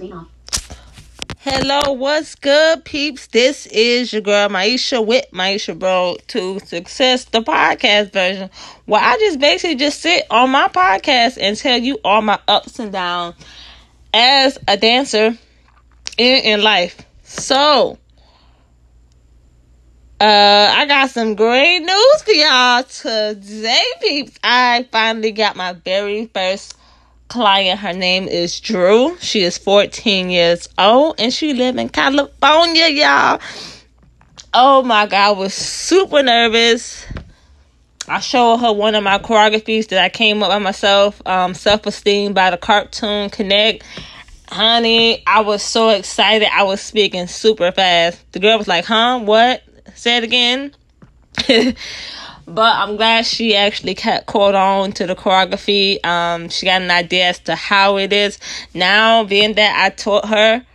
screen 0.00 0.12
off. 0.14 0.28
Hello, 1.40 1.92
what's 1.92 2.34
good, 2.34 2.84
peeps? 2.84 3.26
This 3.28 3.66
is 3.66 4.12
your 4.12 4.22
girl 4.22 4.48
Maisha 4.48 5.04
with 5.04 5.26
Maisha 5.30 5.80
Road 5.80 6.22
to 6.28 6.58
Success, 6.60 7.24
the 7.26 7.40
podcast 7.40 8.12
version, 8.12 8.50
where 8.86 9.00
I 9.00 9.16
just 9.18 9.38
basically 9.38 9.76
just 9.76 10.00
sit 10.00 10.24
on 10.30 10.50
my 10.50 10.68
podcast 10.68 11.38
and 11.40 11.56
tell 11.56 11.78
you 11.78 11.98
all 12.04 12.22
my 12.22 12.38
ups 12.48 12.78
and 12.78 12.92
downs 12.92 13.36
as 14.12 14.58
a 14.68 14.76
dancer 14.76 15.36
in, 16.18 16.36
in 16.44 16.62
life. 16.62 17.02
So, 17.22 17.98
uh, 20.20 20.74
I 20.76 20.86
got 20.86 21.10
some 21.10 21.34
great 21.34 21.80
news 21.80 22.22
for 22.22 22.32
y'all 22.32 22.82
today, 22.84 23.84
peeps. 24.02 24.38
I 24.44 24.86
finally 24.92 25.32
got 25.32 25.56
my 25.56 25.72
very 25.72 26.26
first 26.26 26.76
client. 27.30 27.80
Her 27.80 27.94
name 27.94 28.28
is 28.28 28.60
Drew. 28.60 29.16
She 29.18 29.42
is 29.42 29.56
14 29.56 30.28
years 30.28 30.68
old 30.76 31.14
and 31.18 31.32
she 31.32 31.54
live 31.54 31.78
in 31.78 31.88
California, 31.88 32.88
y'all. 32.88 33.40
Oh 34.52 34.82
my 34.82 35.06
god, 35.06 35.28
I 35.28 35.30
was 35.30 35.54
super 35.54 36.22
nervous. 36.22 37.06
I 38.08 38.18
showed 38.18 38.58
her 38.58 38.72
one 38.72 38.96
of 38.96 39.04
my 39.04 39.18
choreographies 39.18 39.88
that 39.88 40.02
I 40.02 40.08
came 40.08 40.42
up 40.42 40.50
by 40.50 40.58
myself, 40.58 41.22
um, 41.26 41.54
Self 41.54 41.86
Esteem 41.86 42.34
by 42.34 42.50
the 42.50 42.56
Cartoon 42.56 43.30
Connect. 43.30 43.84
Honey, 44.48 45.22
I 45.28 45.42
was 45.42 45.62
so 45.62 45.90
excited. 45.90 46.48
I 46.52 46.64
was 46.64 46.80
speaking 46.80 47.28
super 47.28 47.70
fast. 47.70 48.20
The 48.32 48.40
girl 48.40 48.58
was 48.58 48.66
like, 48.66 48.84
huh? 48.84 49.20
What? 49.20 49.62
Say 49.94 50.16
it 50.16 50.24
again. 50.24 50.74
But 52.54 52.74
I'm 52.74 52.96
glad 52.96 53.26
she 53.26 53.54
actually 53.54 53.94
kept 53.94 54.26
caught 54.26 54.56
on 54.56 54.90
to 54.92 55.06
the 55.06 55.14
choreography. 55.14 56.04
Um, 56.04 56.48
she 56.48 56.66
got 56.66 56.82
an 56.82 56.90
idea 56.90 57.28
as 57.28 57.38
to 57.40 57.54
how 57.54 57.96
it 57.96 58.12
is. 58.12 58.38
Now, 58.74 59.22
being 59.22 59.54
that 59.54 59.80
I 59.84 59.90
taught 59.90 60.26
her, 60.26 60.66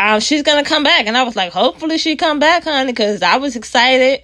um, 0.00 0.20
she's 0.20 0.42
gonna 0.42 0.64
come 0.64 0.84
back. 0.84 1.06
And 1.06 1.14
I 1.14 1.24
was 1.24 1.36
like, 1.36 1.52
hopefully 1.52 1.98
she 1.98 2.16
come 2.16 2.38
back, 2.38 2.64
honey, 2.64 2.92
because 2.92 3.20
I 3.22 3.36
was 3.36 3.56
excited. 3.56 4.22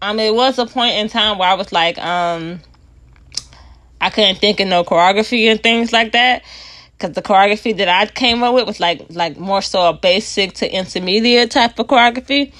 Um, 0.00 0.18
it 0.18 0.34
was 0.34 0.58
a 0.58 0.64
point 0.64 0.94
in 0.96 1.08
time 1.08 1.36
where 1.36 1.48
I 1.48 1.54
was 1.54 1.72
like, 1.72 1.98
um, 1.98 2.60
I 4.00 4.08
couldn't 4.08 4.38
think 4.38 4.60
of 4.60 4.68
no 4.68 4.82
choreography 4.82 5.50
and 5.50 5.62
things 5.62 5.92
like 5.92 6.12
that. 6.12 6.42
Cause 6.98 7.12
the 7.12 7.22
choreography 7.22 7.76
that 7.76 7.88
I 7.88 8.06
came 8.06 8.42
up 8.42 8.54
with 8.54 8.66
was 8.66 8.80
like, 8.80 9.06
like 9.10 9.36
more 9.36 9.60
so 9.60 9.90
a 9.90 9.92
basic 9.92 10.54
to 10.54 10.74
intermediate 10.74 11.50
type 11.50 11.78
of 11.78 11.86
choreography. 11.86 12.54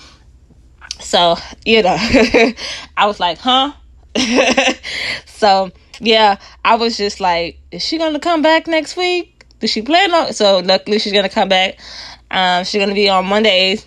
So, 1.00 1.36
you 1.64 1.82
know, 1.82 1.96
I 2.96 3.06
was 3.06 3.20
like, 3.20 3.38
huh? 3.38 3.72
so, 5.26 5.70
yeah, 6.00 6.38
I 6.64 6.76
was 6.76 6.96
just 6.96 7.20
like, 7.20 7.58
is 7.70 7.84
she 7.84 7.98
going 7.98 8.14
to 8.14 8.20
come 8.20 8.42
back 8.42 8.66
next 8.66 8.96
week? 8.96 9.44
Does 9.60 9.70
she 9.70 9.82
plan 9.82 10.12
on? 10.14 10.32
So, 10.32 10.58
luckily, 10.58 10.98
she's 10.98 11.12
going 11.12 11.24
to 11.24 11.34
come 11.34 11.48
back. 11.48 11.78
Um, 12.30 12.64
she's 12.64 12.78
going 12.78 12.90
to 12.90 12.94
be 12.94 13.08
on 13.08 13.26
Mondays. 13.26 13.86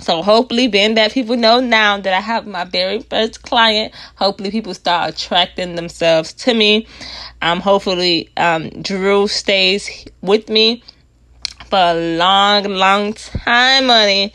So, 0.00 0.22
hopefully, 0.22 0.66
being 0.66 0.94
that 0.96 1.12
people 1.12 1.36
know 1.36 1.60
now 1.60 1.98
that 1.98 2.12
I 2.12 2.20
have 2.20 2.46
my 2.46 2.64
very 2.64 3.00
first 3.00 3.42
client, 3.42 3.94
hopefully, 4.16 4.50
people 4.50 4.74
start 4.74 5.14
attracting 5.14 5.76
themselves 5.76 6.32
to 6.34 6.54
me. 6.54 6.86
Um, 7.42 7.60
hopefully, 7.60 8.30
um, 8.36 8.70
Drew 8.82 9.28
stays 9.28 10.04
with 10.20 10.48
me 10.48 10.82
for 11.66 11.78
a 11.78 12.16
long, 12.16 12.64
long 12.64 13.12
time, 13.14 13.86
honey 13.86 14.32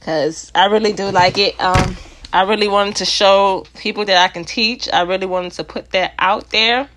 because 0.00 0.50
I 0.54 0.66
really 0.66 0.92
do 0.92 1.10
like 1.10 1.38
it. 1.38 1.60
Um, 1.60 1.96
I 2.32 2.42
really 2.42 2.68
wanted 2.68 2.96
to 2.96 3.04
show 3.04 3.66
people 3.76 4.04
that 4.06 4.16
I 4.16 4.32
can 4.32 4.44
teach. 4.44 4.88
I 4.92 5.02
really 5.02 5.26
wanted 5.26 5.52
to 5.52 5.64
put 5.64 5.90
that 5.90 6.14
out 6.18 6.50
there, 6.50 6.88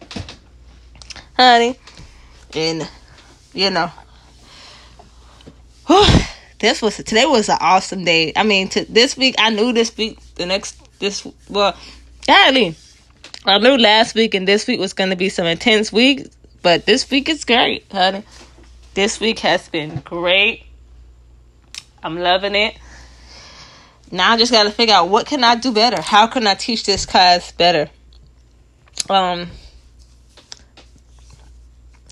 honey. 1.35 1.77
And 2.55 2.89
you 3.53 3.69
know, 3.69 3.91
whew, 5.87 6.05
this 6.59 6.81
was 6.81 6.97
today 6.97 7.25
was 7.25 7.49
an 7.49 7.57
awesome 7.59 8.05
day. 8.05 8.31
I 8.35 8.43
mean, 8.43 8.69
to, 8.69 8.85
this 8.85 9.17
week 9.17 9.35
I 9.37 9.49
knew 9.49 9.73
this 9.73 9.95
week, 9.97 10.19
the 10.35 10.45
next 10.45 10.79
this 10.99 11.27
well, 11.49 11.75
golly, 12.25 12.75
I 13.45 13.57
knew 13.57 13.77
last 13.77 14.15
week 14.15 14.33
and 14.33 14.47
this 14.47 14.65
week 14.65 14.79
was 14.79 14.93
going 14.93 15.09
to 15.09 15.17
be 15.17 15.29
some 15.29 15.45
intense 15.45 15.91
weeks, 15.91 16.29
but 16.61 16.85
this 16.85 17.09
week 17.09 17.27
is 17.27 17.43
great, 17.43 17.85
honey. 17.91 18.23
This 18.93 19.19
week 19.19 19.39
has 19.39 19.67
been 19.67 19.99
great. 20.01 20.65
I'm 22.03 22.19
loving 22.19 22.53
it 22.53 22.77
now 24.13 24.33
I 24.33 24.37
just 24.37 24.51
got 24.51 24.63
to 24.63 24.71
figure 24.71 24.93
out 24.93 25.09
what 25.09 25.25
can 25.25 25.43
I 25.43 25.55
do 25.55 25.71
better? 25.71 25.99
How 26.01 26.27
can 26.27 26.45
I 26.45 26.53
teach 26.53 26.85
this 26.85 27.05
class 27.05 27.51
better? 27.51 27.89
Um 29.09 29.47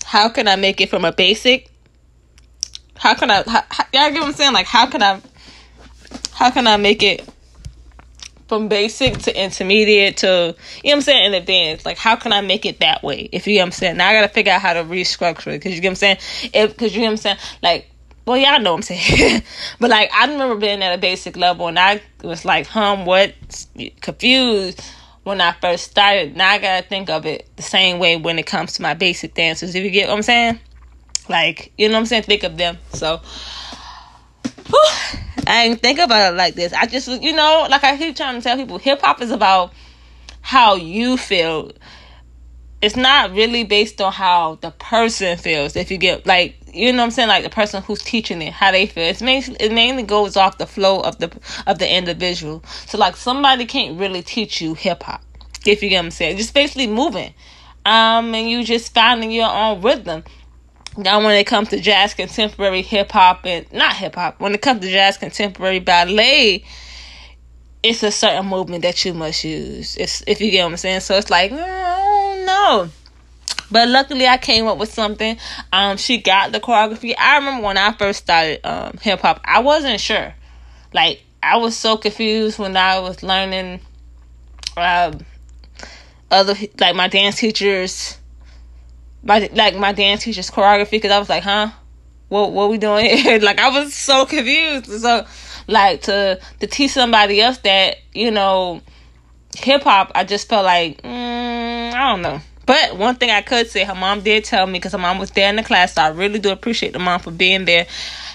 how 0.04 0.28
can 0.28 0.48
I 0.48 0.56
make 0.56 0.80
it 0.80 0.90
from 0.90 1.04
a 1.04 1.12
basic? 1.12 1.70
How 2.96 3.14
can 3.14 3.30
I 3.30 3.44
how, 3.46 3.62
y'all 3.92 4.10
get 4.10 4.14
what 4.14 4.24
I'm 4.24 4.32
saying? 4.32 4.52
Like 4.52 4.66
how 4.66 4.86
can 4.86 5.02
I 5.02 5.20
how 6.32 6.50
can 6.50 6.66
I 6.66 6.76
make 6.76 7.04
it 7.04 7.26
from 8.48 8.68
basic 8.68 9.16
to 9.18 9.40
intermediate 9.40 10.18
to 10.18 10.26
you 10.26 10.32
know 10.32 10.54
what 10.82 10.92
I'm 10.94 11.00
saying 11.02 11.24
in 11.26 11.34
advanced? 11.34 11.86
Like 11.86 11.98
how 11.98 12.16
can 12.16 12.32
I 12.32 12.40
make 12.40 12.66
it 12.66 12.80
that 12.80 13.04
way? 13.04 13.28
If 13.30 13.46
you 13.46 13.54
know 13.54 13.60
what 13.60 13.66
I'm 13.66 13.72
saying. 13.72 13.96
Now 13.96 14.08
I 14.08 14.12
gotta 14.12 14.28
figure 14.28 14.52
out 14.52 14.60
how 14.60 14.72
to 14.72 14.82
restructure 14.82 15.46
it 15.46 15.60
because 15.60 15.76
you 15.76 15.80
get 15.80 15.88
what 15.88 15.92
I'm 15.92 15.94
saying? 15.94 16.16
If 16.52 16.72
because 16.72 16.94
you 16.94 17.02
know 17.02 17.06
what 17.06 17.12
I'm 17.12 17.16
saying, 17.18 17.38
like 17.62 17.91
well, 18.24 18.36
y'all 18.36 18.60
know 18.60 18.72
what 18.72 18.90
I'm 18.90 18.96
saying. 18.96 19.42
but 19.80 19.90
like, 19.90 20.12
I 20.12 20.26
remember 20.26 20.56
being 20.56 20.82
at 20.82 20.94
a 20.94 20.98
basic 20.98 21.36
level 21.36 21.68
and 21.68 21.78
I 21.78 22.00
was 22.22 22.44
like, 22.44 22.66
hum, 22.66 23.04
what? 23.04 23.34
Confused 24.00 24.80
when 25.24 25.40
I 25.40 25.52
first 25.52 25.90
started. 25.90 26.36
Now 26.36 26.50
I 26.50 26.58
gotta 26.58 26.86
think 26.86 27.10
of 27.10 27.26
it 27.26 27.48
the 27.56 27.62
same 27.62 27.98
way 27.98 28.16
when 28.16 28.38
it 28.38 28.46
comes 28.46 28.74
to 28.74 28.82
my 28.82 28.94
basic 28.94 29.34
dancers. 29.34 29.74
If 29.74 29.84
you 29.84 29.90
get 29.90 30.08
what 30.08 30.16
I'm 30.16 30.22
saying? 30.22 30.60
Like, 31.28 31.72
you 31.78 31.88
know 31.88 31.94
what 31.94 32.00
I'm 32.00 32.06
saying? 32.06 32.24
Think 32.24 32.42
of 32.42 32.56
them. 32.56 32.78
So, 32.92 33.20
whew, 34.66 35.20
I 35.46 35.68
didn't 35.68 35.80
think 35.80 35.98
about 35.98 36.32
it 36.32 36.36
like 36.36 36.54
this. 36.54 36.72
I 36.72 36.86
just, 36.86 37.08
you 37.08 37.32
know, 37.32 37.66
like 37.70 37.84
I 37.84 37.96
keep 37.96 38.16
trying 38.16 38.36
to 38.36 38.42
tell 38.42 38.56
people, 38.56 38.78
hip 38.78 39.00
hop 39.00 39.20
is 39.20 39.30
about 39.30 39.72
how 40.40 40.74
you 40.74 41.16
feel. 41.16 41.72
It's 42.80 42.96
not 42.96 43.32
really 43.32 43.62
based 43.62 44.00
on 44.00 44.12
how 44.12 44.56
the 44.56 44.72
person 44.72 45.38
feels. 45.38 45.76
If 45.76 45.90
you 45.90 45.98
get 45.98 46.26
like 46.26 46.56
you 46.72 46.92
know 46.92 46.98
what 46.98 47.04
I'm 47.04 47.10
saying, 47.10 47.28
like 47.28 47.44
the 47.44 47.50
person 47.50 47.82
who's 47.82 48.02
teaching 48.02 48.40
it, 48.42 48.52
how 48.52 48.70
they 48.72 48.86
feel. 48.86 49.04
It's 49.04 49.22
mainly 49.22 49.56
it 49.60 49.72
mainly 49.72 50.02
goes 50.02 50.36
off 50.36 50.58
the 50.58 50.66
flow 50.66 51.00
of 51.00 51.18
the 51.18 51.30
of 51.66 51.78
the 51.78 51.96
individual. 51.96 52.62
So 52.86 52.98
like 52.98 53.16
somebody 53.16 53.66
can't 53.66 53.98
really 53.98 54.22
teach 54.22 54.60
you 54.60 54.74
hip 54.74 55.02
hop, 55.02 55.22
if 55.66 55.82
you 55.82 55.88
get 55.88 55.98
what 55.98 56.06
I'm 56.06 56.10
saying. 56.10 56.36
Just 56.36 56.54
basically 56.54 56.86
moving, 56.86 57.34
um, 57.84 58.34
and 58.34 58.48
you 58.48 58.64
just 58.64 58.94
finding 58.94 59.30
your 59.30 59.50
own 59.50 59.82
rhythm. 59.82 60.24
Now, 60.96 61.24
when 61.24 61.34
it 61.36 61.46
comes 61.46 61.70
to 61.70 61.80
jazz, 61.80 62.12
contemporary 62.12 62.82
hip 62.82 63.12
hop, 63.12 63.46
and 63.46 63.70
not 63.72 63.94
hip 63.96 64.14
hop, 64.14 64.40
when 64.40 64.54
it 64.54 64.60
comes 64.60 64.80
to 64.82 64.90
jazz, 64.90 65.16
contemporary 65.16 65.78
ballet, 65.78 66.64
it's 67.82 68.02
a 68.02 68.10
certain 68.10 68.46
movement 68.46 68.82
that 68.82 69.02
you 69.04 69.14
must 69.14 69.42
use. 69.44 69.96
It's 69.96 70.22
if 70.26 70.40
you 70.40 70.50
get 70.50 70.64
what 70.64 70.72
I'm 70.72 70.76
saying. 70.76 71.00
So 71.00 71.16
it's 71.16 71.30
like, 71.30 71.50
oh 71.52 72.44
no 72.46 72.90
but 73.72 73.88
luckily, 73.88 74.26
I 74.26 74.36
came 74.36 74.66
up 74.66 74.76
with 74.76 74.92
something. 74.92 75.38
Um, 75.72 75.96
she 75.96 76.18
got 76.18 76.52
the 76.52 76.60
choreography. 76.60 77.14
I 77.18 77.38
remember 77.38 77.66
when 77.66 77.78
I 77.78 77.92
first 77.92 78.22
started 78.22 78.60
um, 78.64 78.98
hip 78.98 79.20
hop, 79.20 79.40
I 79.44 79.60
wasn't 79.60 79.98
sure. 79.98 80.34
Like 80.92 81.22
I 81.42 81.56
was 81.56 81.74
so 81.74 81.96
confused 81.96 82.58
when 82.58 82.76
I 82.76 83.00
was 83.00 83.22
learning. 83.22 83.80
Uh, 84.76 85.12
other 86.30 86.54
like 86.78 86.94
my 86.94 87.08
dance 87.08 87.36
teachers, 87.36 88.18
my 89.22 89.50
like 89.54 89.76
my 89.76 89.92
dance 89.92 90.24
teachers 90.24 90.50
choreography 90.50 90.92
because 90.92 91.10
I 91.10 91.18
was 91.18 91.28
like, 91.30 91.42
huh, 91.42 91.70
what 92.28 92.52
what 92.52 92.70
we 92.70 92.78
doing 92.78 93.06
here? 93.06 93.38
like 93.40 93.58
I 93.58 93.70
was 93.70 93.94
so 93.94 94.26
confused. 94.26 94.86
So 94.86 95.26
like 95.66 96.02
to 96.02 96.38
to 96.60 96.66
teach 96.66 96.90
somebody 96.90 97.40
else 97.40 97.58
that 97.58 97.96
you 98.12 98.30
know 98.30 98.82
hip 99.56 99.82
hop, 99.82 100.12
I 100.14 100.24
just 100.24 100.48
felt 100.48 100.64
like 100.64 101.00
mm, 101.02 101.92
I 101.92 102.10
don't 102.10 102.22
know. 102.22 102.40
But 102.66 102.96
one 102.96 103.16
thing 103.16 103.30
I 103.30 103.42
could 103.42 103.68
say, 103.68 103.84
her 103.84 103.94
mom 103.94 104.20
did 104.20 104.44
tell 104.44 104.66
me 104.66 104.74
because 104.74 104.92
her 104.92 104.98
mom 104.98 105.18
was 105.18 105.30
there 105.30 105.48
in 105.48 105.56
the 105.56 105.62
class. 105.62 105.94
So 105.94 106.02
I 106.02 106.08
really 106.08 106.38
do 106.38 106.50
appreciate 106.50 106.92
the 106.92 106.98
mom 106.98 107.20
for 107.20 107.30
being 107.30 107.64
there. 107.64 107.86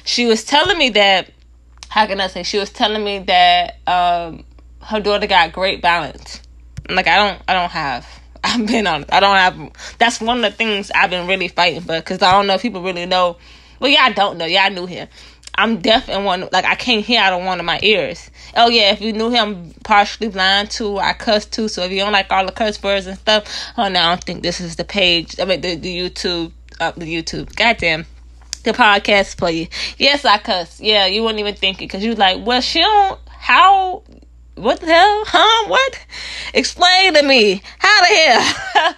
She 0.06 0.26
was 0.26 0.44
telling 0.44 0.78
me 0.78 0.90
that. 0.92 1.32
How 1.90 2.06
can 2.06 2.20
I 2.20 2.28
say? 2.28 2.44
She 2.44 2.60
was 2.60 2.70
telling 2.70 3.04
me 3.04 3.20
that 3.20 3.78
um, 3.88 4.44
her 4.82 5.00
daughter 5.00 5.28
got 5.28 5.54
great 5.54 5.82
balance. 5.82 6.42
Like 6.90 7.08
I 7.08 7.16
don't, 7.16 7.42
I 7.48 7.54
don't 7.54 7.72
have. 7.72 8.06
I've 8.44 8.68
been 8.68 8.88
on. 8.88 9.06
I 9.10 9.20
don't 9.20 9.36
have. 9.36 9.72
That's 9.98 10.22
one 10.22 10.44
of 10.44 10.52
the 10.52 10.58
things 10.58 10.92
I've 10.94 11.10
been 11.10 11.28
really 11.28 11.48
fighting 11.48 11.82
for 11.82 11.98
because 11.98 12.22
I 12.22 12.32
don't 12.32 12.48
know 12.48 12.56
if 12.56 12.62
people 12.62 12.84
really 12.84 13.06
know. 13.06 13.38
Well, 13.80 13.90
yeah, 13.90 14.02
I 14.02 14.12
don't 14.12 14.38
know. 14.38 14.46
Yeah, 14.46 14.64
I 14.64 14.70
knew 14.70 14.86
him. 14.86 15.08
I'm 15.56 15.80
deaf 15.80 16.08
in 16.08 16.24
one. 16.24 16.48
Like 16.52 16.66
I 16.66 16.76
can't 16.76 17.04
hear 17.04 17.20
out 17.20 17.34
of 17.34 17.44
one 17.44 17.60
of 17.60 17.66
my 17.66 17.80
ears. 17.82 18.30
Oh 18.60 18.70
yeah, 18.70 18.92
if 18.92 19.02
you 19.02 19.14
knew 19.14 19.30
him 19.30 19.72
partially 19.84 20.30
blind 20.30 20.72
too, 20.72 20.98
I 20.98 21.14
cuss 21.14 21.46
too. 21.46 21.68
So 21.68 21.84
if 21.84 21.92
you 21.92 22.00
don't 22.00 22.12
like 22.12 22.32
all 22.32 22.44
the 22.44 22.52
curse 22.52 22.82
words 22.82 23.06
and 23.06 23.18
stuff, 23.18 23.46
oh 23.78 23.88
no, 23.88 24.00
I 24.00 24.10
don't 24.10 24.24
think 24.24 24.42
this 24.42 24.60
is 24.60 24.76
the 24.78 24.84
page. 24.84 25.40
I 25.40 25.46
mean 25.46 25.62
the, 25.62 25.76
the 25.76 25.96
YouTube, 25.96 26.52
uh, 26.80 26.92
the 26.98 27.06
YouTube. 27.06 27.56
Goddamn, 27.56 28.08
the 28.64 28.72
podcast 28.72 29.38
for 29.38 29.52
you. 29.52 29.68
Yes, 30.00 30.26
I 30.26 30.40
cuss. 30.40 30.82
Yeah, 30.82 31.06
you 31.06 31.22
wouldn't 31.22 31.40
even 31.40 31.54
think 31.54 31.78
it 31.78 31.86
because 31.86 32.04
you 32.04 32.16
like, 32.16 32.44
well, 32.46 32.60
she 32.62 32.80
don't. 32.80 33.20
How? 33.30 34.04
What 34.56 34.80
the 34.80 34.88
hell? 34.88 35.24
Huh? 35.28 35.70
What? 35.70 36.06
Explain 36.56 37.14
to 37.14 37.22
me. 37.22 37.62
How 37.78 38.02
the 38.02 38.08
hell? 38.08 38.96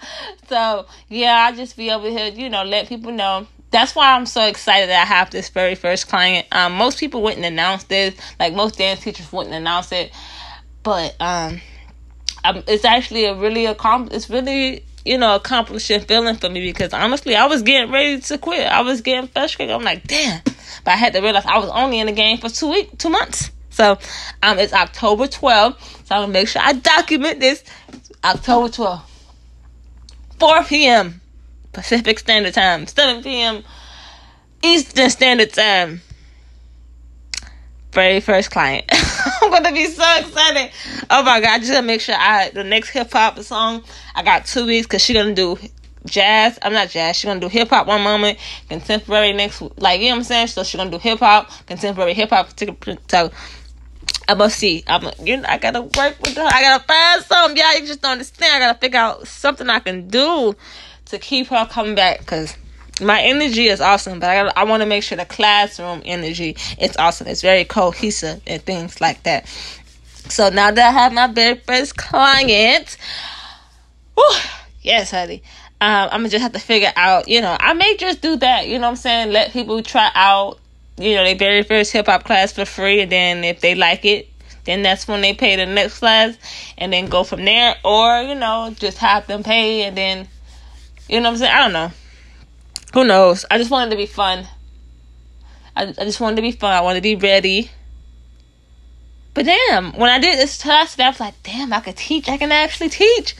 so 0.48 0.86
yeah, 1.10 1.34
I 1.34 1.54
just 1.54 1.76
be 1.76 1.90
over 1.90 2.08
here, 2.08 2.28
you 2.32 2.48
know, 2.48 2.64
let 2.64 2.88
people 2.88 3.12
know 3.12 3.46
that's 3.70 3.94
why 3.94 4.14
I'm 4.14 4.26
so 4.26 4.44
excited 4.46 4.88
that 4.90 5.02
I 5.02 5.04
have 5.04 5.30
this 5.30 5.48
very 5.48 5.74
first 5.74 6.08
client. 6.08 6.46
Um, 6.52 6.74
most 6.74 6.98
people 6.98 7.22
wouldn't 7.22 7.44
announce 7.44 7.84
this, 7.84 8.14
like 8.38 8.54
most 8.54 8.78
dance 8.78 9.00
teachers 9.00 9.32
wouldn't 9.32 9.54
announce 9.54 9.92
it, 9.92 10.12
but 10.82 11.14
um, 11.20 11.60
um 12.44 12.62
it's 12.66 12.84
actually 12.84 13.26
a 13.26 13.34
really 13.34 13.66
accom- 13.66 14.12
It's 14.12 14.28
really 14.28 14.84
you 15.04 15.16
know 15.16 15.36
accomplishing 15.36 16.00
feeling 16.00 16.36
for 16.36 16.48
me 16.48 16.60
because 16.60 16.92
honestly, 16.92 17.36
I 17.36 17.46
was 17.46 17.62
getting 17.62 17.92
ready 17.92 18.20
to 18.20 18.38
quit. 18.38 18.66
I 18.66 18.82
was 18.82 19.00
getting 19.00 19.28
frustrated. 19.28 19.74
I'm 19.74 19.82
like, 19.82 20.06
damn, 20.06 20.42
but 20.44 20.88
I 20.88 20.96
had 20.96 21.12
to 21.12 21.20
realize 21.20 21.46
I 21.46 21.58
was 21.58 21.70
only 21.70 22.00
in 22.00 22.06
the 22.06 22.12
game 22.12 22.38
for 22.38 22.48
two 22.48 22.70
week, 22.70 22.98
two 22.98 23.10
months. 23.10 23.50
So, 23.72 23.98
um, 24.42 24.58
it's 24.58 24.72
October 24.72 25.26
12th. 25.26 25.80
So 26.06 26.14
I'm 26.16 26.22
gonna 26.22 26.32
make 26.32 26.48
sure 26.48 26.60
I 26.62 26.72
document 26.72 27.38
this. 27.38 27.62
October 28.22 28.68
12th, 28.68 29.02
4 30.38 30.64
p.m. 30.64 31.19
Pacific 31.72 32.18
Standard 32.18 32.54
Time, 32.54 32.86
7 32.86 33.22
p.m. 33.22 33.62
Eastern 34.62 35.10
Standard 35.10 35.52
Time. 35.52 36.02
Very 37.92 38.20
first 38.20 38.50
client. 38.50 38.84
I'm 39.42 39.50
gonna 39.50 39.72
be 39.72 39.86
so 39.86 40.04
excited. 40.18 40.70
Oh 41.10 41.24
my 41.24 41.40
god! 41.40 41.58
Just 41.58 41.72
gotta 41.72 41.86
make 41.86 42.00
sure 42.00 42.14
I 42.16 42.50
the 42.50 42.62
next 42.62 42.90
hip 42.90 43.12
hop 43.12 43.38
song. 43.40 43.82
I 44.14 44.22
got 44.22 44.46
two 44.46 44.64
weeks 44.64 44.86
because 44.86 45.02
she 45.02 45.12
gonna 45.12 45.34
do 45.34 45.58
jazz. 46.06 46.56
I'm 46.62 46.72
not 46.72 46.88
jazz. 46.88 47.16
She's 47.16 47.26
gonna 47.26 47.40
do 47.40 47.48
hip 47.48 47.70
hop 47.70 47.88
one 47.88 48.02
moment, 48.02 48.38
contemporary 48.68 49.32
next. 49.32 49.60
Like 49.76 50.00
you 50.00 50.06
know 50.06 50.12
what 50.12 50.18
I'm 50.18 50.24
saying. 50.24 50.46
So 50.48 50.62
she's 50.62 50.78
gonna 50.78 50.90
do 50.90 50.98
hip 50.98 51.18
hop, 51.18 51.50
contemporary 51.66 52.14
hip 52.14 52.30
hop. 52.30 52.50
So 53.08 53.32
I 54.28 54.34
must 54.34 54.58
see. 54.58 54.84
I'm. 54.86 55.10
You 55.24 55.38
know, 55.38 55.48
I 55.48 55.58
gotta 55.58 55.82
work 55.82 56.16
with 56.20 56.36
her. 56.36 56.48
I 56.48 56.62
gotta 56.62 56.84
find 56.84 57.24
something. 57.24 57.56
Yeah, 57.56 57.74
you 57.74 57.86
just 57.86 58.02
don't 58.02 58.12
understand. 58.12 58.54
I 58.54 58.66
gotta 58.66 58.78
figure 58.78 59.00
out 59.00 59.26
something 59.26 59.68
I 59.68 59.80
can 59.80 60.06
do 60.06 60.54
to 61.10 61.18
keep 61.18 61.48
her 61.48 61.66
coming 61.70 61.94
back 61.94 62.20
because 62.20 62.56
my 63.00 63.20
energy 63.22 63.66
is 63.66 63.80
awesome, 63.80 64.20
but 64.20 64.28
I 64.28 64.60
I 64.60 64.64
want 64.64 64.82
to 64.82 64.86
make 64.86 65.02
sure 65.02 65.16
the 65.16 65.24
classroom 65.24 66.02
energy 66.04 66.56
is 66.78 66.96
awesome. 66.96 67.26
It's 67.26 67.42
very 67.42 67.64
cohesive 67.64 68.40
and 68.46 68.62
things 68.62 69.00
like 69.00 69.22
that. 69.22 69.46
So 70.28 70.48
now 70.48 70.70
that 70.70 70.88
I 70.88 70.92
have 70.92 71.12
my 71.12 71.26
very 71.26 71.56
first 71.56 71.96
client, 71.96 72.96
whew, 74.14 74.36
yes, 74.82 75.10
honey. 75.10 75.42
Um, 75.82 76.10
I'm 76.12 76.20
gonna 76.20 76.28
just 76.28 76.42
have 76.42 76.52
to 76.52 76.58
figure 76.58 76.92
out, 76.94 77.26
you 77.26 77.40
know, 77.40 77.56
I 77.58 77.72
may 77.72 77.96
just 77.96 78.20
do 78.20 78.36
that, 78.36 78.68
you 78.68 78.74
know 78.74 78.82
what 78.82 78.90
I'm 78.90 78.96
saying? 78.96 79.32
Let 79.32 79.50
people 79.52 79.82
try 79.82 80.10
out, 80.14 80.60
you 80.98 81.14
know, 81.14 81.24
their 81.24 81.36
very 81.36 81.62
first 81.62 81.90
hip 81.90 82.04
hop 82.04 82.24
class 82.24 82.52
for 82.52 82.66
free, 82.66 83.00
and 83.00 83.10
then 83.10 83.44
if 83.44 83.60
they 83.60 83.74
like 83.74 84.04
it, 84.04 84.28
then 84.64 84.82
that's 84.82 85.08
when 85.08 85.22
they 85.22 85.32
pay 85.32 85.56
the 85.56 85.64
next 85.64 86.00
class, 86.00 86.36
and 86.76 86.92
then 86.92 87.06
go 87.06 87.24
from 87.24 87.46
there, 87.46 87.76
or 87.82 88.20
you 88.22 88.34
know, 88.34 88.74
just 88.78 88.98
have 88.98 89.26
them 89.26 89.42
pay, 89.42 89.84
and 89.84 89.96
then, 89.96 90.28
you 91.10 91.20
know 91.20 91.28
what 91.28 91.34
I'm 91.34 91.38
saying? 91.38 91.52
I 91.52 91.58
don't 91.62 91.72
know. 91.72 91.90
Who 92.94 93.04
knows? 93.04 93.44
I 93.50 93.58
just 93.58 93.70
wanted 93.70 93.90
to 93.90 93.96
be 93.96 94.06
fun. 94.06 94.46
I, 95.76 95.88
I 95.88 96.04
just 96.04 96.20
wanted 96.20 96.36
to 96.36 96.42
be 96.42 96.52
fun. 96.52 96.72
I 96.72 96.80
wanted 96.80 97.00
to 97.00 97.02
be 97.02 97.16
ready. 97.16 97.70
But 99.34 99.46
damn, 99.46 99.92
when 99.92 100.08
I 100.08 100.18
did 100.18 100.38
this 100.38 100.62
class, 100.62 100.98
I 100.98 101.08
was 101.08 101.20
like, 101.20 101.34
damn, 101.42 101.72
I 101.72 101.80
could 101.80 101.96
teach. 101.96 102.28
I 102.28 102.36
can 102.36 102.52
actually 102.52 102.90
teach. 102.90 103.34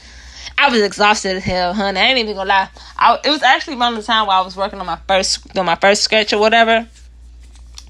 I 0.57 0.69
was 0.69 0.81
exhausted 0.81 1.37
as 1.37 1.43
hell, 1.43 1.73
honey. 1.73 1.99
I 1.99 2.03
ain't 2.03 2.19
even 2.19 2.35
gonna 2.35 2.49
lie. 2.49 2.69
I, 2.97 3.19
it 3.23 3.29
was 3.29 3.41
actually 3.41 3.77
around 3.77 3.95
the 3.95 4.03
time 4.03 4.27
while 4.27 4.41
I 4.41 4.45
was 4.45 4.57
working 4.57 4.79
on 4.79 4.85
my 4.85 4.99
first 5.07 5.57
on 5.57 5.65
my 5.65 5.75
first 5.75 6.03
sketch 6.03 6.33
or 6.33 6.39
whatever. 6.39 6.87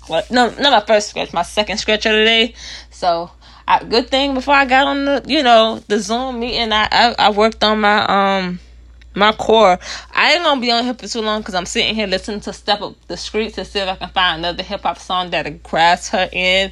What? 0.07 0.29
No, 0.29 0.49
not 0.49 0.71
my 0.71 0.81
first 0.85 1.09
sketch. 1.09 1.33
My 1.33 1.43
second 1.43 1.77
sketch 1.77 2.05
of 2.05 2.13
the 2.13 2.23
day. 2.23 2.53
So, 2.91 3.31
I, 3.67 3.83
good 3.83 4.09
thing 4.09 4.33
before 4.33 4.53
I 4.53 4.65
got 4.65 4.87
on 4.87 5.05
the 5.05 5.23
you 5.27 5.43
know 5.43 5.81
the 5.87 5.99
Zoom 5.99 6.39
meeting, 6.39 6.71
I 6.71 6.87
I, 6.91 7.15
I 7.17 7.29
worked 7.31 7.63
on 7.63 7.81
my 7.81 8.05
um 8.05 8.59
my 9.15 9.31
core. 9.33 9.79
I 10.13 10.33
ain't 10.33 10.43
gonna 10.43 10.61
be 10.61 10.71
on 10.71 10.83
here 10.83 10.93
for 10.93 11.07
too 11.07 11.21
long 11.21 11.41
because 11.41 11.55
I'm 11.55 11.65
sitting 11.65 11.95
here 11.95 12.07
listening 12.07 12.39
to 12.41 12.53
Step 12.53 12.81
Up 12.81 12.95
the 13.07 13.17
Streets 13.17 13.55
to 13.55 13.65
see 13.65 13.79
if 13.79 13.87
I 13.87 13.95
can 13.95 14.09
find 14.09 14.39
another 14.39 14.63
hip 14.63 14.81
hop 14.81 14.97
song 14.97 15.31
that'll 15.31 15.53
grasp 15.53 16.13
her 16.13 16.29
in, 16.31 16.71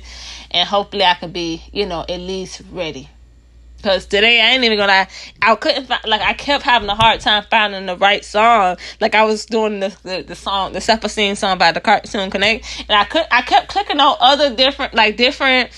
and 0.51 0.67
hopefully 0.67 1.03
I 1.03 1.15
can 1.15 1.31
be, 1.31 1.63
you 1.73 1.85
know, 1.85 2.01
at 2.07 2.19
least 2.19 2.61
ready. 2.71 3.09
Cause 3.81 4.05
today 4.05 4.41
I 4.41 4.49
ain't 4.49 4.63
even 4.65 4.77
gonna 4.77 5.07
I 5.41 5.55
couldn't 5.55 5.85
find 5.85 6.01
like 6.05 6.19
I 6.19 6.33
kept 6.33 6.65
having 6.65 6.89
a 6.89 6.95
hard 6.95 7.21
time 7.21 7.45
finding 7.49 7.85
the 7.85 7.95
right 7.95 8.25
song. 8.25 8.75
Like 8.99 9.15
I 9.15 9.23
was 9.23 9.45
doing 9.45 9.79
the 9.79 9.95
the, 10.03 10.21
the 10.21 10.35
song, 10.35 10.73
the 10.73 10.81
self 10.81 11.03
esteem 11.05 11.35
song 11.35 11.57
by 11.57 11.71
the 11.71 11.79
Cartoon 11.79 12.29
Connect, 12.29 12.85
and 12.89 12.97
I 12.97 13.05
could 13.05 13.25
I 13.31 13.41
kept 13.41 13.69
clicking 13.69 14.01
on 14.01 14.17
other 14.19 14.53
different 14.53 14.93
like 14.93 15.15
different 15.15 15.71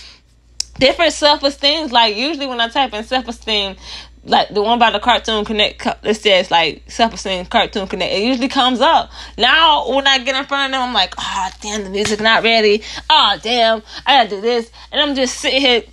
different 0.79 1.13
self 1.13 1.43
esteem. 1.43 1.89
Like 1.89 2.15
usually 2.15 2.47
when 2.47 2.59
I 2.59 2.69
type 2.69 2.91
in 2.93 3.03
self 3.03 3.27
esteem, 3.27 3.75
like 4.23 4.49
the 4.49 4.61
one 4.61 4.77
by 4.77 4.91
the 4.91 4.99
Cartoon 4.99 5.45
Connect, 5.45 5.85
it 6.03 6.13
says 6.15 6.51
like 6.51 6.83
self 6.89 7.13
esteem 7.13 7.45
Cartoon 7.45 7.87
Connect. 7.87 8.13
It 8.13 8.23
usually 8.23 8.49
comes 8.49 8.79
up. 8.79 9.09
Now 9.37 9.89
when 9.89 10.05
I 10.07 10.19
get 10.19 10.35
in 10.35 10.45
front 10.45 10.73
of 10.73 10.79
them, 10.79 10.89
I'm 10.89 10.93
like, 10.93 11.15
oh 11.17 11.49
damn, 11.61 11.83
the 11.83 11.89
music 11.89 12.19
not 12.19 12.43
ready. 12.43 12.83
Oh 13.09 13.37
damn, 13.41 13.81
I 14.05 14.17
gotta 14.17 14.29
do 14.29 14.41
this, 14.41 14.71
and 14.91 15.01
I'm 15.01 15.15
just 15.15 15.37
sitting 15.39 15.61
here. 15.61 15.83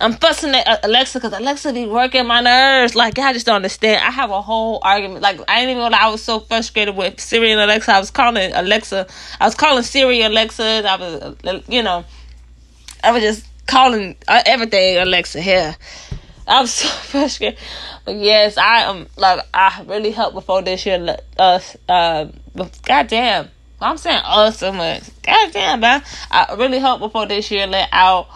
I'm 0.00 0.12
fussing 0.12 0.54
at 0.54 0.84
Alexa 0.84 1.18
because 1.18 1.36
Alexa 1.36 1.72
be 1.72 1.84
working 1.84 2.24
my 2.24 2.40
nerves. 2.40 2.94
Like 2.94 3.18
I 3.18 3.32
just 3.32 3.46
don't 3.46 3.56
understand. 3.56 4.04
I 4.04 4.12
have 4.12 4.30
a 4.30 4.40
whole 4.40 4.78
argument. 4.82 5.22
Like 5.22 5.40
I 5.48 5.60
didn't 5.60 5.76
even 5.76 5.90
know 5.90 5.98
I 5.98 6.08
was 6.08 6.22
so 6.22 6.38
frustrated 6.38 6.94
with 6.94 7.18
Siri 7.18 7.50
and 7.50 7.60
Alexa. 7.60 7.92
I 7.92 7.98
was 7.98 8.12
calling 8.12 8.52
Alexa. 8.52 9.08
I 9.40 9.44
was 9.44 9.56
calling 9.56 9.82
Siri 9.82 10.22
Alexa. 10.22 10.84
I 10.88 10.96
was, 10.96 11.62
you 11.66 11.82
know, 11.82 12.04
I 13.02 13.10
was 13.10 13.22
just 13.22 13.44
calling 13.66 14.16
uh, 14.28 14.42
everything 14.46 14.98
Alexa 14.98 15.40
here. 15.40 15.76
I'm 16.48 16.66
so 16.66 16.88
frustrated. 16.88 17.58
But 18.04 18.16
yes, 18.16 18.56
I 18.56 18.90
am 18.90 19.06
like 19.16 19.40
I 19.52 19.84
really 19.86 20.10
helped 20.10 20.34
before 20.34 20.62
this 20.62 20.84
year. 20.86 21.16
Us, 21.38 21.76
uh, 21.88 22.26
goddamn. 22.84 23.50
I'm 23.80 23.96
saying 23.96 24.22
us 24.24 24.58
so 24.58 24.72
much. 24.72 25.02
Goddamn, 25.22 25.80
man. 25.80 26.02
I 26.30 26.56
really 26.58 26.80
hope 26.80 26.98
before 26.98 27.26
this 27.26 27.50
year 27.50 27.66
let 27.66 27.88
out. 27.92 28.28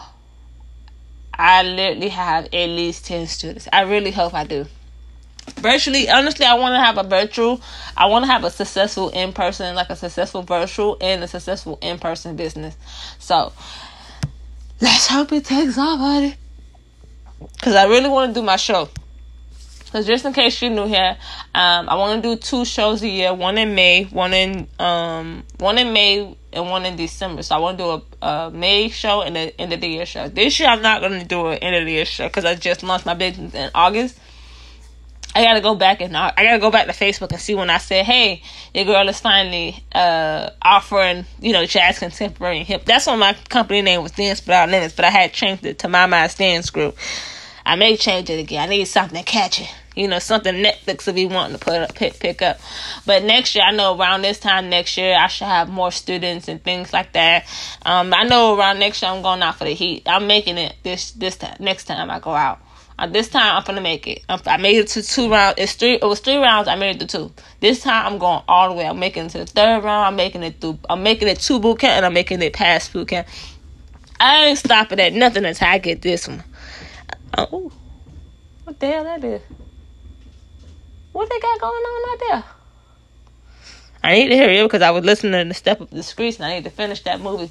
I 1.34 1.64
literally 1.64 2.10
have 2.10 2.44
at 2.44 2.66
least 2.66 3.06
ten 3.06 3.26
students. 3.26 3.66
I 3.72 3.82
really 3.82 4.12
hope 4.12 4.34
I 4.34 4.44
do. 4.44 4.66
Virtually, 5.56 6.08
honestly, 6.08 6.46
I 6.46 6.54
want 6.54 6.74
to 6.74 6.78
have 6.78 6.98
a 6.98 7.08
virtual. 7.08 7.60
I 7.96 8.06
want 8.06 8.24
to 8.26 8.30
have 8.30 8.44
a 8.44 8.50
successful 8.50 9.08
in 9.08 9.32
person, 9.32 9.74
like 9.74 9.90
a 9.90 9.96
successful 9.96 10.42
virtual 10.42 10.96
and 11.00 11.24
a 11.24 11.28
successful 11.28 11.78
in 11.82 11.98
person 11.98 12.36
business. 12.36 12.76
So 13.18 13.52
let's 14.80 15.08
hope 15.08 15.32
it 15.32 15.46
takes 15.46 15.78
off, 15.78 15.98
buddy 15.98 16.36
because 17.54 17.74
I 17.74 17.84
really 17.84 18.08
want 18.08 18.34
to 18.34 18.40
do 18.40 18.44
my 18.44 18.56
show. 18.56 18.88
Because 19.84 20.06
just 20.06 20.24
in 20.24 20.32
case 20.32 20.62
you're 20.62 20.70
new 20.70 20.86
here, 20.86 21.18
um, 21.54 21.88
I 21.88 21.96
want 21.96 22.22
to 22.22 22.34
do 22.34 22.40
two 22.40 22.64
shows 22.64 23.02
a 23.02 23.08
year. 23.08 23.34
One 23.34 23.58
in 23.58 23.74
May, 23.74 24.04
one 24.04 24.32
in 24.32 24.66
um, 24.78 25.44
one 25.58 25.76
in 25.76 25.92
May, 25.92 26.34
and 26.52 26.70
one 26.70 26.86
in 26.86 26.96
December. 26.96 27.42
So 27.42 27.56
I 27.56 27.58
want 27.58 27.76
to 27.76 27.84
do 27.84 27.90
a, 28.22 28.26
a 28.26 28.50
May 28.50 28.88
show 28.88 29.20
and 29.20 29.36
an 29.36 29.50
end 29.58 29.72
of 29.72 29.82
the 29.82 29.88
year 29.88 30.06
show. 30.06 30.28
This 30.28 30.58
year 30.58 30.70
I'm 30.70 30.80
not 30.80 31.02
going 31.02 31.20
to 31.20 31.26
do 31.26 31.48
an 31.48 31.58
end 31.58 31.76
of 31.76 31.84
the 31.84 31.92
year 31.92 32.06
show 32.06 32.26
because 32.26 32.46
I 32.46 32.54
just 32.54 32.82
launched 32.82 33.04
my 33.04 33.14
business 33.14 33.54
in 33.54 33.70
August. 33.74 34.18
I 35.34 35.44
gotta 35.44 35.62
go 35.62 35.74
back 35.74 36.02
and 36.02 36.14
I 36.14 36.30
gotta 36.36 36.58
go 36.58 36.70
back 36.70 36.86
to 36.86 36.92
Facebook 36.92 37.32
and 37.32 37.40
see 37.40 37.54
when 37.54 37.70
I 37.70 37.78
said, 37.78 38.04
"Hey, 38.04 38.42
your 38.74 38.84
girl 38.84 39.08
is 39.08 39.18
finally 39.18 39.82
uh, 39.94 40.50
offering, 40.60 41.24
you 41.40 41.54
know, 41.54 41.64
jazz 41.64 41.98
contemporary 41.98 42.64
hip." 42.64 42.84
That's 42.84 43.06
when 43.06 43.18
my 43.18 43.32
company 43.48 43.80
name 43.80 44.02
was 44.02 44.12
Dance 44.12 44.40
Without 44.42 44.68
Limits, 44.68 44.94
but 44.94 45.06
I 45.06 45.10
had 45.10 45.32
changed 45.32 45.64
it 45.64 45.78
to 45.80 45.88
My 45.88 46.04
Mind 46.04 46.36
Dance 46.36 46.68
Group. 46.68 46.98
I 47.64 47.76
may 47.76 47.96
change 47.96 48.30
it 48.30 48.38
again. 48.38 48.68
I 48.68 48.70
need 48.70 48.84
something 48.86 49.22
catchy, 49.24 49.68
you 49.94 50.08
know, 50.08 50.18
something 50.18 50.54
Netflix 50.54 51.06
will 51.06 51.14
be 51.14 51.26
wanting 51.26 51.58
to 51.58 51.64
put 51.64 51.74
up, 51.74 51.94
pick, 51.94 52.18
pick 52.18 52.42
up. 52.42 52.58
But 53.06 53.24
next 53.24 53.54
year, 53.54 53.64
I 53.64 53.72
know 53.72 53.96
around 53.96 54.22
this 54.22 54.38
time 54.38 54.68
next 54.70 54.96
year, 54.96 55.16
I 55.16 55.26
should 55.28 55.46
have 55.46 55.68
more 55.68 55.92
students 55.92 56.48
and 56.48 56.62
things 56.62 56.92
like 56.92 57.12
that. 57.12 57.46
Um, 57.84 58.12
I 58.14 58.24
know 58.24 58.56
around 58.56 58.78
next 58.78 59.02
year, 59.02 59.10
I'm 59.10 59.22
going 59.22 59.42
out 59.42 59.56
for 59.56 59.64
the 59.64 59.74
heat. 59.74 60.02
I'm 60.06 60.26
making 60.26 60.58
it 60.58 60.74
this 60.82 61.12
this 61.12 61.36
time 61.36 61.56
next 61.60 61.84
time 61.84 62.10
I 62.10 62.20
go 62.20 62.30
out. 62.30 62.60
Uh, 62.98 63.06
this 63.06 63.28
time 63.28 63.56
I'm 63.56 63.64
gonna 63.64 63.80
make 63.80 64.06
it. 64.06 64.22
I 64.28 64.56
made 64.58 64.76
it 64.76 64.88
to 64.88 65.02
two 65.02 65.30
rounds. 65.30 65.54
It's 65.58 65.72
three. 65.72 65.94
It 65.94 66.04
was 66.04 66.20
three 66.20 66.36
rounds. 66.36 66.68
I 66.68 66.76
made 66.76 66.96
it 66.96 67.00
to 67.00 67.06
two. 67.06 67.32
This 67.60 67.82
time 67.82 68.06
I'm 68.06 68.18
going 68.18 68.42
all 68.48 68.68
the 68.68 68.74
way. 68.74 68.86
I'm 68.86 68.98
making 68.98 69.26
it 69.26 69.28
to 69.30 69.38
the 69.38 69.46
third 69.46 69.82
round. 69.82 70.06
I'm 70.06 70.16
making 70.16 70.42
it 70.42 70.60
through. 70.60 70.78
I'm 70.88 71.02
making 71.02 71.28
it 71.28 71.40
two 71.40 71.58
boot 71.58 71.80
camp 71.80 71.96
and 71.96 72.06
I'm 72.06 72.14
making 72.14 72.42
it 72.42 72.52
past 72.52 72.92
boot 72.92 73.08
camp. 73.08 73.26
I 74.20 74.46
ain't 74.46 74.58
stopping 74.58 75.00
at 75.00 75.14
nothing 75.14 75.44
until 75.44 75.66
I 75.68 75.78
get 75.78 76.02
this 76.02 76.28
one. 76.28 76.44
Oh, 77.38 77.72
what 78.64 78.78
the 78.78 78.86
hell 78.86 79.04
that 79.04 79.24
is? 79.24 79.40
What 81.12 81.30
they 81.30 81.40
got 81.40 81.60
going 81.60 81.72
on 81.72 82.12
out 82.12 82.20
there? 82.28 82.44
I 84.04 84.14
need 84.14 84.28
to 84.28 84.36
hurry 84.36 84.60
up 84.60 84.68
because 84.68 84.82
I 84.82 84.90
was 84.90 85.04
listening 85.04 85.48
to 85.48 85.54
Step 85.54 85.80
Up 85.80 85.90
the 85.90 86.02
Streets 86.02 86.36
and 86.38 86.46
I 86.46 86.54
need 86.54 86.64
to 86.64 86.70
finish 86.70 87.02
that 87.02 87.20
movie. 87.20 87.50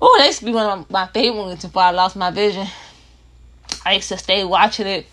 Oh, 0.00 0.16
that 0.18 0.26
used 0.26 0.38
to 0.40 0.44
be 0.44 0.52
one 0.52 0.66
of 0.66 0.90
my 0.90 1.06
favorite 1.08 1.42
movies 1.42 1.64
before 1.64 1.82
I 1.82 1.90
lost 1.90 2.16
my 2.16 2.30
vision. 2.30 2.66
I 3.84 3.94
used 3.94 4.08
to 4.08 4.18
stay 4.18 4.44
watching 4.44 4.86
it. 4.86 5.06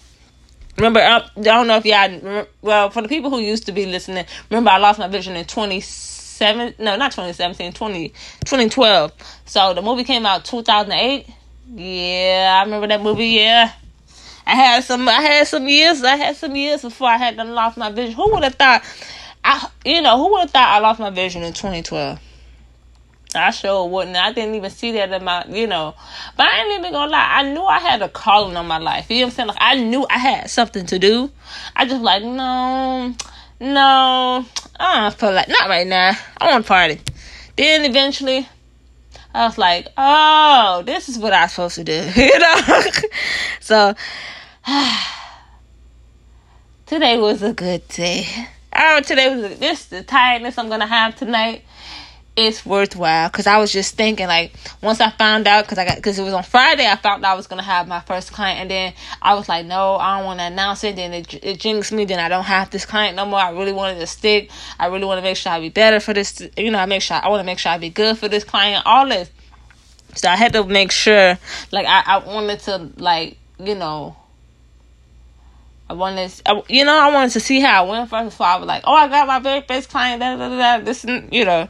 Remember, 0.77 0.99
I 0.99 1.27
don't 1.41 1.67
know 1.67 1.77
if 1.77 1.85
y'all, 1.85 2.47
well, 2.61 2.89
for 2.89 3.01
the 3.01 3.07
people 3.07 3.29
who 3.29 3.39
used 3.39 3.65
to 3.67 3.71
be 3.71 3.85
listening, 3.85 4.25
remember 4.49 4.71
I 4.71 4.77
lost 4.77 4.99
my 4.99 5.07
vision 5.07 5.35
in 5.35 5.45
27, 5.45 6.75
no, 6.79 6.95
not 6.95 7.11
2017, 7.11 7.73
20, 7.73 8.09
2012. 8.09 9.11
So 9.45 9.73
the 9.73 9.81
movie 9.81 10.03
came 10.03 10.25
out 10.25 10.45
2008. 10.45 11.27
Yeah, 11.71 12.59
I 12.59 12.63
remember 12.65 12.87
that 12.87 13.01
movie, 13.01 13.27
yeah. 13.27 13.71
I 14.45 14.55
had 14.55 14.83
some, 14.83 15.07
I 15.07 15.21
had 15.21 15.47
some 15.47 15.67
years, 15.67 16.03
I 16.03 16.15
had 16.15 16.35
some 16.35 16.55
years 16.55 16.81
before 16.81 17.07
I 17.07 17.17
had 17.17 17.37
done 17.37 17.53
lost 17.53 17.77
my 17.77 17.91
vision. 17.91 18.13
Who 18.15 18.31
would 18.33 18.43
have 18.43 18.55
thought 18.55 18.83
I, 19.43 19.69
you 19.85 20.01
know, 20.01 20.17
who 20.17 20.31
would 20.31 20.41
have 20.41 20.51
thought 20.51 20.69
I 20.69 20.79
lost 20.79 20.99
my 20.99 21.09
vision 21.09 21.43
in 21.43 21.53
2012? 21.53 22.19
I 23.35 23.49
sure 23.49 23.87
wouldn't. 23.89 24.15
I 24.15 24.31
didn't 24.31 24.55
even 24.55 24.69
see 24.69 24.91
that 24.93 25.11
in 25.11 25.23
my, 25.23 25.43
you 25.47 25.65
know. 25.65 25.95
But 26.37 26.47
I 26.47 26.61
ain't 26.61 26.79
even 26.79 26.91
gonna 26.91 27.11
lie. 27.11 27.29
I 27.31 27.51
knew 27.51 27.63
I 27.63 27.79
had 27.79 28.01
a 28.01 28.09
calling 28.09 28.55
on 28.55 28.67
my 28.67 28.77
life. 28.77 29.09
You 29.09 29.17
know 29.17 29.21
what 29.23 29.31
I'm 29.31 29.35
saying? 29.35 29.47
Like 29.47 29.57
I 29.59 29.75
knew 29.75 30.05
I 30.09 30.17
had 30.19 30.49
something 30.49 30.85
to 30.85 30.99
do. 30.99 31.31
I 31.75 31.85
just 31.85 32.01
like 32.01 32.23
no, 32.23 33.15
no. 33.59 34.45
I 34.79 35.01
don't 35.01 35.15
feel 35.15 35.31
like 35.31 35.49
not 35.49 35.67
right 35.67 35.87
now. 35.87 36.11
I 36.37 36.51
want 36.51 36.63
to 36.63 36.67
party. 36.67 37.01
Then 37.57 37.85
eventually, 37.85 38.47
I 39.33 39.45
was 39.45 39.57
like, 39.57 39.87
oh, 39.97 40.83
this 40.85 41.09
is 41.09 41.17
what 41.17 41.33
I'm 41.33 41.49
supposed 41.49 41.75
to 41.75 41.83
do. 41.83 42.11
you 42.15 42.39
know. 42.39 42.81
so 43.59 43.95
today 46.85 47.17
was 47.17 47.41
a 47.41 47.53
good 47.53 47.87
day. 47.87 48.27
Oh, 48.75 49.01
today 49.01 49.35
was 49.35 49.51
a, 49.51 49.55
this 49.55 49.85
the 49.85 50.03
tiredness 50.03 50.57
I'm 50.57 50.69
gonna 50.69 50.87
have 50.87 51.15
tonight 51.15 51.63
it's 52.35 52.65
worthwhile. 52.65 53.29
Because 53.29 53.47
I 53.47 53.57
was 53.57 53.71
just 53.71 53.95
thinking 53.95 54.27
like 54.27 54.53
once 54.81 54.99
I 54.99 55.11
found 55.11 55.47
out 55.47 55.65
because 55.65 55.77
I 55.77 55.85
got 55.85 55.95
because 55.97 56.17
it 56.17 56.23
was 56.23 56.33
on 56.33 56.43
Friday 56.43 56.87
I 56.87 56.95
found 56.95 57.23
out 57.23 57.33
I 57.33 57.35
was 57.35 57.47
gonna 57.47 57.63
have 57.63 57.87
my 57.87 57.99
first 58.01 58.31
client. 58.31 58.59
And 58.59 58.71
then 58.71 58.93
I 59.21 59.35
was 59.35 59.47
like 59.47 59.65
no 59.65 59.95
I 59.95 60.17
don't 60.17 60.25
want 60.25 60.39
to 60.39 60.45
announce 60.45 60.83
it. 60.83 60.95
Then 60.95 61.13
it, 61.13 61.33
it 61.43 61.59
jinxed 61.59 61.91
me. 61.91 62.05
Then 62.05 62.19
I 62.19 62.29
don't 62.29 62.43
have 62.43 62.69
this 62.69 62.85
client 62.85 63.15
no 63.15 63.25
more. 63.25 63.39
I 63.39 63.51
really 63.51 63.73
wanted 63.73 63.99
to 63.99 64.07
stick. 64.07 64.49
I 64.79 64.87
really 64.87 65.05
want 65.05 65.19
to 65.19 65.23
make 65.23 65.37
sure 65.37 65.51
I 65.51 65.59
be 65.59 65.69
better 65.69 65.99
for 65.99 66.13
this 66.13 66.41
you 66.57 66.71
know 66.71 66.79
I 66.79 66.85
make 66.85 67.01
sure 67.01 67.19
I 67.21 67.29
want 67.29 67.41
to 67.41 67.45
make 67.45 67.59
sure 67.59 67.71
I 67.71 67.77
be 67.77 67.89
good 67.89 68.17
for 68.17 68.27
this 68.27 68.43
client 68.43 68.83
all 68.85 69.07
this. 69.07 69.29
So 70.15 70.27
I 70.27 70.35
had 70.35 70.53
to 70.53 70.63
make 70.63 70.91
sure 70.91 71.37
like 71.71 71.85
I, 71.87 72.03
I 72.05 72.17
wanted 72.17 72.59
to 72.61 72.89
like 72.97 73.37
you 73.59 73.75
know 73.75 74.15
I 75.89 75.95
wanted, 75.95 76.31
you 76.69 76.85
know, 76.85 76.97
I 76.97 77.11
wanted 77.13 77.31
to 77.33 77.39
see 77.39 77.59
how 77.59 77.85
I 77.85 77.87
went 77.87 78.09
first 78.09 78.31
before 78.31 78.47
I 78.47 78.55
was 78.55 78.65
like, 78.65 78.83
oh, 78.85 78.95
I 78.95 79.09
got 79.09 79.27
my 79.27 79.39
very 79.39 79.61
first 79.61 79.89
client, 79.89 80.21
da 80.21 80.37
da 80.37 80.49
da. 80.49 80.77
da 80.77 80.83
this, 80.83 81.03
you 81.03 81.45
know, 81.45 81.67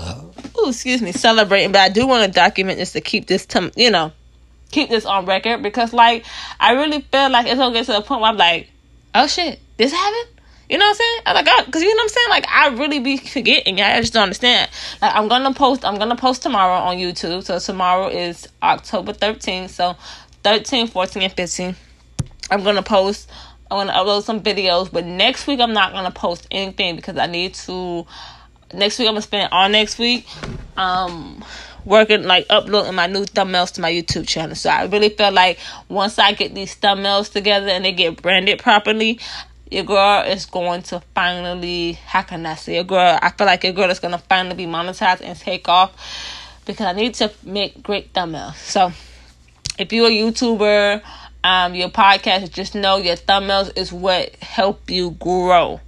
oh, 0.00 0.68
excuse 0.68 1.02
me, 1.02 1.12
celebrating. 1.12 1.72
But 1.72 1.80
I 1.80 1.88
do 1.88 2.06
want 2.06 2.24
to 2.24 2.30
document 2.30 2.78
this 2.78 2.92
to 2.92 3.00
keep 3.00 3.26
this, 3.26 3.46
to, 3.46 3.72
you 3.76 3.90
know, 3.90 4.12
keep 4.70 4.88
this 4.88 5.04
on 5.04 5.26
record 5.26 5.62
because, 5.62 5.92
like, 5.92 6.24
I 6.58 6.72
really 6.72 7.00
feel 7.00 7.30
like 7.30 7.46
it's 7.46 7.56
gonna 7.56 7.74
get 7.74 7.86
to 7.86 7.92
the 7.92 8.02
point 8.02 8.20
where 8.20 8.30
I'm 8.30 8.36
like, 8.36 8.68
oh 9.14 9.26
shit, 9.26 9.58
this 9.76 9.92
happened. 9.92 10.36
You 10.68 10.78
know 10.78 10.84
what 10.84 10.90
I'm 10.90 10.96
saying? 10.96 11.20
I'm 11.26 11.34
like, 11.34 11.46
oh, 11.48 11.70
cause 11.70 11.82
you 11.82 11.88
know 11.88 11.96
what 11.96 12.02
I'm 12.02 12.08
saying? 12.08 12.28
Like, 12.30 12.48
I 12.48 12.68
really 12.68 13.00
be 13.00 13.16
forgetting. 13.16 13.80
I 13.80 14.00
just 14.00 14.12
don't 14.12 14.22
understand. 14.22 14.70
Like, 15.02 15.14
I'm 15.16 15.26
gonna 15.26 15.52
post. 15.52 15.84
I'm 15.84 15.98
gonna 15.98 16.16
post 16.16 16.42
tomorrow 16.42 16.74
on 16.74 16.96
YouTube. 16.96 17.42
So 17.42 17.58
tomorrow 17.58 18.06
is 18.06 18.48
October 18.62 19.12
13th. 19.12 19.70
So 19.70 19.96
13, 20.44 20.86
14, 20.86 21.22
and 21.22 21.32
15. 21.32 21.76
I'm 22.52 22.62
gonna 22.62 22.84
post. 22.84 23.28
I'm 23.68 23.78
gonna 23.78 23.98
upload 23.98 24.22
some 24.22 24.40
videos. 24.40 24.92
But 24.92 25.06
next 25.06 25.48
week, 25.48 25.58
I'm 25.58 25.72
not 25.72 25.92
gonna 25.92 26.12
post 26.12 26.46
anything 26.52 26.94
because 26.94 27.18
I 27.18 27.26
need 27.26 27.54
to 27.54 28.06
next 28.72 28.98
week 28.98 29.08
I'm 29.08 29.14
gonna 29.14 29.22
spend 29.22 29.52
all 29.52 29.68
next 29.68 29.98
week 29.98 30.26
um 30.76 31.44
working 31.84 32.24
like 32.24 32.46
uploading 32.50 32.94
my 32.94 33.06
new 33.06 33.24
thumbnails 33.24 33.72
to 33.72 33.80
my 33.80 33.90
YouTube 33.90 34.26
channel. 34.26 34.54
So 34.54 34.70
I 34.70 34.84
really 34.84 35.08
feel 35.08 35.32
like 35.32 35.58
once 35.88 36.18
I 36.18 36.32
get 36.32 36.54
these 36.54 36.76
thumbnails 36.76 37.32
together 37.32 37.68
and 37.68 37.84
they 37.84 37.92
get 37.92 38.20
branded 38.20 38.58
properly, 38.58 39.18
your 39.70 39.84
girl 39.84 40.22
is 40.24 40.46
going 40.46 40.82
to 40.82 41.00
finally 41.14 41.92
how 41.92 42.22
can 42.22 42.44
I 42.46 42.54
say 42.54 42.74
your 42.74 42.84
girl 42.84 43.18
I 43.20 43.30
feel 43.30 43.46
like 43.46 43.64
your 43.64 43.72
girl 43.72 43.90
is 43.90 43.98
gonna 43.98 44.18
finally 44.18 44.56
be 44.56 44.66
monetized 44.66 45.22
and 45.22 45.38
take 45.38 45.68
off 45.68 45.92
because 46.66 46.86
I 46.86 46.92
need 46.92 47.14
to 47.14 47.32
make 47.44 47.82
great 47.82 48.12
thumbnails. 48.12 48.56
So 48.56 48.92
if 49.78 49.92
you're 49.92 50.08
a 50.08 50.10
YouTuber, 50.10 51.02
um, 51.42 51.74
your 51.74 51.88
podcast, 51.88 52.52
just 52.52 52.74
know 52.74 52.98
your 52.98 53.16
thumbnails 53.16 53.76
is 53.76 53.92
what 53.92 54.34
help 54.36 54.90
you 54.90 55.12
grow. 55.12 55.80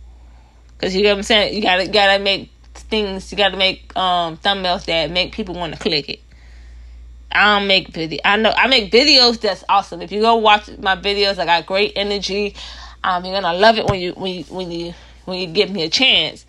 Cause 0.78 0.94
you 0.94 1.02
know 1.02 1.10
what 1.10 1.18
I'm 1.18 1.22
saying? 1.22 1.54
You 1.54 1.62
gotta 1.62 1.86
gotta 1.88 2.22
make 2.22 2.51
things 2.92 3.32
you 3.32 3.38
got 3.38 3.48
to 3.48 3.56
make 3.56 3.96
um 3.96 4.36
thumbnails 4.36 4.84
that 4.84 5.10
make 5.10 5.32
people 5.32 5.54
want 5.54 5.72
to 5.72 5.78
click 5.80 6.10
it. 6.10 6.20
I 7.32 7.58
don't 7.58 7.66
make 7.66 7.88
video. 7.88 8.20
I 8.22 8.36
know 8.36 8.52
I 8.54 8.66
make 8.68 8.92
videos 8.92 9.40
that's 9.40 9.64
awesome. 9.66 10.02
If 10.02 10.12
you 10.12 10.20
go 10.20 10.36
watch 10.36 10.68
my 10.78 10.94
videos, 10.94 11.38
I 11.38 11.46
got 11.46 11.64
great 11.64 11.94
energy. 11.96 12.54
Um, 13.02 13.24
you're 13.24 13.40
gonna 13.40 13.56
love 13.56 13.78
it 13.78 13.86
when 13.86 13.98
you 13.98 14.12
when 14.12 14.32
you 14.32 14.44
when 14.44 14.70
you 14.70 14.94
when 15.24 15.38
you 15.38 15.46
give 15.46 15.70
me 15.70 15.84
a 15.84 15.88
chance. 15.88 16.44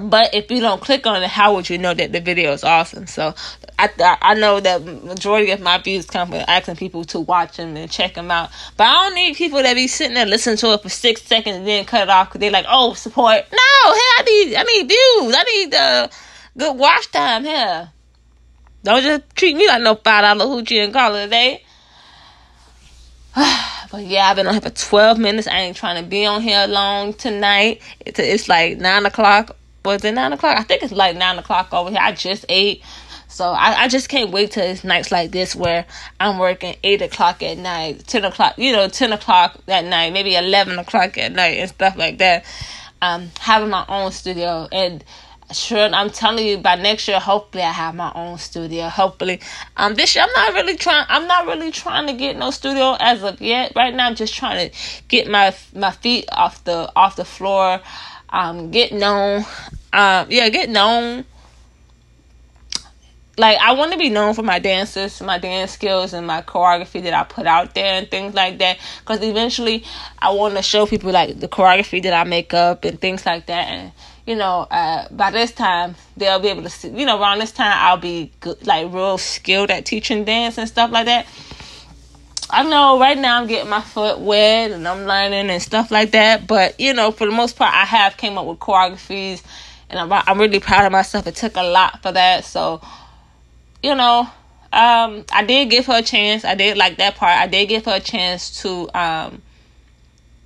But 0.00 0.34
if 0.34 0.50
you 0.50 0.60
don't 0.60 0.80
click 0.80 1.06
on 1.06 1.22
it, 1.22 1.30
how 1.30 1.54
would 1.54 1.70
you 1.70 1.78
know 1.78 1.94
that 1.94 2.10
the 2.10 2.20
video 2.20 2.52
is 2.52 2.64
awesome? 2.64 3.06
So 3.06 3.34
I 3.78 3.88
I 4.20 4.34
know 4.34 4.58
that 4.58 4.82
majority 4.82 5.52
of 5.52 5.60
my 5.60 5.78
views 5.78 6.06
come 6.06 6.28
from 6.28 6.42
asking 6.48 6.76
people 6.76 7.04
to 7.06 7.20
watch 7.20 7.58
them 7.58 7.76
and 7.76 7.90
check 7.90 8.14
them 8.14 8.30
out. 8.30 8.50
But 8.76 8.84
I 8.84 8.92
don't 8.92 9.14
need 9.14 9.36
people 9.36 9.62
that 9.62 9.74
be 9.74 9.86
sitting 9.86 10.14
there 10.14 10.26
listening 10.26 10.56
to 10.58 10.72
it 10.72 10.82
for 10.82 10.88
six 10.88 11.22
seconds 11.22 11.58
and 11.58 11.66
then 11.66 11.84
cut 11.84 12.02
it 12.02 12.08
off 12.10 12.28
because 12.28 12.40
they're 12.40 12.50
like, 12.50 12.66
oh, 12.68 12.94
support. 12.94 13.36
No, 13.52 13.92
hey, 13.92 14.10
I 14.18 14.22
need 14.26 14.54
I 14.56 14.62
need 14.64 14.88
views. 14.88 15.34
I 15.36 15.44
need 15.44 15.70
the 15.70 16.10
good 16.58 16.76
watch 16.76 17.10
time 17.12 17.44
here. 17.44 17.90
Don't 18.82 19.02
just 19.02 19.36
treat 19.36 19.56
me 19.56 19.68
like 19.68 19.82
no 19.82 19.94
five 19.94 20.38
dollar 20.38 20.46
hoochie 20.46 20.82
and 20.82 20.92
call 20.92 21.14
it 21.14 21.26
a 21.26 21.28
day. 21.28 21.62
but 23.34 24.02
yeah, 24.02 24.26
I've 24.26 24.36
been 24.36 24.48
on 24.48 24.54
here 24.54 24.60
for 24.60 24.70
twelve 24.70 25.18
minutes. 25.18 25.46
I 25.46 25.60
ain't 25.60 25.76
trying 25.76 26.02
to 26.02 26.08
be 26.08 26.26
on 26.26 26.42
here 26.42 26.66
long 26.66 27.14
tonight. 27.14 27.80
It's 28.00 28.18
it's 28.18 28.48
like 28.48 28.78
nine 28.78 29.06
o'clock 29.06 29.56
was 29.84 30.04
it 30.04 30.12
nine 30.12 30.32
o'clock? 30.32 30.58
I 30.58 30.62
think 30.62 30.82
it's 30.82 30.92
like 30.92 31.16
nine 31.16 31.38
o'clock 31.38 31.72
over 31.72 31.90
here. 31.90 31.98
I 32.00 32.12
just 32.12 32.46
ate. 32.48 32.82
So 33.28 33.50
I, 33.50 33.82
I 33.82 33.88
just 33.88 34.08
can't 34.08 34.30
wait 34.30 34.52
till 34.52 34.64
it's 34.64 34.84
nights 34.84 35.10
like 35.10 35.32
this 35.32 35.56
where 35.56 35.86
I'm 36.20 36.38
working 36.38 36.76
eight 36.84 37.02
o'clock 37.02 37.42
at 37.42 37.58
night, 37.58 38.06
ten 38.06 38.24
o'clock, 38.24 38.54
you 38.58 38.72
know, 38.72 38.88
ten 38.88 39.12
o'clock 39.12 39.58
at 39.68 39.84
night, 39.84 40.12
maybe 40.12 40.36
eleven 40.36 40.78
o'clock 40.78 41.18
at 41.18 41.32
night 41.32 41.58
and 41.58 41.68
stuff 41.68 41.96
like 41.96 42.18
that. 42.18 42.44
Um, 43.02 43.30
having 43.38 43.70
my 43.70 43.84
own 43.88 44.12
studio 44.12 44.68
and 44.72 45.04
sure 45.52 45.88
I'm 45.92 46.10
telling 46.10 46.46
you 46.46 46.58
by 46.58 46.76
next 46.76 47.06
year 47.06 47.20
hopefully 47.20 47.62
I 47.62 47.72
have 47.72 47.94
my 47.94 48.10
own 48.14 48.38
studio. 48.38 48.88
Hopefully. 48.88 49.40
Um 49.76 49.94
this 49.94 50.14
year 50.14 50.24
I'm 50.24 50.32
not 50.32 50.54
really 50.54 50.76
trying 50.76 51.04
I'm 51.08 51.26
not 51.26 51.46
really 51.46 51.70
trying 51.70 52.06
to 52.06 52.12
get 52.14 52.36
no 52.36 52.50
studio 52.50 52.96
as 52.98 53.22
of 53.22 53.40
yet. 53.40 53.72
Right 53.76 53.94
now 53.94 54.06
I'm 54.06 54.14
just 54.14 54.34
trying 54.34 54.70
to 54.70 54.76
get 55.08 55.28
my 55.28 55.54
my 55.74 55.90
feet 55.90 56.26
off 56.32 56.64
the 56.64 56.90
off 56.96 57.16
the 57.16 57.24
floor 57.24 57.80
um, 58.34 58.70
get 58.72 58.92
known. 58.92 59.44
Um, 59.92 60.26
yeah, 60.28 60.48
get 60.48 60.68
known. 60.68 61.24
Like 63.38 63.58
I 63.58 63.72
want 63.72 63.92
to 63.92 63.98
be 63.98 64.10
known 64.10 64.34
for 64.34 64.42
my 64.42 64.58
dances, 64.58 65.20
my 65.20 65.38
dance 65.38 65.72
skills, 65.72 66.12
and 66.12 66.26
my 66.26 66.42
choreography 66.42 67.02
that 67.04 67.14
I 67.14 67.24
put 67.24 67.46
out 67.46 67.74
there 67.74 67.94
and 67.94 68.10
things 68.10 68.34
like 68.34 68.58
that. 68.58 68.78
Because 69.00 69.22
eventually, 69.22 69.84
I 70.18 70.30
want 70.32 70.56
to 70.56 70.62
show 70.62 70.84
people 70.86 71.12
like 71.12 71.38
the 71.38 71.48
choreography 71.48 72.02
that 72.02 72.12
I 72.12 72.28
make 72.28 72.52
up 72.52 72.84
and 72.84 73.00
things 73.00 73.24
like 73.24 73.46
that. 73.46 73.68
And 73.68 73.92
you 74.26 74.34
know, 74.34 74.66
uh, 74.70 75.06
by 75.10 75.30
this 75.30 75.52
time 75.52 75.94
they'll 76.16 76.40
be 76.40 76.48
able 76.48 76.62
to 76.62 76.70
see. 76.70 76.88
You 76.88 77.06
know, 77.06 77.20
around 77.20 77.38
this 77.38 77.52
time 77.52 77.72
I'll 77.76 77.96
be 77.96 78.32
good, 78.40 78.66
like 78.66 78.92
real 78.92 79.18
skilled 79.18 79.70
at 79.70 79.84
teaching 79.84 80.24
dance 80.24 80.58
and 80.58 80.68
stuff 80.68 80.90
like 80.90 81.06
that. 81.06 81.26
I 82.54 82.62
know 82.62 83.00
right 83.00 83.18
now 83.18 83.40
I'm 83.40 83.48
getting 83.48 83.68
my 83.68 83.80
foot 83.80 84.20
wet 84.20 84.70
and 84.70 84.86
I'm 84.86 85.06
learning 85.06 85.50
and 85.50 85.60
stuff 85.60 85.90
like 85.90 86.12
that. 86.12 86.46
But 86.46 86.78
you 86.78 86.94
know, 86.94 87.10
for 87.10 87.26
the 87.26 87.32
most 87.32 87.56
part, 87.56 87.74
I 87.74 87.84
have 87.84 88.16
came 88.16 88.38
up 88.38 88.46
with 88.46 88.60
choreographies, 88.60 89.42
and 89.90 89.98
I'm 89.98 90.12
I'm 90.12 90.38
really 90.38 90.60
proud 90.60 90.86
of 90.86 90.92
myself. 90.92 91.26
It 91.26 91.34
took 91.34 91.56
a 91.56 91.64
lot 91.64 92.00
for 92.00 92.12
that, 92.12 92.44
so 92.44 92.80
you 93.82 93.96
know, 93.96 94.20
um, 94.72 95.24
I 95.32 95.44
did 95.44 95.68
give 95.68 95.86
her 95.86 95.98
a 95.98 96.02
chance. 96.02 96.44
I 96.44 96.54
did 96.54 96.76
like 96.76 96.98
that 96.98 97.16
part. 97.16 97.36
I 97.36 97.48
did 97.48 97.66
give 97.68 97.86
her 97.86 97.96
a 97.96 98.00
chance 98.00 98.62
to 98.62 98.88
um, 98.94 99.42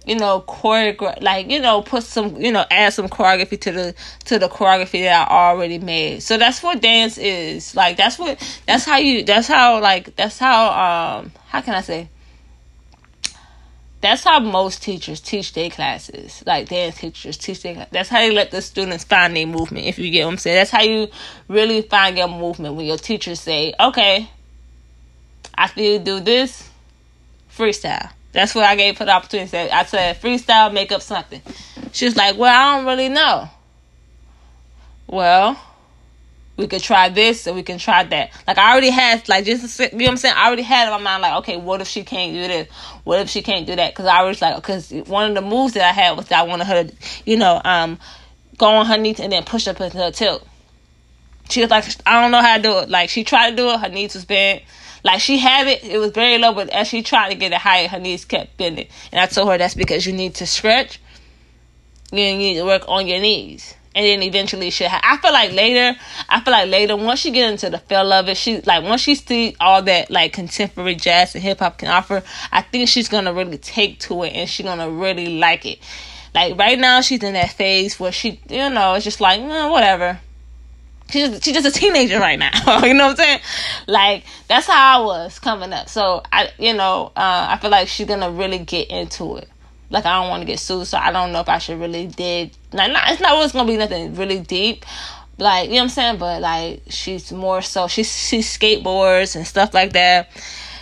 you 0.08 0.16
know, 0.16 0.42
choreograph, 0.48 1.22
like, 1.22 1.50
you 1.50 1.60
know, 1.60 1.82
put 1.82 2.02
some, 2.02 2.40
you 2.40 2.50
know, 2.50 2.64
add 2.70 2.94
some 2.94 3.08
choreography 3.08 3.60
to 3.60 3.72
the, 3.72 3.94
to 4.24 4.38
the 4.38 4.48
choreography 4.48 5.02
that 5.02 5.30
I 5.30 5.50
already 5.50 5.78
made. 5.78 6.22
So 6.22 6.38
that's 6.38 6.62
what 6.62 6.80
dance 6.80 7.18
is. 7.18 7.76
Like, 7.76 7.98
that's 7.98 8.18
what, 8.18 8.42
that's 8.66 8.86
how 8.86 8.96
you, 8.96 9.22
that's 9.22 9.46
how, 9.46 9.80
like, 9.80 10.16
that's 10.16 10.38
how, 10.38 11.18
um, 11.20 11.32
how 11.48 11.60
can 11.60 11.74
I 11.74 11.82
say? 11.82 12.08
That's 14.00 14.24
how 14.24 14.40
most 14.40 14.82
teachers 14.82 15.20
teach 15.20 15.52
their 15.52 15.68
classes. 15.68 16.42
Like 16.46 16.68
dance 16.68 16.98
teachers 16.98 17.36
teach 17.36 17.62
their 17.62 17.86
That's 17.90 18.08
how 18.08 18.20
they 18.20 18.30
let 18.30 18.50
the 18.50 18.62
students 18.62 19.04
find 19.04 19.36
their 19.36 19.46
movement, 19.46 19.86
if 19.86 19.98
you 19.98 20.10
get 20.10 20.24
what 20.24 20.32
I'm 20.32 20.38
saying. 20.38 20.56
That's 20.56 20.70
how 20.70 20.82
you 20.82 21.08
really 21.48 21.82
find 21.82 22.16
your 22.16 22.28
movement 22.28 22.76
when 22.76 22.86
your 22.86 22.96
teachers 22.96 23.40
say, 23.40 23.74
okay, 23.78 24.30
I 25.54 25.66
feel 25.66 25.94
you 25.94 25.98
do 25.98 26.20
this, 26.20 26.70
freestyle 27.52 28.12
that's 28.32 28.54
what 28.54 28.64
I 28.64 28.76
gave 28.76 28.98
her 28.98 29.04
the 29.04 29.12
opportunity. 29.12 29.56
I 29.56 29.84
said, 29.84 30.20
freestyle, 30.20 30.72
make 30.72 30.92
up 30.92 31.02
something. 31.02 31.40
She 31.92 32.04
was 32.04 32.16
like, 32.16 32.36
well, 32.36 32.54
I 32.54 32.76
don't 32.76 32.86
really 32.86 33.08
know. 33.08 33.48
Well, 35.06 35.58
we 36.58 36.66
could 36.66 36.82
try 36.82 37.08
this 37.08 37.46
and 37.46 37.56
we 37.56 37.62
can 37.62 37.78
try 37.78 38.02
that. 38.04 38.30
Like 38.46 38.58
I 38.58 38.72
already 38.72 38.90
had, 38.90 39.26
like 39.28 39.44
just 39.44 39.78
you 39.78 39.86
know 39.92 39.96
what 39.96 40.08
I'm 40.10 40.16
saying. 40.18 40.34
I 40.36 40.46
already 40.48 40.62
had 40.62 40.86
in 40.86 40.92
my 40.92 40.98
mind, 40.98 41.22
like, 41.22 41.38
okay, 41.38 41.56
what 41.56 41.80
if 41.80 41.86
she 41.86 42.02
can't 42.02 42.32
do 42.34 42.46
this? 42.46 42.68
What 43.04 43.20
if 43.20 43.30
she 43.30 43.42
can't 43.42 43.66
do 43.66 43.76
that? 43.76 43.92
Because 43.94 44.06
I 44.06 44.22
was 44.22 44.42
like, 44.42 44.56
because 44.56 44.90
one 45.06 45.30
of 45.30 45.34
the 45.34 45.48
moves 45.48 45.74
that 45.74 45.88
I 45.88 45.92
had 45.92 46.16
was 46.16 46.26
that 46.28 46.40
I 46.40 46.42
wanted 46.42 46.66
her, 46.66 46.84
to, 46.84 46.94
you 47.24 47.36
know, 47.36 47.60
um, 47.64 47.98
go 48.58 48.66
on 48.66 48.86
her 48.86 48.98
knees 48.98 49.20
and 49.20 49.32
then 49.32 49.44
push 49.44 49.68
up 49.68 49.80
into 49.80 49.96
her 49.98 50.10
tilt. 50.10 50.46
She 51.48 51.62
was 51.62 51.70
like, 51.70 51.84
I 52.04 52.20
don't 52.20 52.32
know 52.32 52.42
how 52.42 52.56
to 52.56 52.62
do 52.62 52.78
it. 52.80 52.90
Like 52.90 53.08
she 53.08 53.24
tried 53.24 53.50
to 53.50 53.56
do 53.56 53.70
it, 53.70 53.80
her 53.80 53.88
knees 53.88 54.14
was 54.14 54.24
bent. 54.24 54.62
Like 55.08 55.20
she 55.20 55.38
had 55.38 55.66
it, 55.66 55.84
it 55.84 55.96
was 55.96 56.10
very 56.10 56.36
low, 56.36 56.52
but 56.52 56.68
as 56.68 56.88
she 56.88 57.02
tried 57.02 57.30
to 57.30 57.34
get 57.34 57.50
it 57.50 57.58
higher, 57.58 57.88
her 57.88 57.98
knees 57.98 58.26
kept 58.26 58.58
bending. 58.58 58.88
And 59.10 59.18
I 59.18 59.24
told 59.24 59.48
her 59.48 59.56
that's 59.56 59.74
because 59.74 60.04
you 60.04 60.12
need 60.12 60.34
to 60.34 60.46
stretch 60.46 61.00
you 62.12 62.36
need 62.36 62.56
to 62.56 62.64
work 62.64 62.84
on 62.88 63.06
your 63.06 63.18
knees 63.18 63.74
and 63.94 64.04
then 64.04 64.22
eventually 64.22 64.68
have, 64.68 65.00
I 65.02 65.16
feel 65.16 65.32
like 65.32 65.52
later, 65.52 65.98
I 66.28 66.40
feel 66.40 66.52
like 66.52 66.68
later, 66.68 66.94
once 66.94 67.20
she 67.20 67.30
get 67.30 67.50
into 67.50 67.70
the 67.70 67.78
feel 67.78 68.12
of 68.12 68.28
it, 68.28 68.36
she, 68.36 68.60
like, 68.60 68.84
once 68.84 69.00
she 69.00 69.14
see 69.14 69.56
all 69.58 69.82
that, 69.82 70.10
like, 70.10 70.34
contemporary 70.34 70.94
jazz 70.94 71.34
and 71.34 71.42
hip 71.42 71.58
hop 71.58 71.78
can 71.78 71.88
offer, 71.88 72.22
I 72.52 72.62
think 72.62 72.88
she's 72.88 73.08
gonna 73.08 73.32
really 73.32 73.58
take 73.58 73.98
to 74.00 74.22
it 74.24 74.34
and 74.34 74.48
she's 74.48 74.66
gonna 74.66 74.90
really 74.90 75.38
like 75.38 75.66
it. 75.66 75.78
Like, 76.34 76.58
right 76.58 76.78
now, 76.78 77.00
she's 77.00 77.22
in 77.22 77.32
that 77.32 77.50
phase 77.50 77.98
where 77.98 78.12
she, 78.12 78.40
you 78.48 78.70
know, 78.70 78.94
it's 78.94 79.04
just 79.04 79.20
like, 79.20 79.40
eh, 79.40 79.68
whatever. 79.68 80.20
She's, 81.10 81.42
she's 81.42 81.54
just 81.54 81.76
a 81.76 81.80
teenager 81.80 82.18
right 82.18 82.38
now. 82.38 82.50
you 82.84 82.94
know 82.94 83.06
what 83.06 83.10
I'm 83.12 83.16
saying? 83.16 83.40
Like, 83.86 84.24
that's 84.46 84.66
how 84.66 85.02
I 85.02 85.04
was 85.04 85.38
coming 85.38 85.72
up. 85.72 85.88
So, 85.88 86.22
I, 86.30 86.50
you 86.58 86.74
know, 86.74 87.12
uh, 87.16 87.46
I 87.50 87.58
feel 87.60 87.70
like 87.70 87.88
she's 87.88 88.06
gonna 88.06 88.30
really 88.30 88.58
get 88.58 88.90
into 88.90 89.36
it 89.36 89.48
like 89.90 90.04
I 90.04 90.20
don't 90.20 90.28
want 90.28 90.42
to 90.42 90.46
get 90.46 90.58
sued, 90.58 90.86
so 90.86 90.98
I 90.98 91.12
don't 91.12 91.32
know 91.32 91.40
if 91.40 91.48
I 91.48 91.58
should 91.58 91.80
really 91.80 92.06
dig. 92.06 92.52
Like, 92.72 92.92
not, 92.92 93.10
it's 93.10 93.20
not 93.20 93.42
it's 93.42 93.52
gonna 93.52 93.66
be 93.66 93.76
nothing 93.76 94.14
really 94.14 94.40
deep, 94.40 94.84
like 95.38 95.68
you 95.68 95.76
know 95.76 95.80
what 95.80 95.82
I'm 95.84 95.88
saying. 95.90 96.18
But 96.18 96.42
like 96.42 96.82
she's 96.88 97.32
more 97.32 97.62
so 97.62 97.88
she 97.88 98.02
she 98.02 98.38
skateboards 98.40 99.36
and 99.36 99.46
stuff 99.46 99.72
like 99.72 99.92
that. 99.94 100.30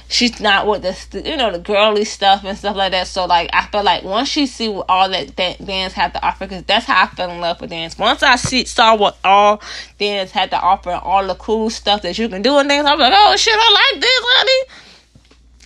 She's 0.09 0.41
not 0.41 0.69
with 0.69 0.83
the 0.83 1.23
you 1.29 1.37
know 1.37 1.51
the 1.51 1.59
girly 1.59 2.05
stuff 2.05 2.45
and 2.45 2.57
stuff 2.57 2.77
like 2.77 2.93
that. 2.93 3.09
So 3.09 3.27
like 3.27 3.51
I 3.53 3.67
feel 3.67 3.83
like 3.83 4.05
once 4.05 4.29
she 4.29 4.47
see 4.47 4.69
what 4.69 4.87
all 4.89 5.09
that, 5.11 5.37
that 5.37 5.65
dance 5.65 5.95
had 5.95 6.15
to 6.15 6.25
offer, 6.25 6.47
because 6.47 6.63
that's 6.63 6.87
how 6.87 7.05
I 7.05 7.07
fell 7.09 7.31
in 7.31 7.41
love 7.41 7.61
with 7.61 7.71
dance. 7.71 7.99
Once 7.99 8.23
I 8.23 8.37
see 8.37 8.65
saw 8.65 8.97
what 8.97 9.19
all 9.25 9.61
dance 9.99 10.31
had 10.31 10.51
to 10.51 10.61
offer, 10.61 10.91
and 10.91 11.03
all 11.03 11.27
the 11.27 11.35
cool 11.35 11.71
stuff 11.71 12.03
that 12.03 12.19
you 12.19 12.29
can 12.29 12.43
do 12.43 12.57
and 12.59 12.69
things, 12.69 12.87
I'm 12.87 12.99
like, 12.99 13.13
oh 13.15 13.37
shit, 13.37 13.55
I 13.57 13.91
like 13.93 14.01
this, 14.01 14.13
honey 14.15 14.73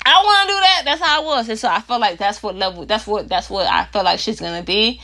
I 0.04 0.14
want 0.24 0.48
to 0.48 0.54
do 0.54 0.60
that. 0.60 0.82
That's 0.86 1.00
how 1.02 1.22
I 1.22 1.24
was, 1.24 1.48
and 1.48 1.58
so 1.58 1.68
I 1.68 1.80
feel 1.80 1.98
like 1.98 2.18
that's 2.18 2.42
what 2.42 2.56
level. 2.56 2.86
That's 2.86 3.06
what 3.06 3.28
that's 3.28 3.50
what 3.50 3.66
I 3.66 3.84
feel 3.86 4.02
like 4.02 4.18
she's 4.18 4.40
gonna 4.40 4.62
be. 4.62 5.00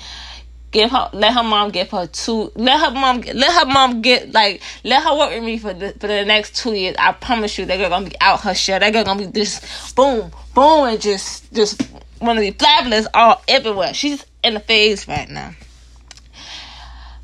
Give 0.77 0.91
her, 0.91 1.09
let 1.15 1.33
her 1.33 1.43
mom 1.43 1.71
give 1.71 1.89
her 1.89 2.07
two. 2.07 2.53
Let 2.55 2.79
her 2.79 2.91
mom, 2.91 3.23
let 3.23 3.51
her 3.51 3.65
mom 3.65 4.03
get 4.03 4.33
like, 4.33 4.61
let 4.85 5.03
her 5.05 5.17
work 5.17 5.31
with 5.31 5.43
me 5.43 5.57
for 5.57 5.73
the 5.73 5.93
for 5.93 6.07
the 6.07 6.23
next 6.27 6.55
two 6.55 6.75
years. 6.75 6.95
I 6.99 7.13
promise 7.13 7.57
you, 7.57 7.65
that 7.65 7.79
girl 7.79 7.89
gonna 7.89 8.11
be 8.11 8.21
out 8.21 8.43
her 8.43 8.55
shell. 8.55 8.79
That 8.79 8.93
girl 8.93 9.03
gonna 9.03 9.27
be 9.27 9.33
just 9.33 9.97
boom, 9.97 10.31
boom, 10.55 10.87
and 10.87 11.01
just 11.01 11.51
just 11.55 11.81
wanna 12.21 12.43
be 12.43 12.51
fabulous 12.51 13.07
all 13.15 13.41
everywhere. 13.49 13.95
She's 13.95 14.27
in 14.45 14.53
the 14.53 14.61
phase 14.61 15.09
right 15.09 15.31
now. 15.31 15.53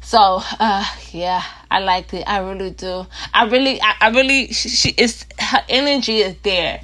So, 0.00 0.40
uh, 0.58 0.86
yeah, 1.10 1.42
I 1.70 1.80
like 1.80 2.14
it. 2.14 2.24
I 2.26 2.38
really 2.38 2.70
do. 2.70 3.06
I 3.34 3.44
really, 3.44 3.82
I, 3.82 3.96
I 4.00 4.08
really, 4.08 4.46
she, 4.48 4.70
she 4.70 4.88
is, 4.96 5.26
her 5.38 5.62
energy 5.68 6.20
is 6.20 6.36
there. 6.42 6.80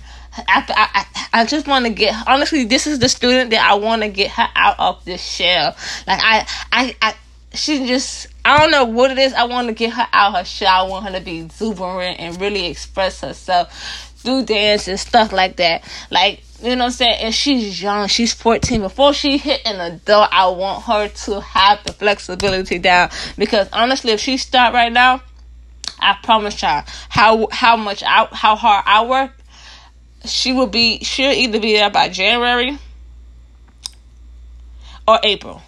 I, 0.46 0.64
I, 0.68 1.06
I 1.32 1.44
just 1.44 1.66
want 1.66 1.86
to 1.86 1.90
get 1.90 2.14
honestly 2.26 2.64
this 2.64 2.86
is 2.86 2.98
the 2.98 3.08
student 3.08 3.50
that 3.50 3.68
I 3.68 3.74
want 3.74 4.02
to 4.02 4.08
get 4.08 4.30
her 4.32 4.48
out 4.54 4.78
of 4.78 5.04
this 5.04 5.22
shell. 5.22 5.76
Like 6.06 6.20
I 6.22 6.46
I, 6.72 6.96
I 7.02 7.14
she 7.54 7.86
just 7.86 8.28
I 8.44 8.58
don't 8.58 8.70
know 8.70 8.84
what 8.84 9.10
it 9.10 9.18
is 9.18 9.32
I 9.32 9.44
want 9.44 9.68
to 9.68 9.74
get 9.74 9.92
her 9.92 10.06
out 10.12 10.36
her 10.36 10.44
shell. 10.44 10.86
I 10.86 10.88
want 10.88 11.06
her 11.06 11.18
to 11.18 11.24
be 11.24 11.40
exuberant 11.40 12.20
and 12.20 12.40
really 12.40 12.66
express 12.66 13.20
herself 13.20 14.14
do 14.24 14.44
dance 14.44 14.88
and 14.88 14.98
stuff 14.98 15.32
like 15.32 15.56
that. 15.56 15.84
Like 16.10 16.42
you 16.60 16.74
know 16.74 16.84
what 16.84 16.84
I'm 16.86 16.90
saying? 16.90 17.20
And 17.22 17.34
she's 17.34 17.80
young. 17.80 18.08
She's 18.08 18.34
14 18.34 18.80
before 18.80 19.14
she 19.14 19.38
hit 19.38 19.62
an 19.64 19.80
adult 19.80 20.28
I 20.32 20.48
want 20.48 20.82
her 20.84 21.08
to 21.08 21.40
have 21.40 21.84
the 21.84 21.92
flexibility 21.92 22.78
down. 22.78 23.10
Because 23.36 23.68
honestly 23.72 24.12
if 24.12 24.20
she 24.20 24.36
start 24.36 24.74
right 24.74 24.92
now 24.92 25.22
I 26.00 26.16
promise 26.22 26.60
y'all 26.62 26.84
how 27.08 27.48
how 27.50 27.76
much 27.76 28.02
I, 28.02 28.28
how 28.32 28.56
hard 28.56 28.84
I 28.86 29.04
work 29.04 29.32
she 30.28 30.52
will 30.52 30.66
be 30.66 31.02
she'll 31.04 31.32
either 31.32 31.60
be 31.60 31.74
there 31.74 31.90
by 31.90 32.08
January 32.08 32.78
or 35.06 35.18
April. 35.22 35.62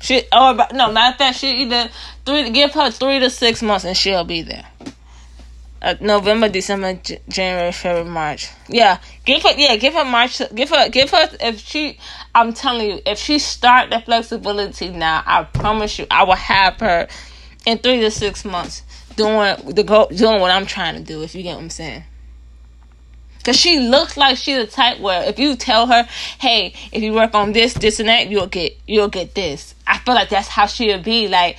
She 0.00 0.22
or 0.32 0.54
no, 0.72 0.92
not 0.92 1.18
that 1.18 1.34
she 1.34 1.62
either 1.62 1.88
three 2.24 2.50
give 2.50 2.72
her 2.72 2.90
three 2.90 3.18
to 3.20 3.30
six 3.30 3.62
months 3.62 3.84
and 3.84 3.96
she'll 3.96 4.24
be 4.24 4.42
there. 4.42 4.66
Uh, 5.80 5.94
November, 6.00 6.48
December, 6.48 6.94
J- 6.94 7.20
January, 7.28 7.70
February, 7.70 8.08
March. 8.08 8.50
Yeah, 8.68 8.98
give 9.24 9.42
her. 9.42 9.50
Yeah, 9.56 9.76
give 9.76 9.94
her 9.94 10.04
March. 10.04 10.40
Give 10.54 10.68
her. 10.70 10.88
Give 10.88 11.10
her. 11.10 11.28
If 11.40 11.60
she, 11.60 11.98
I'm 12.34 12.54
telling 12.54 12.90
you, 12.90 13.00
if 13.06 13.18
she 13.18 13.38
start 13.38 13.90
the 13.90 14.00
flexibility 14.00 14.88
now, 14.88 15.22
I 15.26 15.44
promise 15.44 15.98
you, 15.98 16.06
I 16.10 16.24
will 16.24 16.34
have 16.34 16.80
her 16.80 17.06
in 17.66 17.78
three 17.78 18.00
to 18.00 18.10
six 18.10 18.44
months 18.44 18.82
doing 19.16 19.56
the 19.74 19.84
go 19.84 20.08
doing 20.08 20.40
what 20.40 20.50
I'm 20.50 20.66
trying 20.66 20.94
to 20.94 21.02
do. 21.02 21.22
If 21.22 21.34
you 21.34 21.42
get 21.42 21.54
what 21.54 21.62
I'm 21.62 21.70
saying. 21.70 22.04
Cause 23.46 23.56
she 23.56 23.78
looks 23.78 24.16
like 24.16 24.36
she's 24.36 24.58
the 24.58 24.66
type 24.66 24.98
where 24.98 25.22
if 25.22 25.38
you 25.38 25.54
tell 25.54 25.86
her, 25.86 26.02
hey, 26.40 26.74
if 26.90 27.00
you 27.00 27.12
work 27.12 27.32
on 27.32 27.52
this, 27.52 27.74
this 27.74 28.00
and 28.00 28.08
that, 28.08 28.28
you'll 28.28 28.48
get 28.48 28.76
you'll 28.88 29.06
get 29.06 29.36
this. 29.36 29.76
I 29.86 29.98
feel 29.98 30.16
like 30.16 30.30
that's 30.30 30.48
how 30.48 30.66
she'll 30.66 31.00
be. 31.00 31.28
Like 31.28 31.56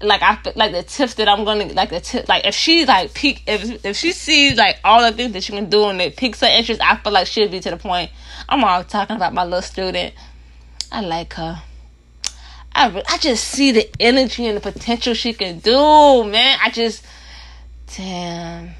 like 0.00 0.22
I 0.22 0.38
like 0.54 0.72
the 0.72 0.82
tips 0.82 1.14
that 1.14 1.28
I'm 1.28 1.44
gonna 1.44 1.66
like 1.74 1.90
the 1.90 2.00
tip 2.00 2.26
like 2.26 2.46
if 2.46 2.54
she 2.54 2.84
like 2.86 3.14
peak 3.14 3.42
if 3.46 3.84
if 3.84 3.96
she 3.96 4.12
sees 4.12 4.56
like 4.56 4.78
all 4.82 5.02
the 5.02 5.16
things 5.16 5.32
that 5.32 5.42
she 5.42 5.52
can 5.52 5.70
do 5.70 5.84
and 5.84 6.00
it 6.00 6.16
piques 6.16 6.40
her 6.40 6.46
interest, 6.46 6.80
I 6.80 6.96
feel 6.96 7.12
like 7.12 7.26
she'll 7.26 7.50
be 7.50 7.60
to 7.60 7.70
the 7.70 7.76
point. 7.76 8.10
I'm 8.48 8.64
all 8.64 8.82
talking 8.82 9.16
about 9.16 9.34
my 9.34 9.44
little 9.44 9.60
student. 9.60 10.14
I 10.90 11.02
like 11.02 11.34
her. 11.34 11.62
I 12.74 12.88
re- 12.88 13.02
I 13.08 13.18
just 13.18 13.44
see 13.44 13.72
the 13.72 13.90
energy 14.00 14.46
and 14.46 14.56
the 14.56 14.72
potential 14.72 15.12
she 15.12 15.32
can 15.32 15.58
do, 15.58 16.24
man. 16.24 16.58
I 16.62 16.70
just 16.70 17.04
damn. 17.94 18.70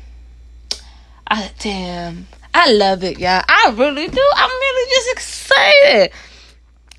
I 1.26 1.50
damn. 1.58 2.26
I 2.58 2.72
love 2.72 3.04
it, 3.04 3.18
y'all. 3.18 3.42
I 3.46 3.74
really 3.76 4.08
do. 4.08 4.30
I'm 4.34 4.48
really 4.48 4.90
just 4.90 5.10
excited. 5.12 6.10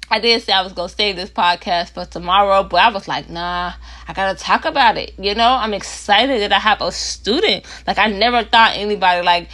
I 0.08 0.20
did 0.20 0.43
say 0.43 0.54
I 0.54 0.62
was 0.62 0.74
gonna 0.74 0.88
save 0.88 1.15
this 1.15 1.32
podcast 1.32 1.96
for 1.96 2.06
tomorrow, 2.06 2.62
but 2.62 2.78
I 2.78 2.91
was 2.91 3.08
like, 3.08 3.28
nah, 3.28 3.74
I 4.08 4.13
gotta 4.13 4.38
talk 4.38 4.65
about 4.65 5.00
it. 5.00 5.15
You 5.17 5.34
know, 5.34 5.50
I'm 5.50 5.74
excited 5.74 6.41
that 6.41 6.54
I 6.54 6.60
have 6.60 6.80
a 6.82 6.91
student. 6.91 7.65
Like 7.88 7.98
I 7.98 8.06
never 8.06 8.43
thought 8.43 8.74
anybody 8.76 9.26
like 9.26 9.50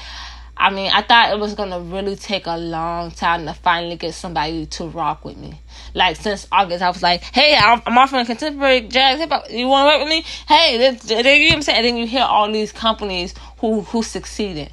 I 0.58 0.72
mean, 0.72 0.92
I 0.94 1.04
thought 1.04 1.32
it 1.32 1.40
was 1.40 1.56
gonna 1.56 1.80
really 1.80 2.18
take 2.18 2.48
a 2.48 2.58
long 2.58 3.12
time 3.12 3.46
to 3.46 3.54
finally 3.54 3.96
get 3.96 4.14
somebody 4.14 4.66
to 4.66 4.88
rock 4.88 5.24
with 5.24 5.38
me. 5.38 5.62
Like 5.94 6.18
since 6.18 6.50
August, 6.52 6.84
I 6.84 6.90
was 6.90 7.02
like, 7.02 7.24
"Hey, 7.24 7.56
I'm, 7.58 7.82
I'm 7.86 7.98
offering 7.98 8.26
contemporary 8.26 8.82
jazz 8.82 9.22
hip 9.22 9.30
hop. 9.30 9.50
You 9.50 9.70
want 9.70 9.90
to 9.90 9.98
work 9.98 10.06
with 10.06 10.10
me? 10.10 10.26
Hey, 10.50 10.78
this, 10.78 11.10
you 11.10 11.24
know 11.24 11.30
what 11.30 11.54
I'm 11.54 11.62
saying?" 11.62 11.78
And 11.78 11.88
then 11.88 11.96
you 11.96 12.08
hear 12.08 12.24
all 12.24 12.52
these 12.52 12.74
companies 12.74 13.34
who 13.60 13.84
who 13.84 14.04
succeeded. 14.04 14.70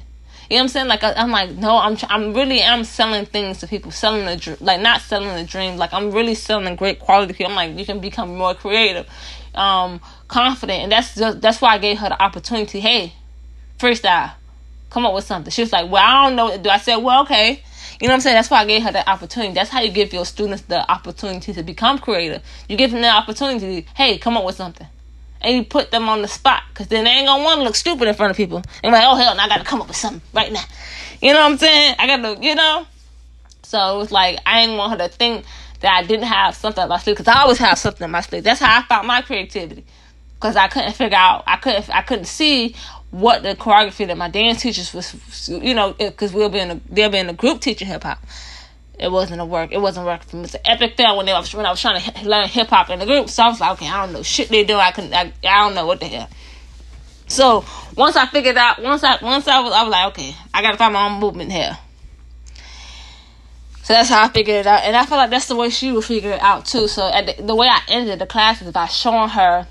You 0.51 0.57
know 0.57 0.63
what 0.63 0.63
I'm 0.63 0.67
saying? 0.67 0.87
Like 0.89 1.03
I, 1.05 1.13
am 1.13 1.31
like, 1.31 1.51
no, 1.51 1.77
I'm 1.77 1.95
I'm 2.09 2.33
really 2.33 2.59
am 2.59 2.83
selling 2.83 3.25
things 3.25 3.59
to 3.59 3.67
people, 3.67 3.89
selling 3.89 4.25
the 4.25 4.57
like 4.59 4.81
not 4.81 4.99
selling 4.99 5.33
the 5.33 5.45
dream. 5.45 5.77
Like 5.77 5.93
I'm 5.93 6.11
really 6.11 6.35
selling 6.35 6.75
great 6.75 6.99
quality. 6.99 7.45
I'm 7.45 7.55
like, 7.55 7.79
you 7.79 7.85
can 7.85 8.01
become 8.01 8.35
more 8.35 8.53
creative, 8.53 9.07
um, 9.55 10.01
confident, 10.27 10.83
and 10.83 10.91
that's 10.91 11.15
just 11.15 11.39
that's 11.39 11.61
why 11.61 11.75
I 11.75 11.77
gave 11.77 11.99
her 11.99 12.09
the 12.09 12.21
opportunity. 12.21 12.81
Hey, 12.81 13.13
freestyle, 13.79 14.33
come 14.89 15.05
up 15.05 15.13
with 15.13 15.23
something. 15.23 15.51
She 15.51 15.61
was 15.61 15.71
like, 15.71 15.89
well, 15.89 16.03
I 16.03 16.27
don't 16.27 16.35
know 16.35 16.57
do. 16.61 16.69
I 16.69 16.79
said, 16.79 16.97
well, 16.97 17.21
okay. 17.21 17.63
You 18.01 18.07
know 18.09 18.11
what 18.11 18.15
I'm 18.15 18.21
saying? 18.21 18.35
That's 18.35 18.49
why 18.49 18.57
I 18.57 18.65
gave 18.65 18.83
her 18.83 18.91
the 18.91 19.09
opportunity. 19.09 19.53
That's 19.53 19.69
how 19.69 19.79
you 19.79 19.91
give 19.91 20.11
your 20.11 20.25
students 20.25 20.63
the 20.63 20.81
opportunity 20.91 21.53
to 21.53 21.63
become 21.63 21.97
creative. 21.97 22.43
You 22.67 22.75
give 22.75 22.91
them 22.91 22.99
the 22.99 23.09
opportunity. 23.09 23.87
Hey, 23.95 24.17
come 24.17 24.35
up 24.35 24.43
with 24.43 24.55
something 24.55 24.87
and 25.41 25.55
you 25.55 25.63
put 25.65 25.91
them 25.91 26.09
on 26.09 26.21
the 26.21 26.27
spot 26.27 26.63
because 26.69 26.87
then 26.87 27.03
they 27.03 27.11
ain't 27.11 27.27
gonna 27.27 27.43
want 27.43 27.59
to 27.59 27.63
look 27.63 27.75
stupid 27.75 28.07
in 28.07 28.13
front 28.13 28.31
of 28.31 28.37
people. 28.37 28.61
And 28.83 28.93
like, 28.93 29.03
oh 29.05 29.15
hell, 29.15 29.35
now 29.35 29.45
I 29.45 29.47
gotta 29.47 29.63
come 29.63 29.81
up 29.81 29.87
with 29.87 29.97
something 29.97 30.21
right 30.33 30.51
now. 30.51 30.63
You 31.21 31.33
know 31.33 31.39
what 31.39 31.51
I'm 31.51 31.57
saying? 31.57 31.95
I 31.99 32.07
gotta, 32.07 32.41
you 32.41 32.55
know. 32.55 32.85
So 33.63 33.95
it 33.95 33.97
was 33.97 34.11
like 34.11 34.39
I 34.45 34.61
didn't 34.61 34.77
want 34.77 34.99
her 34.99 35.07
to 35.07 35.13
think 35.13 35.45
that 35.81 35.93
I 35.93 36.05
didn't 36.05 36.25
have 36.25 36.55
something 36.55 36.83
up 36.83 36.89
my 36.89 36.97
sleeve 36.97 37.17
because 37.17 37.33
I 37.33 37.41
always 37.41 37.57
have 37.57 37.77
something 37.77 38.05
in 38.05 38.11
my 38.11 38.21
sleeve. 38.21 38.43
That's 38.43 38.59
how 38.59 38.79
I 38.79 38.83
found 38.83 39.07
my 39.07 39.21
creativity 39.21 39.83
because 40.35 40.55
I 40.55 40.67
couldn't 40.67 40.93
figure 40.93 41.17
out, 41.17 41.43
I 41.45 41.57
couldn't, 41.57 41.89
I 41.89 42.01
couldn't 42.01 42.25
see 42.25 42.75
what 43.11 43.43
the 43.43 43.55
choreography 43.55 44.07
that 44.07 44.17
my 44.17 44.29
dance 44.29 44.61
teachers 44.61 44.93
was, 44.93 45.49
you 45.49 45.73
know, 45.73 45.93
because 45.93 46.33
we'll 46.33 46.49
be 46.49 46.59
in 46.59 46.71
a, 46.71 46.81
they'll 46.89 47.09
be 47.09 47.17
in 47.17 47.29
a 47.29 47.33
group 47.33 47.61
teaching 47.61 47.87
hip 47.87 48.03
hop 48.03 48.19
it 49.01 49.11
wasn't 49.11 49.41
a 49.41 49.45
work. 49.45 49.71
It 49.71 49.81
wasn't 49.81 50.05
working 50.05 50.29
for 50.29 50.35
me. 50.37 50.43
It's 50.43 50.53
an 50.53 50.61
epic 50.63 50.95
fail 50.95 51.17
when 51.17 51.25
they 51.25 51.33
was 51.33 51.53
when 51.53 51.65
I 51.65 51.71
was 51.71 51.81
trying 51.81 51.99
to 51.99 52.29
learn 52.29 52.47
hip 52.47 52.67
hop 52.67 52.89
in 52.91 52.99
the 52.99 53.05
group. 53.05 53.29
So 53.29 53.43
I 53.43 53.47
was 53.47 53.59
like, 53.59 53.71
okay, 53.71 53.87
I 53.87 54.05
don't 54.05 54.13
know 54.13 54.21
shit 54.21 54.49
they 54.49 54.63
do. 54.63 54.75
I 54.75 54.91
couldn't. 54.91 55.13
I, 55.13 55.33
I 55.43 55.65
don't 55.65 55.73
know 55.73 55.87
what 55.87 55.99
the 55.99 56.05
hell. 56.05 56.29
So 57.27 57.65
once 57.97 58.15
I 58.15 58.27
figured 58.27 58.57
out, 58.57 58.81
once 58.81 59.03
I 59.03 59.17
once 59.23 59.47
I 59.47 59.59
was, 59.61 59.73
I 59.73 59.83
was 59.83 59.91
like, 59.91 60.07
okay, 60.09 60.35
I 60.53 60.61
gotta 60.61 60.77
find 60.77 60.93
my 60.93 61.07
own 61.07 61.19
movement 61.19 61.51
here. 61.51 61.77
So 63.83 63.93
that's 63.93 64.09
how 64.09 64.23
I 64.23 64.27
figured 64.29 64.57
it 64.57 64.67
out, 64.67 64.83
and 64.83 64.95
I 64.95 65.05
feel 65.05 65.17
like 65.17 65.31
that's 65.31 65.47
the 65.47 65.55
way 65.55 65.71
she 65.71 65.91
would 65.91 66.05
figure 66.05 66.31
it 66.31 66.41
out 66.41 66.65
too. 66.65 66.87
So 66.87 67.09
the, 67.09 67.41
the 67.41 67.55
way 67.55 67.67
I 67.67 67.81
ended 67.87 68.19
the 68.19 68.27
class 68.27 68.61
is 68.61 68.71
by 68.71 68.85
showing 68.85 69.29
her 69.29 69.67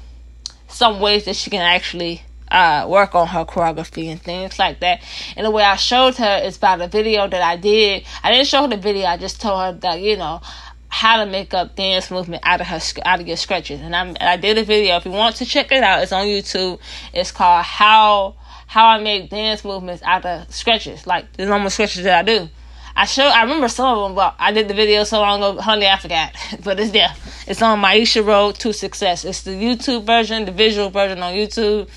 some 0.66 0.98
ways 0.98 1.26
that 1.26 1.36
she 1.36 1.50
can 1.50 1.62
actually 1.62 2.22
uh, 2.50 2.86
work 2.88 3.14
on 3.14 3.28
her 3.28 3.44
choreography 3.44 4.10
and 4.10 4.20
things 4.20 4.58
like 4.58 4.80
that. 4.80 5.02
And 5.36 5.46
the 5.46 5.50
way 5.50 5.62
I 5.62 5.76
showed 5.76 6.16
her 6.16 6.40
is 6.42 6.58
by 6.58 6.76
the 6.76 6.88
video 6.88 7.28
that 7.28 7.42
I 7.42 7.56
did. 7.56 8.04
I 8.22 8.32
didn't 8.32 8.46
show 8.46 8.62
her 8.62 8.68
the 8.68 8.76
video. 8.76 9.06
I 9.06 9.16
just 9.16 9.40
told 9.40 9.60
her 9.60 9.72
that 9.80 10.00
you 10.00 10.16
know 10.16 10.40
how 10.88 11.24
to 11.24 11.30
make 11.30 11.54
up 11.54 11.76
dance 11.76 12.10
movement 12.10 12.42
out 12.44 12.60
of 12.60 12.66
her 12.66 12.80
out 13.04 13.20
of 13.20 13.26
your 13.26 13.36
stretches. 13.36 13.80
And 13.80 13.94
I 13.94 14.36
did 14.36 14.58
a 14.58 14.64
video. 14.64 14.96
If 14.96 15.04
you 15.04 15.12
want 15.12 15.36
to 15.36 15.46
check 15.46 15.70
it 15.72 15.82
out, 15.82 16.02
it's 16.02 16.12
on 16.12 16.26
YouTube. 16.26 16.80
It's 17.14 17.30
called 17.30 17.64
how 17.64 18.36
how 18.66 18.86
I 18.86 19.00
make 19.00 19.30
dance 19.30 19.64
movements 19.64 20.02
out 20.04 20.24
of 20.24 20.52
stretches, 20.52 21.06
like 21.06 21.32
the 21.34 21.46
normal 21.46 21.70
stretches 21.70 22.04
that 22.04 22.18
I 22.18 22.22
do. 22.22 22.48
I 22.96 23.06
show 23.06 23.22
I 23.22 23.42
remember 23.42 23.68
some 23.68 23.96
of 23.96 24.08
them, 24.08 24.16
but 24.16 24.34
I 24.38 24.52
did 24.52 24.68
the 24.68 24.74
video 24.74 25.04
so 25.04 25.20
long 25.20 25.42
ago, 25.42 25.60
honey, 25.60 25.86
I 25.86 25.96
forgot. 25.96 26.34
but 26.64 26.78
it's 26.80 26.90
there. 26.90 27.14
It's 27.46 27.62
on 27.62 27.80
Maisha 27.80 28.24
Road 28.24 28.56
to 28.56 28.72
Success. 28.72 29.24
It's 29.24 29.42
the 29.42 29.52
YouTube 29.52 30.04
version, 30.04 30.44
the 30.44 30.52
visual 30.52 30.90
version 30.90 31.22
on 31.22 31.34
YouTube. 31.34 31.88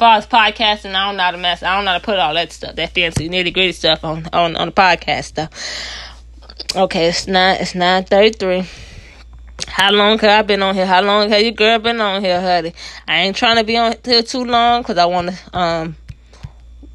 Far 0.00 0.16
as 0.16 0.26
podcasting, 0.26 0.94
I 0.94 1.08
don't 1.08 1.18
know 1.18 1.24
how 1.24 1.30
to 1.32 1.36
mess. 1.36 1.62
I 1.62 1.76
don't 1.76 1.84
know 1.84 1.90
how 1.90 1.98
to 1.98 2.02
put 2.02 2.18
all 2.18 2.32
that 2.32 2.50
stuff, 2.52 2.74
that 2.76 2.94
fancy 2.94 3.28
nitty 3.28 3.52
gritty 3.52 3.72
stuff 3.72 4.02
on 4.02 4.26
on 4.32 4.56
on 4.56 4.68
the 4.68 4.72
podcast 4.72 5.24
stuff. 5.24 5.50
Okay, 6.74 7.08
it's 7.08 7.26
nine. 7.26 7.58
It's 7.60 7.74
nine 7.74 8.04
thirty 8.04 8.30
three. 8.30 8.64
How 9.68 9.92
long 9.92 10.18
have 10.20 10.30
I 10.30 10.40
been 10.40 10.62
on 10.62 10.74
here? 10.74 10.86
How 10.86 11.02
long 11.02 11.28
have 11.28 11.42
your 11.42 11.52
girl 11.52 11.78
been 11.80 12.00
on 12.00 12.24
here, 12.24 12.40
honey? 12.40 12.72
I 13.06 13.18
ain't 13.18 13.36
trying 13.36 13.56
to 13.56 13.62
be 13.64 13.76
on 13.76 13.94
here 14.02 14.22
too 14.22 14.42
long 14.46 14.80
because 14.80 14.96
I 14.96 15.04
want 15.04 15.32
to 15.32 15.58
um 15.58 15.96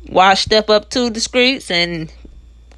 watch 0.09 0.39
step 0.39 0.71
up 0.71 0.89
to 0.89 1.11
the 1.11 1.19
streets 1.19 1.69
and 1.69 2.11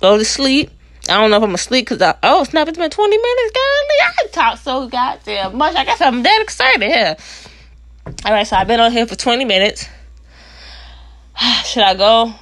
go 0.02 0.18
to 0.18 0.26
sleep. 0.26 0.70
I 1.08 1.22
don't 1.22 1.32
know 1.32 1.38
if 1.38 1.44
I'm 1.44 1.56
asleep 1.56 1.86
because 1.86 2.02
I 2.02 2.16
oh 2.22 2.44
snap 2.44 2.68
it's 2.68 2.78
been 2.78 2.90
20 2.90 3.18
minutes, 3.18 3.54
golly. 3.54 4.02
I 4.02 4.28
talk 4.34 4.58
so 4.58 4.90
goddamn 4.90 5.58
much. 5.58 5.74
I 5.78 5.86
guess 5.86 6.02
I'm 6.02 6.22
that 6.22 6.42
excited 6.42 6.84
here. 6.84 7.16
All 8.26 8.34
right, 8.34 8.46
so 8.46 8.58
I've 8.58 8.68
been 8.68 8.82
on 8.82 8.92
here 8.92 9.08
for 9.08 9.16
20 9.16 9.46
minutes. 9.46 9.88
Should 11.66 11.84
I 11.84 11.96
go? 11.96 12.34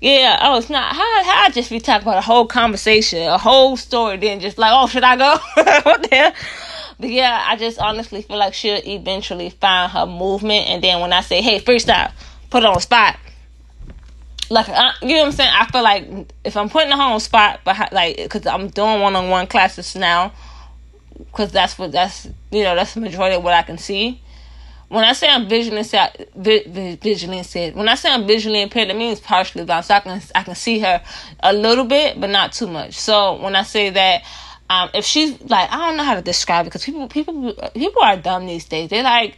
Yeah, 0.00 0.38
oh, 0.42 0.58
it's 0.58 0.70
not. 0.70 0.94
How 0.94 1.24
how 1.24 1.44
I 1.46 1.50
just 1.50 1.70
be 1.70 1.80
talking 1.80 2.06
about 2.06 2.18
a 2.18 2.22
whole 2.22 2.46
conversation, 2.46 3.26
a 3.26 3.38
whole 3.38 3.76
story, 3.76 4.16
then 4.16 4.38
just 4.38 4.56
like, 4.56 4.70
oh, 4.72 4.86
should 4.86 5.02
I 5.02 5.16
go? 5.16 5.36
what 5.82 6.08
the 6.08 6.14
hell? 6.14 6.32
But 7.00 7.10
yeah, 7.10 7.44
I 7.46 7.56
just 7.56 7.80
honestly 7.80 8.22
feel 8.22 8.38
like 8.38 8.54
she'll 8.54 8.80
eventually 8.84 9.50
find 9.50 9.90
her 9.90 10.06
movement, 10.06 10.68
and 10.68 10.84
then 10.84 11.00
when 11.00 11.12
I 11.12 11.20
say, 11.20 11.42
hey, 11.42 11.58
freestyle, 11.58 12.12
put 12.48 12.64
on 12.64 12.80
spot. 12.80 13.18
Like, 14.50 14.68
I, 14.68 14.92
you 15.02 15.08
know 15.08 15.20
what 15.20 15.26
I'm 15.26 15.32
saying? 15.32 15.50
I 15.52 15.66
feel 15.66 15.82
like 15.82 16.32
if 16.44 16.56
I'm 16.56 16.68
putting 16.68 16.92
her 16.92 17.02
on 17.02 17.18
spot, 17.18 17.60
but 17.64 17.92
like, 17.92 18.16
because 18.18 18.46
I'm 18.46 18.68
doing 18.68 19.00
one 19.00 19.16
on 19.16 19.30
one 19.30 19.48
classes 19.48 19.96
now, 19.96 20.32
because 21.18 21.50
that's 21.50 21.76
what 21.76 21.90
that's 21.90 22.26
you 22.52 22.62
know 22.62 22.76
that's 22.76 22.94
the 22.94 23.00
majority 23.00 23.34
of 23.34 23.42
what 23.42 23.52
I 23.52 23.62
can 23.62 23.78
see 23.78 24.20
when 24.88 25.04
I 25.04 25.12
say 25.12 25.28
I'm 25.28 25.48
visually 25.48 25.80
impaired, 25.80 27.00
visually 27.02 27.42
when 27.72 27.88
I 27.88 27.94
say 27.94 28.10
I'm 28.10 28.26
visually 28.26 28.62
impaired, 28.62 28.88
it 28.88 28.96
means 28.96 29.20
partially 29.20 29.64
blind. 29.64 29.84
So 29.84 29.94
I 29.94 30.00
can 30.00 30.22
I 30.34 30.42
can 30.42 30.54
see 30.54 30.78
her 30.78 31.02
a 31.40 31.52
little 31.52 31.84
bit, 31.84 32.18
but 32.18 32.30
not 32.30 32.52
too 32.52 32.66
much. 32.66 32.94
So 32.94 33.40
when 33.40 33.54
I 33.54 33.64
say 33.64 33.90
that, 33.90 34.22
um, 34.70 34.88
if 34.94 35.04
she's 35.04 35.40
like, 35.42 35.70
I 35.70 35.76
don't 35.76 35.96
know 35.98 36.04
how 36.04 36.14
to 36.14 36.22
describe 36.22 36.64
it 36.64 36.70
because 36.70 36.84
people 36.84 37.06
people 37.08 37.52
people 37.74 38.02
are 38.02 38.16
dumb 38.16 38.46
these 38.46 38.64
days. 38.64 38.88
They're 38.88 39.02
like, 39.02 39.36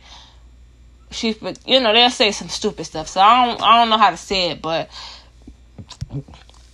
she's, 1.10 1.36
you 1.66 1.80
know, 1.80 1.92
they'll 1.92 2.10
say 2.10 2.30
some 2.30 2.48
stupid 2.48 2.84
stuff. 2.84 3.08
So 3.08 3.20
I 3.20 3.46
don't 3.46 3.60
I 3.60 3.80
don't 3.80 3.90
know 3.90 3.98
how 3.98 4.10
to 4.10 4.16
say 4.16 4.50
it, 4.50 4.62
but 4.62 4.88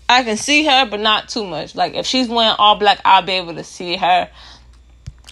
I 0.06 0.22
can 0.22 0.36
see 0.36 0.66
her, 0.66 0.84
but 0.84 1.00
not 1.00 1.30
too 1.30 1.46
much. 1.46 1.74
Like 1.74 1.94
if 1.94 2.04
she's 2.04 2.28
wearing 2.28 2.56
all 2.58 2.76
black, 2.76 3.00
I'll 3.06 3.22
be 3.22 3.32
able 3.32 3.54
to 3.54 3.64
see 3.64 3.96
her. 3.96 4.28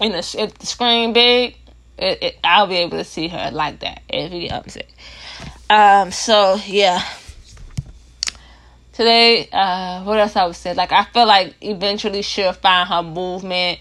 In 0.00 0.12
if 0.12 0.32
the 0.32 0.66
screen 0.66 1.12
big 1.12 1.56
it, 1.98 2.22
it, 2.22 2.38
I'll 2.42 2.66
be 2.66 2.76
able 2.76 2.98
to 2.98 3.04
see 3.04 3.28
her 3.28 3.50
like 3.52 3.80
that 3.80 4.02
if 4.08 4.30
get 4.30 4.66
what 4.66 4.86
Um, 5.70 6.10
so 6.10 6.58
yeah. 6.66 7.02
Today, 8.92 9.48
uh, 9.52 10.04
what 10.04 10.20
else 10.20 10.36
I 10.36 10.46
would 10.46 10.54
say? 10.54 10.74
Like 10.74 10.92
I 10.92 11.04
feel 11.04 11.26
like 11.26 11.54
eventually 11.60 12.22
she'll 12.22 12.52
find 12.52 12.88
her 12.88 13.02
movement. 13.02 13.80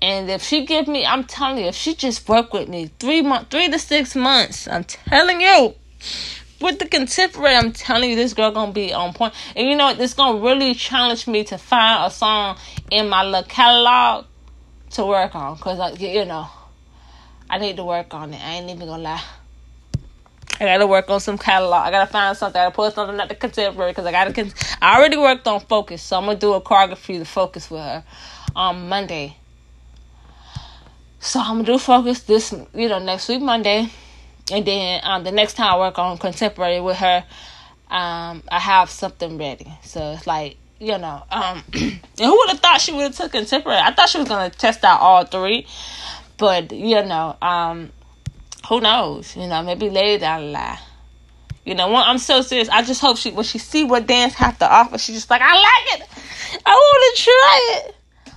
And 0.00 0.28
if 0.28 0.42
she 0.42 0.66
give 0.66 0.88
me, 0.88 1.06
I'm 1.06 1.22
telling 1.22 1.62
you, 1.62 1.68
if 1.68 1.76
she 1.76 1.94
just 1.94 2.28
work 2.28 2.52
with 2.52 2.68
me 2.68 2.90
three 2.98 3.22
months, 3.22 3.50
three 3.50 3.68
to 3.68 3.78
six 3.78 4.16
months, 4.16 4.66
I'm 4.66 4.82
telling 4.82 5.40
you, 5.40 5.74
with 6.60 6.80
the 6.80 6.86
contemporary, 6.86 7.54
I'm 7.54 7.72
telling 7.72 8.10
you, 8.10 8.16
this 8.16 8.34
girl 8.34 8.50
gonna 8.50 8.72
be 8.72 8.92
on 8.92 9.12
point. 9.12 9.34
And 9.54 9.68
you 9.68 9.76
know, 9.76 9.94
this 9.94 10.14
gonna 10.14 10.40
really 10.40 10.74
challenge 10.74 11.28
me 11.28 11.44
to 11.44 11.58
find 11.58 12.04
a 12.04 12.10
song 12.10 12.56
in 12.90 13.08
my 13.08 13.22
little 13.22 13.44
catalog 13.44 14.26
to 14.90 15.06
work 15.06 15.36
on, 15.36 15.56
cause 15.58 15.78
like 15.78 16.00
you 16.00 16.24
know, 16.24 16.48
I 17.52 17.58
need 17.58 17.76
to 17.76 17.84
work 17.84 18.14
on 18.14 18.32
it. 18.32 18.42
I 18.42 18.54
ain't 18.54 18.70
even 18.70 18.88
gonna 18.88 19.02
lie. 19.02 19.22
I 20.58 20.64
gotta 20.64 20.86
work 20.86 21.10
on 21.10 21.20
some 21.20 21.36
catalog. 21.36 21.82
I 21.82 21.90
gotta 21.90 22.10
find 22.10 22.34
something. 22.34 22.58
I 22.58 22.64
gotta 22.64 22.74
put 22.74 22.94
something 22.94 23.20
at 23.20 23.28
the 23.28 23.34
contemporary 23.34 23.90
because 23.90 24.06
I 24.06 24.10
gotta. 24.10 24.32
Con- 24.32 24.54
I 24.80 24.96
already 24.96 25.18
worked 25.18 25.46
on 25.46 25.60
focus, 25.60 26.00
so 26.00 26.16
I'm 26.16 26.24
gonna 26.24 26.38
do 26.38 26.54
a 26.54 26.62
choreography 26.62 27.18
to 27.18 27.26
focus 27.26 27.70
with 27.70 27.82
her 27.82 28.04
on 28.56 28.88
Monday. 28.88 29.36
So 31.20 31.40
I'm 31.40 31.56
gonna 31.56 31.64
do 31.64 31.78
focus 31.78 32.22
this, 32.22 32.54
you 32.72 32.88
know, 32.88 32.98
next 32.98 33.28
week 33.28 33.42
Monday, 33.42 33.90
and 34.50 34.64
then 34.64 35.02
um, 35.04 35.22
the 35.22 35.30
next 35.30 35.52
time 35.54 35.74
I 35.74 35.78
work 35.78 35.98
on 35.98 36.16
contemporary 36.16 36.80
with 36.80 36.96
her, 36.96 37.22
um, 37.90 38.42
I 38.48 38.60
have 38.60 38.88
something 38.88 39.36
ready. 39.36 39.70
So 39.82 40.12
it's 40.12 40.26
like 40.26 40.56
you 40.82 40.98
know, 40.98 41.22
um, 41.30 41.62
and 41.74 42.00
who 42.18 42.36
would 42.36 42.50
have 42.50 42.60
thought 42.60 42.80
she 42.80 42.92
would 42.92 43.02
have 43.02 43.16
took 43.16 43.32
contemporary? 43.32 43.78
I 43.78 43.92
thought 43.92 44.08
she 44.08 44.18
was 44.18 44.28
gonna 44.28 44.50
test 44.50 44.82
out 44.84 45.00
all 45.00 45.24
three, 45.24 45.66
but 46.42 46.72
you 46.72 47.04
know, 47.04 47.36
um, 47.40 47.92
who 48.68 48.80
knows? 48.80 49.36
You 49.36 49.46
know, 49.46 49.62
maybe 49.62 49.88
later 49.88 50.22
down 50.22 50.40
the 50.40 50.46
line. 50.48 50.78
You 51.64 51.76
know, 51.76 51.94
I'm 51.94 52.18
so 52.18 52.42
serious. 52.42 52.68
I 52.68 52.82
just 52.82 53.00
hope 53.00 53.16
she 53.16 53.30
when 53.30 53.44
she 53.44 53.58
see 53.58 53.84
what 53.84 54.08
dance 54.08 54.34
have 54.34 54.58
to 54.58 54.68
offer, 54.68 54.98
she's 54.98 55.14
just 55.14 55.30
like, 55.30 55.40
I 55.40 55.54
like 55.54 56.00
it. 56.00 56.08
I 56.66 56.72
want 56.72 57.16
to 57.16 57.22
try 57.22 57.84
it. 57.86 57.94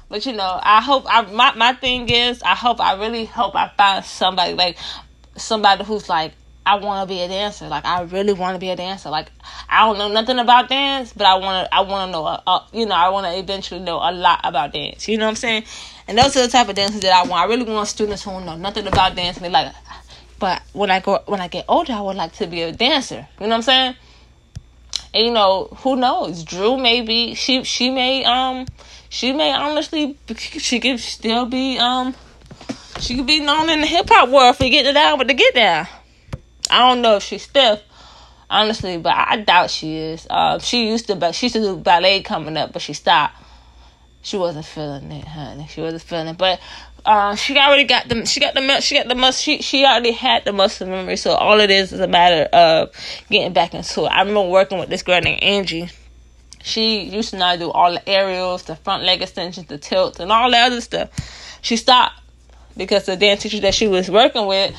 But 0.07 0.27
you 0.27 0.33
know, 0.33 0.59
I 0.61 0.81
hope 0.81 1.05
I 1.07 1.23
my 1.31 1.55
my 1.55 1.73
thing 1.73 2.07
is 2.07 2.43
I 2.43 2.53
hope 2.53 2.79
I 2.79 2.93
really 2.93 3.25
hope 3.25 3.55
I 3.55 3.71
find 3.75 4.05
somebody 4.05 4.53
like 4.53 4.77
somebody 5.35 5.83
who's 5.83 6.07
like 6.07 6.33
I 6.63 6.75
want 6.75 7.09
to 7.09 7.11
be 7.11 7.21
a 7.21 7.27
dancer. 7.27 7.67
Like 7.67 7.85
I 7.85 8.03
really 8.03 8.33
want 8.33 8.53
to 8.53 8.59
be 8.59 8.69
a 8.69 8.75
dancer. 8.75 9.09
Like 9.09 9.31
I 9.67 9.87
don't 9.87 9.97
know 9.97 10.09
nothing 10.09 10.37
about 10.37 10.69
dance, 10.69 11.11
but 11.11 11.25
I 11.25 11.37
want 11.37 11.65
to 11.65 11.73
I 11.73 11.81
want 11.81 12.09
to 12.09 12.11
know 12.11 12.25
a, 12.27 12.43
a, 12.45 12.67
you 12.71 12.85
know, 12.85 12.93
I 12.93 13.09
want 13.09 13.25
to 13.25 13.35
eventually 13.35 13.79
know 13.79 13.97
a 13.97 14.13
lot 14.13 14.41
about 14.43 14.73
dance. 14.73 15.07
You 15.07 15.17
know 15.17 15.25
what 15.25 15.31
I'm 15.31 15.35
saying? 15.37 15.63
And 16.07 16.17
those 16.17 16.35
are 16.37 16.43
the 16.43 16.47
type 16.47 16.69
of 16.69 16.75
dancers 16.75 17.01
that 17.01 17.13
I 17.13 17.27
want. 17.27 17.41
I 17.41 17.45
really 17.45 17.63
want 17.63 17.87
students 17.87 18.23
who 18.23 18.39
know 18.41 18.55
nothing 18.55 18.85
about 18.85 19.15
dance 19.15 19.37
and 19.37 19.45
they 19.45 19.49
like. 19.49 19.73
But 20.37 20.61
when 20.73 20.91
I 20.91 20.99
go 20.99 21.23
when 21.25 21.41
I 21.41 21.47
get 21.47 21.65
older, 21.67 21.93
I 21.93 22.01
would 22.01 22.15
like 22.15 22.33
to 22.33 22.47
be 22.47 22.61
a 22.61 22.71
dancer. 22.71 23.27
You 23.39 23.47
know 23.47 23.49
what 23.49 23.55
I'm 23.55 23.61
saying? 23.63 23.95
And 25.13 25.25
you 25.25 25.31
know 25.31 25.69
who 25.77 25.95
knows? 25.95 26.43
Drew 26.43 26.77
maybe 26.77 27.33
she 27.33 27.63
she 27.63 27.89
may 27.89 28.23
um 28.25 28.67
she 29.09 29.31
may 29.31 29.53
honestly 29.53 30.17
she 30.37 30.79
could 30.79 30.99
still 30.99 31.45
be 31.45 31.79
um 31.79 32.13
she 32.99 33.15
could 33.15 33.25
be 33.25 33.39
known 33.39 33.69
in 33.69 33.81
the 33.81 33.87
hip 33.87 34.07
hop 34.09 34.29
world 34.29 34.55
for 34.57 34.69
getting 34.69 34.93
down 34.93 35.17
with 35.17 35.27
the 35.27 35.33
get 35.33 35.55
down. 35.55 35.87
I 36.69 36.79
don't 36.79 37.01
know 37.01 37.17
if 37.17 37.23
she's 37.23 37.43
stiff, 37.43 37.81
honestly, 38.49 38.97
but 38.97 39.13
I 39.15 39.37
doubt 39.37 39.69
she 39.69 39.97
is. 39.97 40.25
Uh, 40.29 40.59
she 40.59 40.89
used 40.89 41.07
to, 41.07 41.15
but 41.15 41.35
she 41.35 41.47
used 41.47 41.55
to 41.55 41.61
do 41.61 41.77
ballet 41.77 42.21
coming 42.21 42.57
up, 42.57 42.73
but 42.73 42.81
she 42.81 42.93
stopped 42.93 43.35
she 44.25 44.38
wasn't 44.38 44.65
feeling 44.65 45.11
it, 45.11 45.27
honey. 45.27 45.67
She 45.69 45.81
wasn't 45.81 46.01
feeling 46.01 46.29
it. 46.29 46.38
But 46.38 46.59
uh, 47.05 47.35
she 47.35 47.55
already 47.55 47.83
got 47.83 48.09
the 48.09 48.25
she 48.25 48.39
got 48.39 48.55
the 48.55 48.81
she 48.81 48.95
got 48.95 49.07
the 49.07 49.13
muscle 49.13 49.39
she 49.39 49.61
she 49.61 49.85
already 49.85 50.11
had 50.11 50.43
the 50.45 50.51
muscle 50.51 50.88
memory. 50.88 51.15
So 51.15 51.35
all 51.35 51.59
it 51.59 51.69
is 51.69 51.93
is 51.93 51.99
a 51.99 52.07
matter 52.07 52.49
of 52.51 52.91
getting 53.29 53.53
back 53.53 53.75
into 53.75 54.05
it. 54.05 54.07
I 54.07 54.21
remember 54.21 54.49
working 54.49 54.79
with 54.79 54.89
this 54.89 55.03
girl 55.03 55.21
named 55.21 55.43
Angie. 55.43 55.89
She 56.63 57.03
used 57.03 57.29
to 57.29 57.38
not 57.38 57.59
do 57.59 57.69
all 57.69 57.93
the 57.93 58.09
aerials, 58.09 58.63
the 58.63 58.75
front 58.75 59.03
leg 59.03 59.21
extensions, 59.21 59.67
the 59.67 59.77
tilts, 59.77 60.19
and 60.19 60.31
all 60.31 60.49
the 60.49 60.57
other 60.57 60.81
stuff. 60.81 61.11
She 61.61 61.77
stopped 61.77 62.19
because 62.75 63.05
the 63.05 63.15
dance 63.15 63.43
teacher 63.43 63.59
that 63.59 63.75
she 63.75 63.88
was 63.88 64.09
working 64.09 64.47
with 64.47 64.75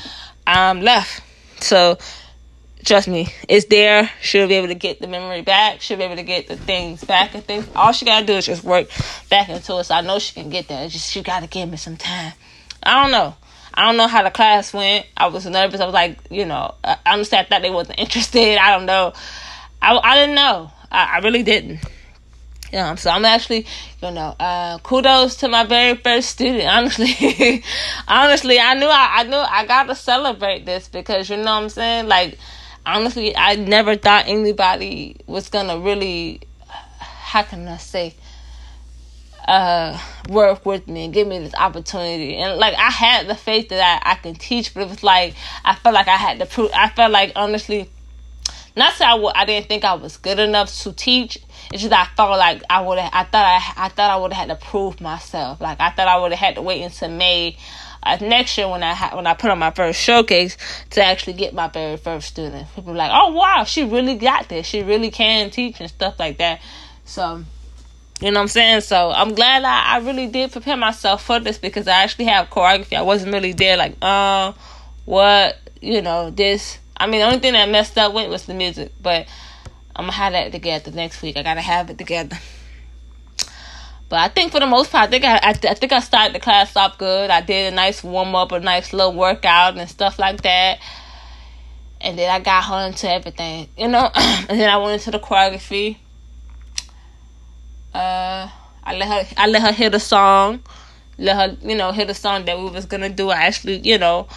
um 0.48 0.80
left. 0.80 1.22
So 1.60 1.98
trust 2.86 3.08
me, 3.08 3.28
it's 3.48 3.66
there. 3.66 4.10
She'll 4.22 4.48
be 4.48 4.54
able 4.54 4.68
to 4.68 4.74
get 4.74 5.00
the 5.00 5.08
memory 5.08 5.42
back. 5.42 5.80
She'll 5.82 5.98
be 5.98 6.04
able 6.04 6.16
to 6.16 6.22
get 6.22 6.46
the 6.48 6.56
things 6.56 7.04
back 7.04 7.34
and 7.34 7.44
things. 7.44 7.68
All 7.74 7.92
she 7.92 8.06
gotta 8.06 8.24
do 8.24 8.34
is 8.34 8.46
just 8.46 8.64
work 8.64 8.88
back 9.28 9.48
into 9.48 9.76
it. 9.78 9.84
So 9.84 9.94
I 9.94 10.00
know 10.00 10.18
she 10.18 10.32
can 10.32 10.48
get 10.48 10.68
that. 10.68 10.84
It's 10.84 10.94
just 10.94 11.10
she 11.10 11.22
gotta 11.22 11.48
give 11.48 11.68
me 11.68 11.76
some 11.76 11.96
time. 11.96 12.32
I 12.82 13.02
don't 13.02 13.10
know. 13.10 13.34
I 13.74 13.82
don't 13.82 13.96
know 13.98 14.06
how 14.06 14.22
the 14.22 14.30
class 14.30 14.72
went. 14.72 15.04
I 15.16 15.26
was 15.26 15.44
nervous. 15.44 15.80
I 15.80 15.84
was 15.84 15.92
like, 15.92 16.18
you 16.30 16.46
know, 16.46 16.74
I 16.82 16.96
understand. 17.06 17.48
Thought 17.48 17.62
they 17.62 17.70
wasn't 17.70 17.98
interested. 17.98 18.56
I 18.56 18.70
don't 18.70 18.86
know. 18.86 19.12
I 19.82 19.98
I 19.98 20.14
didn't 20.14 20.36
know. 20.36 20.70
I, 20.90 21.16
I 21.16 21.18
really 21.18 21.42
didn't. 21.42 21.80
Know, 22.72 22.94
so 22.96 23.10
I'm 23.10 23.24
actually, 23.24 23.64
you 24.02 24.10
know, 24.10 24.34
uh, 24.38 24.78
kudos 24.78 25.36
to 25.36 25.48
my 25.48 25.64
very 25.64 25.96
first 25.96 26.30
student. 26.30 26.64
Honestly, 26.66 27.64
honestly, 28.06 28.58
I 28.58 28.74
knew 28.74 28.86
I, 28.86 29.08
I 29.12 29.22
knew 29.22 29.36
I 29.36 29.64
got 29.66 29.84
to 29.84 29.94
celebrate 29.94 30.66
this 30.66 30.88
because 30.88 31.30
you 31.30 31.36
know 31.36 31.44
what 31.44 31.62
I'm 31.62 31.68
saying. 31.70 32.08
Like, 32.08 32.38
honestly, 32.86 33.36
I 33.36 33.56
never 33.56 33.96
thought 33.96 34.24
anybody 34.26 35.16
was 35.26 35.48
gonna 35.48 35.78
really, 35.78 36.40
how 36.98 37.42
can 37.42 37.66
I 37.68 37.76
say, 37.76 38.14
uh, 39.46 39.98
work 40.28 40.64
with 40.66 40.88
me 40.88 41.04
and 41.04 41.14
give 41.14 41.26
me 41.26 41.38
this 41.38 41.54
opportunity. 41.54 42.36
And 42.36 42.58
like 42.58 42.74
I 42.74 42.90
had 42.90 43.28
the 43.28 43.34
faith 43.34 43.68
that 43.68 44.02
I, 44.04 44.12
I 44.12 44.14
can 44.16 44.34
teach, 44.34 44.74
but 44.74 44.82
it 44.82 44.88
was 44.88 45.02
like 45.02 45.34
I 45.64 45.74
felt 45.74 45.94
like 45.94 46.08
I 46.08 46.16
had 46.16 46.38
to 46.38 46.46
prove. 46.46 46.70
I 46.74 46.88
felt 46.88 47.12
like 47.12 47.32
honestly, 47.36 47.90
not 48.76 48.98
that 48.98 49.08
I 49.08 49.12
w- 49.12 49.32
I 49.34 49.44
didn't 49.44 49.68
think 49.68 49.84
I 49.84 49.94
was 49.94 50.16
good 50.16 50.38
enough 50.38 50.74
to 50.82 50.92
teach. 50.92 51.38
It's 51.72 51.82
just 51.82 51.92
I 51.92 52.06
felt 52.16 52.38
like 52.38 52.62
I 52.68 52.80
would. 52.80 52.98
I 52.98 53.24
thought 53.24 53.34
I. 53.34 53.86
I 53.86 53.88
thought 53.88 54.10
I 54.10 54.16
would 54.16 54.32
have 54.32 54.48
had 54.48 54.58
to 54.60 54.66
prove 54.66 55.00
myself. 55.00 55.60
Like 55.60 55.80
I 55.80 55.90
thought 55.90 56.08
I 56.08 56.18
would 56.18 56.32
have 56.32 56.40
had 56.40 56.54
to 56.56 56.62
wait 56.62 56.82
until 56.82 57.10
May 57.10 57.56
next 58.20 58.56
year 58.56 58.68
when 58.68 58.82
I 58.82 58.94
ha- 58.94 59.16
when 59.16 59.26
I 59.26 59.34
put 59.34 59.50
on 59.50 59.58
my 59.58 59.70
first 59.70 60.00
showcase 60.00 60.56
to 60.90 61.04
actually 61.04 61.34
get 61.34 61.52
my 61.54 61.68
very 61.68 61.96
first 61.96 62.28
student. 62.28 62.66
People 62.74 62.94
like, 62.94 63.10
"Oh 63.12 63.32
wow, 63.32 63.64
she 63.64 63.84
really 63.84 64.14
got 64.14 64.48
this. 64.48 64.66
She 64.66 64.82
really 64.82 65.10
can 65.10 65.50
teach 65.50 65.80
and 65.80 65.88
stuff 65.88 66.18
like 66.18 66.38
that." 66.38 66.60
So, 67.04 67.44
you 68.20 68.30
know 68.30 68.40
what 68.40 68.42
I'm 68.42 68.48
saying? 68.48 68.80
So 68.82 69.10
I'm 69.10 69.34
glad 69.34 69.64
I, 69.64 69.96
I 69.96 69.98
really 69.98 70.26
did 70.26 70.52
prepare 70.52 70.76
myself 70.76 71.24
for 71.24 71.40
this 71.40 71.58
because 71.58 71.86
I 71.88 72.02
actually 72.02 72.26
have 72.26 72.50
choreography. 72.50 72.96
I 72.96 73.02
wasn't 73.02 73.32
really 73.32 73.52
there 73.52 73.76
like, 73.76 73.96
uh, 74.02 74.52
what, 75.04 75.58
you 75.80 76.02
know, 76.02 76.30
this. 76.30 76.78
I 76.96 77.06
mean, 77.06 77.20
the 77.20 77.26
only 77.26 77.40
thing 77.40 77.52
that 77.52 77.68
messed 77.68 77.98
up 77.98 78.14
with 78.14 78.30
was 78.30 78.46
the 78.46 78.54
music, 78.54 78.92
but 79.02 79.26
I'm 79.94 80.04
gonna 80.04 80.12
have 80.12 80.32
that 80.32 80.52
together 80.52 80.90
next 80.90 81.22
week. 81.22 81.36
I 81.36 81.42
gotta 81.42 81.60
have 81.60 81.90
it 81.90 81.98
together. 81.98 82.38
But 84.08 84.20
I 84.20 84.28
think 84.28 84.52
for 84.52 84.60
the 84.60 84.66
most 84.66 84.92
part, 84.92 85.08
I 85.08 85.10
think 85.10 85.24
I, 85.24 85.36
I, 85.36 85.50
I 85.50 85.74
think 85.74 85.92
I 85.92 85.98
started 85.98 86.34
the 86.34 86.40
class 86.40 86.76
off 86.76 86.96
good. 86.96 87.28
I 87.28 87.40
did 87.40 87.72
a 87.72 87.74
nice 87.74 88.04
warm 88.04 88.34
up, 88.36 88.52
a 88.52 88.60
nice 88.60 88.92
little 88.92 89.12
workout 89.12 89.76
and 89.76 89.88
stuff 89.88 90.18
like 90.18 90.42
that. 90.42 90.78
And 92.00 92.16
then 92.16 92.30
I 92.30 92.38
got 92.38 92.64
her 92.64 92.86
into 92.86 93.10
everything, 93.10 93.68
you 93.76 93.88
know. 93.88 94.08
and 94.14 94.60
then 94.60 94.68
I 94.68 94.76
went 94.76 94.92
into 94.92 95.10
the 95.10 95.18
choreography. 95.18 95.96
Uh, 97.92 98.48
I 98.84 98.96
let 98.96 99.08
her 99.08 99.34
I 99.38 99.46
let 99.48 99.62
her 99.62 99.72
hear 99.72 99.90
the 99.90 99.98
song, 99.98 100.62
let 101.18 101.34
her 101.36 101.56
you 101.66 101.74
know 101.74 101.90
hear 101.92 102.04
the 102.04 102.14
song 102.14 102.44
that 102.44 102.58
we 102.58 102.68
was 102.68 102.84
gonna 102.84 103.08
do. 103.08 103.30
I 103.30 103.46
actually 103.46 103.78
you 103.78 103.98
know, 103.98 104.28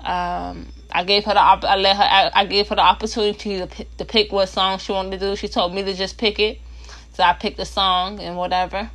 um, 0.00 0.68
I 0.90 1.04
gave 1.04 1.24
her 1.24 1.34
the 1.34 1.40
I 1.40 1.76
let 1.76 1.96
her 1.96 2.02
I, 2.02 2.30
I 2.32 2.44
gave 2.46 2.68
her 2.68 2.76
the 2.76 2.82
opportunity 2.82 3.58
to 3.58 3.66
pick, 3.66 3.96
to 3.96 4.04
pick 4.04 4.32
what 4.32 4.48
song 4.48 4.78
she 4.78 4.92
wanted 4.92 5.18
to 5.18 5.18
do. 5.18 5.36
She 5.36 5.48
told 5.48 5.74
me 5.74 5.82
to 5.82 5.92
just 5.92 6.16
pick 6.16 6.38
it, 6.38 6.60
so 7.12 7.24
I 7.24 7.32
picked 7.34 7.56
the 7.56 7.66
song 7.66 8.20
and 8.20 8.36
whatever 8.36 8.88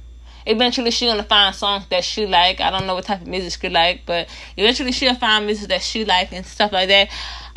eventually 0.48 0.92
she's 0.92 1.10
gonna 1.10 1.24
find 1.24 1.54
songs 1.54 1.86
that 1.88 2.04
she 2.04 2.26
like. 2.26 2.62
I 2.62 2.70
don't 2.72 2.88
know 2.88 2.96
what 2.96 3.06
type 3.06 3.22
of 3.22 3.28
music 3.28 3.62
she 3.62 3.70
like, 3.70 4.02
but 4.06 4.30
eventually 4.56 4.92
she'll 4.92 5.16
find 5.16 5.46
music 5.46 5.70
that 5.70 5.82
she 5.82 6.06
like 6.06 6.32
and 6.32 6.46
stuff 6.46 6.72
like 6.72 6.88
that. 6.90 7.10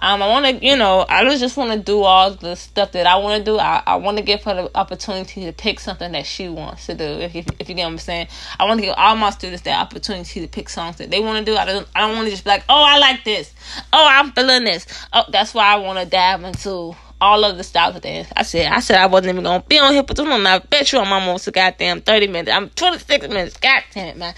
Um, 0.02 0.22
I 0.22 0.28
want 0.28 0.46
to, 0.46 0.66
you 0.66 0.76
know, 0.76 1.04
I 1.06 1.22
just 1.36 1.58
want 1.58 1.72
to 1.72 1.78
do 1.78 2.02
all 2.02 2.30
the 2.30 2.54
stuff 2.54 2.92
that 2.92 3.06
I 3.06 3.16
want 3.16 3.38
to 3.38 3.44
do. 3.44 3.58
I, 3.58 3.82
I 3.86 3.96
want 3.96 4.16
to 4.16 4.22
give 4.22 4.42
her 4.44 4.54
the 4.54 4.70
opportunity 4.74 5.44
to 5.44 5.52
pick 5.52 5.78
something 5.78 6.12
that 6.12 6.24
she 6.24 6.48
wants 6.48 6.86
to 6.86 6.94
do. 6.94 7.04
If 7.04 7.34
you, 7.34 7.44
if 7.58 7.68
you 7.68 7.74
get 7.74 7.84
what 7.84 7.92
I'm 7.92 7.98
saying, 7.98 8.28
I 8.58 8.64
want 8.64 8.80
to 8.80 8.86
give 8.86 8.94
all 8.96 9.14
my 9.16 9.28
students 9.28 9.62
that 9.64 9.78
opportunity 9.78 10.40
to 10.40 10.48
pick 10.48 10.70
songs 10.70 10.96
that 10.96 11.10
they 11.10 11.20
want 11.20 11.44
to 11.44 11.52
do. 11.52 11.56
I 11.56 11.66
don't 11.66 11.86
I 11.94 12.00
don't 12.00 12.16
want 12.16 12.26
to 12.26 12.30
just 12.30 12.44
be 12.44 12.50
like, 12.50 12.64
oh, 12.68 12.82
I 12.82 12.98
like 12.98 13.24
this. 13.24 13.52
Oh, 13.92 14.06
I'm 14.08 14.32
feeling 14.32 14.64
this. 14.64 14.86
Oh, 15.12 15.24
that's 15.28 15.52
why 15.52 15.74
I 15.74 15.76
want 15.76 15.98
to 15.98 16.06
dive 16.06 16.44
into 16.44 16.96
all 17.20 17.44
of 17.44 17.56
the 17.56 17.64
styles 17.64 17.96
of 17.96 18.02
dance. 18.02 18.28
I 18.36 18.42
said, 18.42 18.72
I 18.72 18.80
said 18.80 18.98
I 18.98 19.06
wasn't 19.06 19.34
even 19.34 19.44
gonna 19.44 19.62
be 19.66 19.78
on 19.78 19.92
here 19.92 20.02
for 20.04 20.14
too 20.14 20.24
long. 20.24 20.46
I 20.46 20.58
bet 20.58 20.92
you 20.92 20.98
I'm 20.98 21.12
almost 21.12 21.46
a 21.46 21.50
goddamn 21.50 22.00
thirty 22.00 22.26
minutes. 22.26 22.50
I'm 22.50 22.70
twenty 22.70 22.98
six 22.98 23.28
minutes. 23.28 23.56
God 23.56 23.82
damn 23.92 24.08
it, 24.08 24.16
man. 24.16 24.34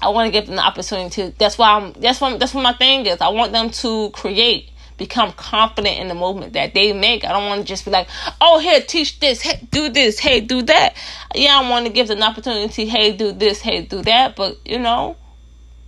I 0.00 0.08
want 0.08 0.26
to 0.26 0.32
give 0.32 0.46
them 0.46 0.56
the 0.56 0.62
opportunity 0.62 1.10
to. 1.30 1.38
That's 1.38 1.56
why 1.56 1.70
I'm. 1.70 1.92
That's 1.92 2.20
what. 2.20 2.38
That's 2.40 2.54
what 2.54 2.62
my 2.62 2.72
thing 2.72 3.06
is. 3.06 3.20
I 3.20 3.28
want 3.28 3.52
them 3.52 3.70
to 3.70 4.10
create, 4.10 4.70
become 4.96 5.32
confident 5.32 6.00
in 6.00 6.08
the 6.08 6.14
movement 6.14 6.54
that 6.54 6.74
they 6.74 6.92
make. 6.92 7.24
I 7.24 7.32
don't 7.32 7.46
want 7.46 7.60
to 7.60 7.66
just 7.66 7.84
be 7.84 7.92
like, 7.92 8.08
oh, 8.40 8.58
here, 8.58 8.80
teach 8.80 9.20
this. 9.20 9.42
Hey, 9.42 9.66
do 9.70 9.88
this. 9.88 10.18
Hey, 10.18 10.40
do 10.40 10.62
that. 10.62 10.96
Yeah, 11.34 11.60
I 11.60 11.70
want 11.70 11.86
to 11.86 11.92
give 11.92 12.08
them 12.08 12.18
an 12.18 12.24
opportunity. 12.24 12.86
Hey, 12.86 13.12
do 13.12 13.30
this. 13.32 13.60
Hey, 13.60 13.82
do 13.82 14.02
that. 14.02 14.34
But 14.34 14.58
you 14.64 14.80
know, 14.80 15.16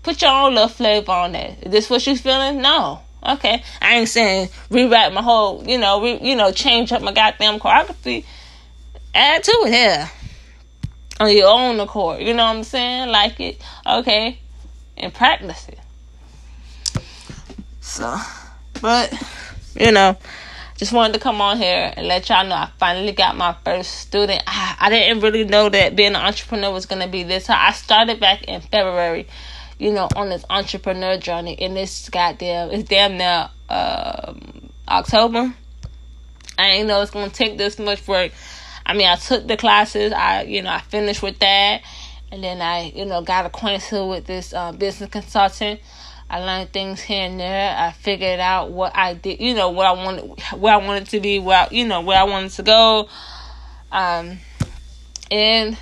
put 0.04 0.22
your 0.22 0.30
own 0.30 0.54
little 0.54 0.68
flavor 0.68 1.10
on 1.10 1.32
that. 1.32 1.64
Is 1.64 1.72
this 1.72 1.90
what 1.90 2.06
you're 2.06 2.16
feeling? 2.16 2.62
No. 2.62 3.00
Okay, 3.26 3.62
I 3.80 3.94
ain't 3.94 4.08
saying 4.08 4.50
rewrite 4.68 5.12
my 5.12 5.22
whole, 5.22 5.64
you 5.66 5.78
know, 5.78 6.02
re, 6.02 6.18
you 6.20 6.36
know, 6.36 6.52
change 6.52 6.92
up 6.92 7.00
my 7.00 7.12
goddamn 7.12 7.58
choreography. 7.58 8.24
Add 9.14 9.44
to 9.44 9.52
it 9.66 9.72
yeah. 9.72 10.08
on 11.20 11.34
your 11.34 11.48
own 11.48 11.80
accord. 11.80 12.20
You 12.20 12.34
know 12.34 12.44
what 12.44 12.56
I'm 12.56 12.64
saying? 12.64 13.08
Like 13.08 13.40
it, 13.40 13.62
okay, 13.86 14.38
and 14.96 15.12
practice 15.14 15.68
it. 15.68 15.78
So, 17.80 18.18
but 18.82 19.12
you 19.74 19.90
know, 19.90 20.18
just 20.76 20.92
wanted 20.92 21.14
to 21.14 21.20
come 21.20 21.40
on 21.40 21.56
here 21.56 21.94
and 21.96 22.06
let 22.06 22.28
y'all 22.28 22.46
know 22.46 22.56
I 22.56 22.70
finally 22.78 23.12
got 23.12 23.36
my 23.36 23.54
first 23.64 23.90
student. 23.90 24.42
I, 24.46 24.76
I 24.80 24.90
didn't 24.90 25.20
really 25.20 25.44
know 25.44 25.68
that 25.68 25.96
being 25.96 26.10
an 26.10 26.16
entrepreneur 26.16 26.72
was 26.72 26.84
gonna 26.84 27.08
be 27.08 27.22
this. 27.22 27.48
I 27.48 27.72
started 27.72 28.20
back 28.20 28.42
in 28.44 28.60
February 28.60 29.28
you 29.78 29.92
know, 29.92 30.08
on 30.16 30.28
this 30.28 30.44
entrepreneur 30.50 31.18
journey 31.18 31.54
in 31.54 31.74
this 31.74 32.08
goddamn 32.08 32.70
it's 32.70 32.88
damn 32.88 33.16
near 33.16 33.48
um, 33.68 34.70
October. 34.88 35.54
I 36.58 36.66
ain't 36.66 36.88
know 36.88 37.02
it's 37.02 37.10
gonna 37.10 37.30
take 37.30 37.58
this 37.58 37.78
much 37.78 38.06
work. 38.06 38.32
I 38.86 38.94
mean 38.94 39.08
I 39.08 39.16
took 39.16 39.46
the 39.46 39.56
classes, 39.56 40.12
I 40.12 40.42
you 40.42 40.62
know, 40.62 40.70
I 40.70 40.80
finished 40.80 41.22
with 41.22 41.38
that 41.40 41.82
and 42.34 42.42
then 42.42 42.60
I, 42.60 42.92
you 42.94 43.04
know, 43.04 43.22
got 43.22 43.46
acquainted 43.46 44.04
with 44.06 44.26
this 44.26 44.52
uh, 44.52 44.72
business 44.72 45.08
consultant. 45.08 45.78
I 46.28 46.40
learned 46.40 46.72
things 46.72 47.00
here 47.00 47.26
and 47.26 47.38
there. 47.38 47.76
I 47.78 47.92
figured 47.92 48.40
out 48.40 48.72
what 48.72 48.96
I 48.96 49.14
did, 49.14 49.40
you 49.40 49.54
know, 49.54 49.70
what 49.70 49.86
I 49.86 49.92
wanted, 49.92 50.42
where 50.58 50.74
I 50.74 50.78
wanted 50.78 51.06
to 51.10 51.20
be, 51.20 51.38
where 51.38 51.68
you 51.70 51.86
know, 51.86 52.00
where 52.00 52.18
I 52.18 52.24
wanted 52.24 52.50
to 52.52 52.64
go. 52.64 53.08
Um, 53.92 54.38
and 55.30 55.78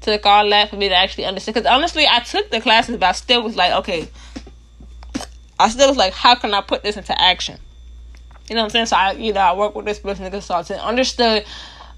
took 0.00 0.24
all 0.26 0.48
that 0.50 0.70
for 0.70 0.76
me 0.76 0.88
to 0.88 0.94
actually 0.96 1.24
understand. 1.24 1.54
Because 1.54 1.70
honestly, 1.70 2.06
I 2.10 2.20
took 2.20 2.50
the 2.50 2.60
classes, 2.60 2.96
but 2.96 3.06
I 3.06 3.12
still 3.12 3.42
was 3.42 3.56
like, 3.56 3.72
okay, 3.72 4.08
I 5.58 5.68
still 5.68 5.88
was 5.88 5.96
like, 5.96 6.14
how 6.14 6.34
can 6.34 6.54
I 6.54 6.62
put 6.62 6.82
this 6.82 6.96
into 6.96 7.20
action? 7.20 7.58
You 8.48 8.56
know 8.56 8.62
what 8.62 8.66
I'm 8.66 8.70
saying? 8.70 8.86
So 8.86 8.96
I, 8.96 9.12
you 9.12 9.32
know, 9.32 9.40
I 9.40 9.54
worked 9.54 9.76
with 9.76 9.84
this 9.84 9.98
business 9.98 10.30
consultant, 10.30 10.80
understood, 10.80 11.44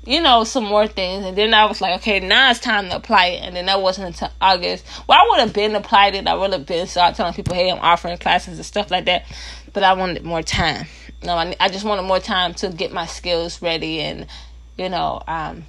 you 0.05 0.21
know, 0.21 0.45
some 0.45 0.65
more 0.65 0.89
things, 0.89 1.25
and 1.25 1.39
then 1.39 1.55
I 1.55 1.65
was 1.67 1.81
like, 1.81 2.01
okay, 2.01 2.19
now 2.21 2.51
it's 2.51 2.59
time 2.59 2.89
to 2.89 2.97
apply 2.97 3.27
it. 3.27 3.43
And 3.43 3.55
then 3.55 3.67
that 3.67 3.81
wasn't 3.81 4.09
until 4.09 4.31
August. 4.41 4.85
Well, 5.07 5.19
I 5.19 5.27
would 5.31 5.41
have 5.41 5.53
been 5.53 5.75
applied 5.77 6.15
it. 6.15 6.27
I 6.27 6.35
would 6.35 6.53
have 6.53 6.67
been 6.67 6.87
start 6.89 7.15
telling 7.15 7.35
people, 7.35 7.55
hey, 7.55 7.71
I'm 7.71 7.79
offering 7.79 8.19
classes 8.19 8.59
and 8.59 8.67
stuff 8.67 8.91
like 8.91 9.05
that. 9.05 9.25
But 9.73 9.85
I 9.85 9.95
wanted 9.95 10.25
more 10.25 10.43
time. 10.43 10.87
No, 11.23 11.37
I, 11.37 11.55
I 11.61 11.69
just 11.69 11.85
wanted 11.85 12.03
more 12.03 12.19
time 12.19 12.53
to 12.55 12.69
get 12.69 12.93
my 12.93 13.07
skills 13.07 13.63
ready 13.63 14.01
and, 14.01 14.27
you 14.77 14.89
know, 14.89 15.23
um, 15.29 15.65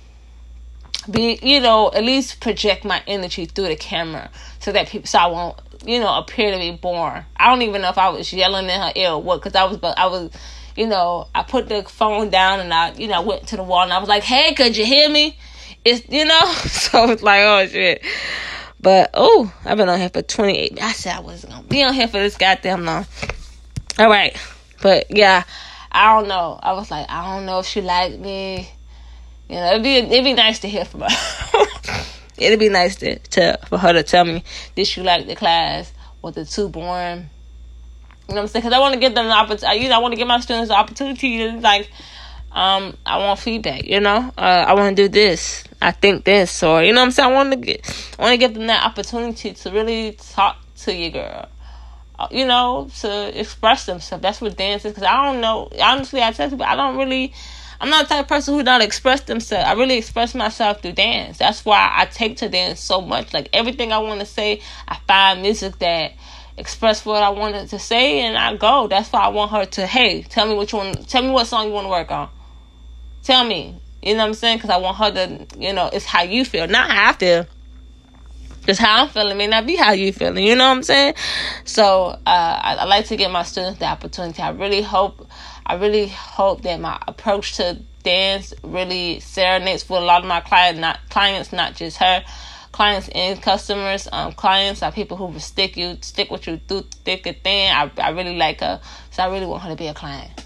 be 1.09 1.39
you 1.41 1.59
know 1.59 1.91
at 1.93 2.03
least 2.03 2.39
project 2.39 2.85
my 2.85 3.01
energy 3.07 3.45
through 3.45 3.67
the 3.67 3.75
camera 3.75 4.29
so 4.59 4.71
that 4.71 4.87
people 4.87 5.07
so 5.07 5.19
I 5.19 5.27
won't 5.27 5.59
you 5.85 5.99
know 5.99 6.17
appear 6.17 6.51
to 6.51 6.57
be 6.57 6.71
boring. 6.71 7.23
I 7.37 7.49
don't 7.49 7.61
even 7.61 7.81
know 7.81 7.89
if 7.89 7.97
I 7.97 8.09
was 8.09 8.31
yelling 8.31 8.65
in 8.65 8.79
her 8.79 8.91
ear 8.95 9.11
or 9.11 9.21
what 9.21 9.37
because 9.37 9.55
I 9.55 9.65
was 9.65 9.77
but 9.77 9.97
I 9.97 10.07
was 10.07 10.31
you 10.75 10.87
know 10.87 11.27
I 11.35 11.43
put 11.43 11.69
the 11.69 11.83
phone 11.83 12.29
down 12.29 12.59
and 12.59 12.73
I 12.73 12.93
you 12.93 13.07
know 13.07 13.21
went 13.21 13.47
to 13.47 13.57
the 13.57 13.63
wall 13.63 13.83
and 13.83 13.93
I 13.93 13.99
was 13.99 14.09
like 14.09 14.23
hey 14.23 14.53
could 14.53 14.77
you 14.77 14.85
hear 14.85 15.09
me? 15.09 15.37
It's 15.85 16.07
you 16.09 16.25
know 16.25 16.45
so 16.65 17.09
it's 17.09 17.23
like 17.23 17.41
oh 17.43 17.67
shit. 17.67 18.03
But 18.79 19.11
oh, 19.13 19.51
I've 19.63 19.77
been 19.77 19.87
on 19.87 19.97
here 19.97 20.09
for 20.09 20.21
28. 20.21 20.81
I 20.81 20.91
said 20.91 21.15
I 21.15 21.21
wasn't 21.21 21.53
gonna 21.53 21.67
be 21.67 21.83
on 21.83 21.93
here 21.93 22.07
for 22.07 22.19
this 22.19 22.35
goddamn 22.35 22.83
long. 22.83 23.05
All 23.97 24.09
right, 24.09 24.35
but 24.81 25.05
yeah, 25.09 25.43
I 25.89 26.13
don't 26.15 26.27
know. 26.27 26.59
I 26.61 26.73
was 26.73 26.91
like, 26.91 27.09
I 27.09 27.33
don't 27.33 27.45
know 27.45 27.59
if 27.59 27.65
she 27.65 27.79
liked 27.79 28.19
me. 28.19 28.69
You 29.49 29.56
know, 29.56 29.71
it'd 29.71 29.84
be 29.84 29.95
it'd 29.97 30.23
be 30.23 30.34
nice 30.34 30.60
to 30.60 30.69
hear 30.69 30.86
from 30.86 31.01
her. 31.01 31.08
it'd 32.38 32.60
be 32.60 32.69
nice 32.69 32.95
to, 32.97 33.19
to 33.19 33.60
for 33.67 33.77
her 33.77 33.93
to 33.93 34.03
tell 34.03 34.25
me 34.25 34.43
did 34.75 34.88
she 34.88 35.01
like 35.01 35.27
the 35.27 35.36
class? 35.36 35.91
Was 36.21 36.38
it 36.38 36.47
too 36.47 36.69
boring? 36.69 37.29
You 38.29 38.36
know 38.36 38.41
what 38.41 38.41
I'm 38.41 38.47
saying? 38.47 38.63
Because 38.63 38.73
I 38.73 38.79
want 38.79 38.93
to 38.93 38.99
give 38.99 39.13
them 39.13 39.25
the 39.25 39.34
opportunity. 39.34 39.79
You 39.82 39.89
know, 39.89 39.95
I 39.95 39.99
want 39.99 40.13
to 40.13 40.17
give 40.17 40.27
my 40.27 40.39
students 40.39 40.69
the 40.69 40.75
opportunity 40.75 41.38
to 41.39 41.60
like. 41.60 41.89
Um, 42.53 42.95
I 43.06 43.17
want 43.17 43.39
feedback. 43.39 43.86
You 43.86 43.99
know, 43.99 44.32
uh, 44.38 44.65
I 44.67 44.73
want 44.75 44.95
to 44.95 45.03
do 45.03 45.10
this. 45.10 45.63
I 45.82 45.91
think 45.91 46.23
this, 46.23 46.63
or 46.63 46.84
you 46.84 46.93
know 46.93 47.01
what 47.01 47.06
I'm 47.08 47.12
saying. 47.12 47.32
I 47.32 47.34
want 47.34 47.51
to 47.51 47.58
get, 47.58 48.15
I 48.17 48.21
want 48.21 48.34
to 48.34 48.38
give 48.38 48.53
them 48.53 48.67
that 48.67 48.86
opportunity 48.86 49.53
to 49.53 49.71
really 49.71 50.13
talk 50.13 50.58
to 50.84 50.95
your 50.95 51.10
girl. 51.10 51.49
Uh, 52.17 52.27
you 52.32 52.45
know, 52.45 52.89
to 53.01 53.39
express 53.39 53.86
themselves. 53.88 54.21
That's 54.21 54.39
what 54.39 54.56
dance 54.56 54.86
is. 54.86 54.91
Because 54.91 55.03
I 55.03 55.25
don't 55.25 55.41
know. 55.41 55.67
Honestly, 55.82 56.21
I 56.21 56.32
tell 56.32 56.49
people 56.49 56.65
I 56.65 56.75
don't 56.75 56.95
really 56.95 57.34
I'm 57.83 57.89
not 57.89 58.07
the 58.07 58.15
type 58.15 58.21
of 58.21 58.29
person 58.29 58.53
who 58.53 58.63
don't 58.63 58.81
express 58.81 59.19
themselves. 59.23 59.67
I 59.67 59.73
really 59.73 59.97
express 59.97 60.33
myself 60.33 60.81
through 60.81 60.93
dance. 60.93 61.39
That's 61.39 61.65
why 61.65 61.91
I 61.93 62.05
take 62.05 62.37
to 62.37 62.47
dance 62.47 62.79
so 62.79 63.01
much. 63.01 63.33
Like 63.33 63.49
everything 63.51 63.91
I 63.91 63.97
want 63.97 64.21
to 64.21 64.25
say, 64.25 64.61
I 64.87 64.97
find 65.05 65.41
music 65.41 65.79
that 65.79 66.13
express 66.55 67.05
what 67.05 67.21
I 67.21 67.31
wanted 67.31 67.67
to 67.71 67.79
say, 67.79 68.21
and 68.21 68.37
I 68.37 68.55
go. 68.55 68.87
That's 68.87 69.11
why 69.11 69.19
I 69.19 69.27
want 69.27 69.51
her 69.51 69.65
to. 69.65 69.85
Hey, 69.85 70.21
tell 70.21 70.47
me 70.47 70.55
what 70.55 70.71
you 70.71 70.77
want. 70.77 71.09
Tell 71.09 71.23
me 71.23 71.31
what 71.31 71.45
song 71.45 71.67
you 71.67 71.73
want 71.73 71.83
to 71.83 71.89
work 71.89 72.09
on. 72.09 72.29
Tell 73.21 73.43
me. 73.43 73.75
You 74.01 74.13
know 74.13 74.19
what 74.19 74.27
I'm 74.27 74.33
saying? 74.33 74.59
Because 74.59 74.69
I 74.69 74.77
want 74.77 74.95
her 74.99 75.11
to. 75.11 75.59
You 75.59 75.73
know, 75.73 75.89
it's 75.91 76.05
how 76.05 76.21
you 76.21 76.45
feel, 76.45 76.67
not 76.67 76.89
how 76.89 77.09
I 77.09 77.13
feel. 77.13 77.47
Just 78.65 78.79
how 78.79 79.03
I'm 79.03 79.09
feeling 79.09 79.37
may 79.37 79.47
not 79.47 79.65
be 79.65 79.75
how 79.75 79.91
you 79.91 80.13
feeling. 80.13 80.45
You 80.45 80.55
know 80.55 80.69
what 80.69 80.77
I'm 80.77 80.83
saying? 80.83 81.15
So 81.65 82.05
uh, 82.05 82.19
I, 82.25 82.77
I 82.79 82.85
like 82.85 83.07
to 83.07 83.17
give 83.17 83.29
my 83.29 83.43
students 83.43 83.79
the 83.79 83.85
opportunity. 83.87 84.41
I 84.41 84.51
really 84.51 84.81
hope 84.81 85.27
I 85.65 85.76
really 85.76 86.08
hope 86.08 86.62
that 86.63 86.80
my 86.80 87.02
approach 87.08 87.56
to 87.58 87.80
dance 88.04 88.54
really 88.63 89.19
serenades 89.21 89.84
for 89.84 89.97
a 89.97 90.02
lot 90.02 90.21
of 90.21 90.28
my 90.28 90.41
clients, 90.41 90.80
not 90.80 90.99
clients, 91.10 91.54
not 91.54 91.76
just 91.76 91.97
her. 91.97 92.23
Clients 92.71 93.08
and 93.10 93.39
customers, 93.41 94.08
um, 94.12 94.34
clients 94.34 94.82
are 94.82 94.91
people 94.91 95.15
who 95.15 95.26
will 95.26 95.39
stick 95.39 95.78
you, 95.78 95.97
stick 96.02 96.32
with 96.32 96.47
you 96.47 96.60
through 96.67 96.86
thick 97.06 97.26
and 97.28 97.38
thin. 97.43 97.71
I, 97.71 97.91
I 97.97 98.10
really 98.10 98.36
like 98.36 98.62
her, 98.62 98.82
so 99.12 99.23
I 99.23 99.28
really 99.28 99.45
want 99.45 99.62
her 99.63 99.69
to 99.69 99.76
be 99.76 99.88
a 99.88 99.93
client. 99.93 100.43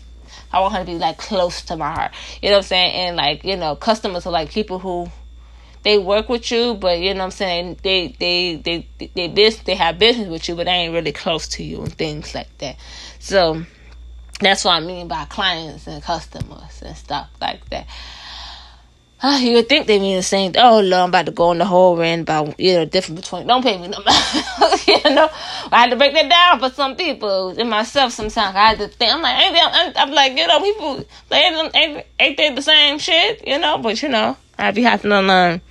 I 0.52 0.60
want 0.60 0.74
her 0.74 0.80
to 0.80 0.86
be 0.86 0.98
like 0.98 1.18
close 1.18 1.62
to 1.64 1.78
my 1.78 1.92
heart. 1.92 2.12
You 2.42 2.50
know 2.50 2.58
what 2.58 2.66
I'm 2.66 2.68
saying? 2.68 2.94
And 2.94 3.16
like, 3.16 3.46
you 3.46 3.56
know, 3.56 3.76
customers 3.76 4.26
are 4.26 4.32
like 4.32 4.50
people 4.50 4.80
who 4.80 5.10
they 5.84 5.98
work 5.98 6.28
with 6.28 6.52
you, 6.52 6.74
but 6.74 7.00
you 7.00 7.14
know 7.14 7.20
what 7.20 7.26
I'm 7.26 7.32
saying 7.32 7.80
they 7.82 8.10
they 8.20 8.58
they 8.58 8.88
they, 8.98 9.12
they 9.16 9.28
business 9.30 9.64
they 9.64 9.76
have 9.76 9.98
business 9.98 10.28
with 10.28 10.50
you, 10.50 10.56
but 10.56 10.66
they 10.66 10.72
ain't 10.72 10.94
really 10.94 11.14
close 11.14 11.48
to 11.50 11.64
you 11.64 11.82
and 11.82 11.94
things 11.94 12.36
like 12.36 12.58
that. 12.58 12.76
So 13.20 13.64
that's 14.40 14.64
what 14.64 14.74
I 14.74 14.80
mean 14.80 15.08
by 15.08 15.26
clients 15.26 15.88
and 15.88 16.02
customers 16.04 16.82
and 16.84 16.96
stuff 16.96 17.30
like 17.42 17.68
that. 17.70 17.88
Uh, 19.20 19.40
you 19.42 19.54
would 19.54 19.68
think 19.68 19.88
they 19.88 19.98
mean 19.98 20.16
the 20.16 20.22
same. 20.22 20.52
Oh, 20.58 20.80
Lord, 20.80 20.94
I'm 20.94 21.10
about 21.10 21.26
to 21.26 21.32
go 21.32 21.46
on 21.46 21.58
the 21.58 21.66
whole 21.66 21.98
rant 21.98 22.22
about 22.22 22.60
you 22.60 22.76
know 22.76 22.86
different 22.86 23.20
between. 23.20 23.48
Don't 23.48 23.64
pay 23.64 23.76
me 23.78 23.88
no 23.88 23.98
you 24.88 25.16
know, 25.16 25.28
I 25.72 25.80
had 25.82 25.90
to 25.90 25.96
break 25.96 26.14
that 26.14 26.30
down 26.30 26.60
for 26.60 26.74
some 26.74 26.96
people 26.96 27.50
and 27.50 27.68
myself. 27.68 28.14
Sometimes 28.14 28.56
I 28.56 28.68
had 28.68 28.78
to 28.78 28.88
think. 28.88 29.12
I'm 29.12 29.22
like, 29.24 29.44
ain't 29.44 29.56
they, 29.56 29.62
I'm, 29.62 29.94
I'm 29.96 30.12
like, 30.14 30.38
you 30.38 30.46
know, 30.46 30.62
people 30.62 31.06
they 31.30 31.38
ain't, 31.38 31.76
ain't, 31.76 32.06
ain't 32.20 32.38
they 32.38 32.54
the 32.54 32.62
same 32.62 33.00
shit, 33.00 33.48
you 33.48 33.58
know? 33.58 33.80
But 33.80 34.04
you 34.04 34.10
know, 34.10 34.38
I 34.60 34.70
be 34.70 34.84
having 34.84 35.10
learn. 35.10 35.62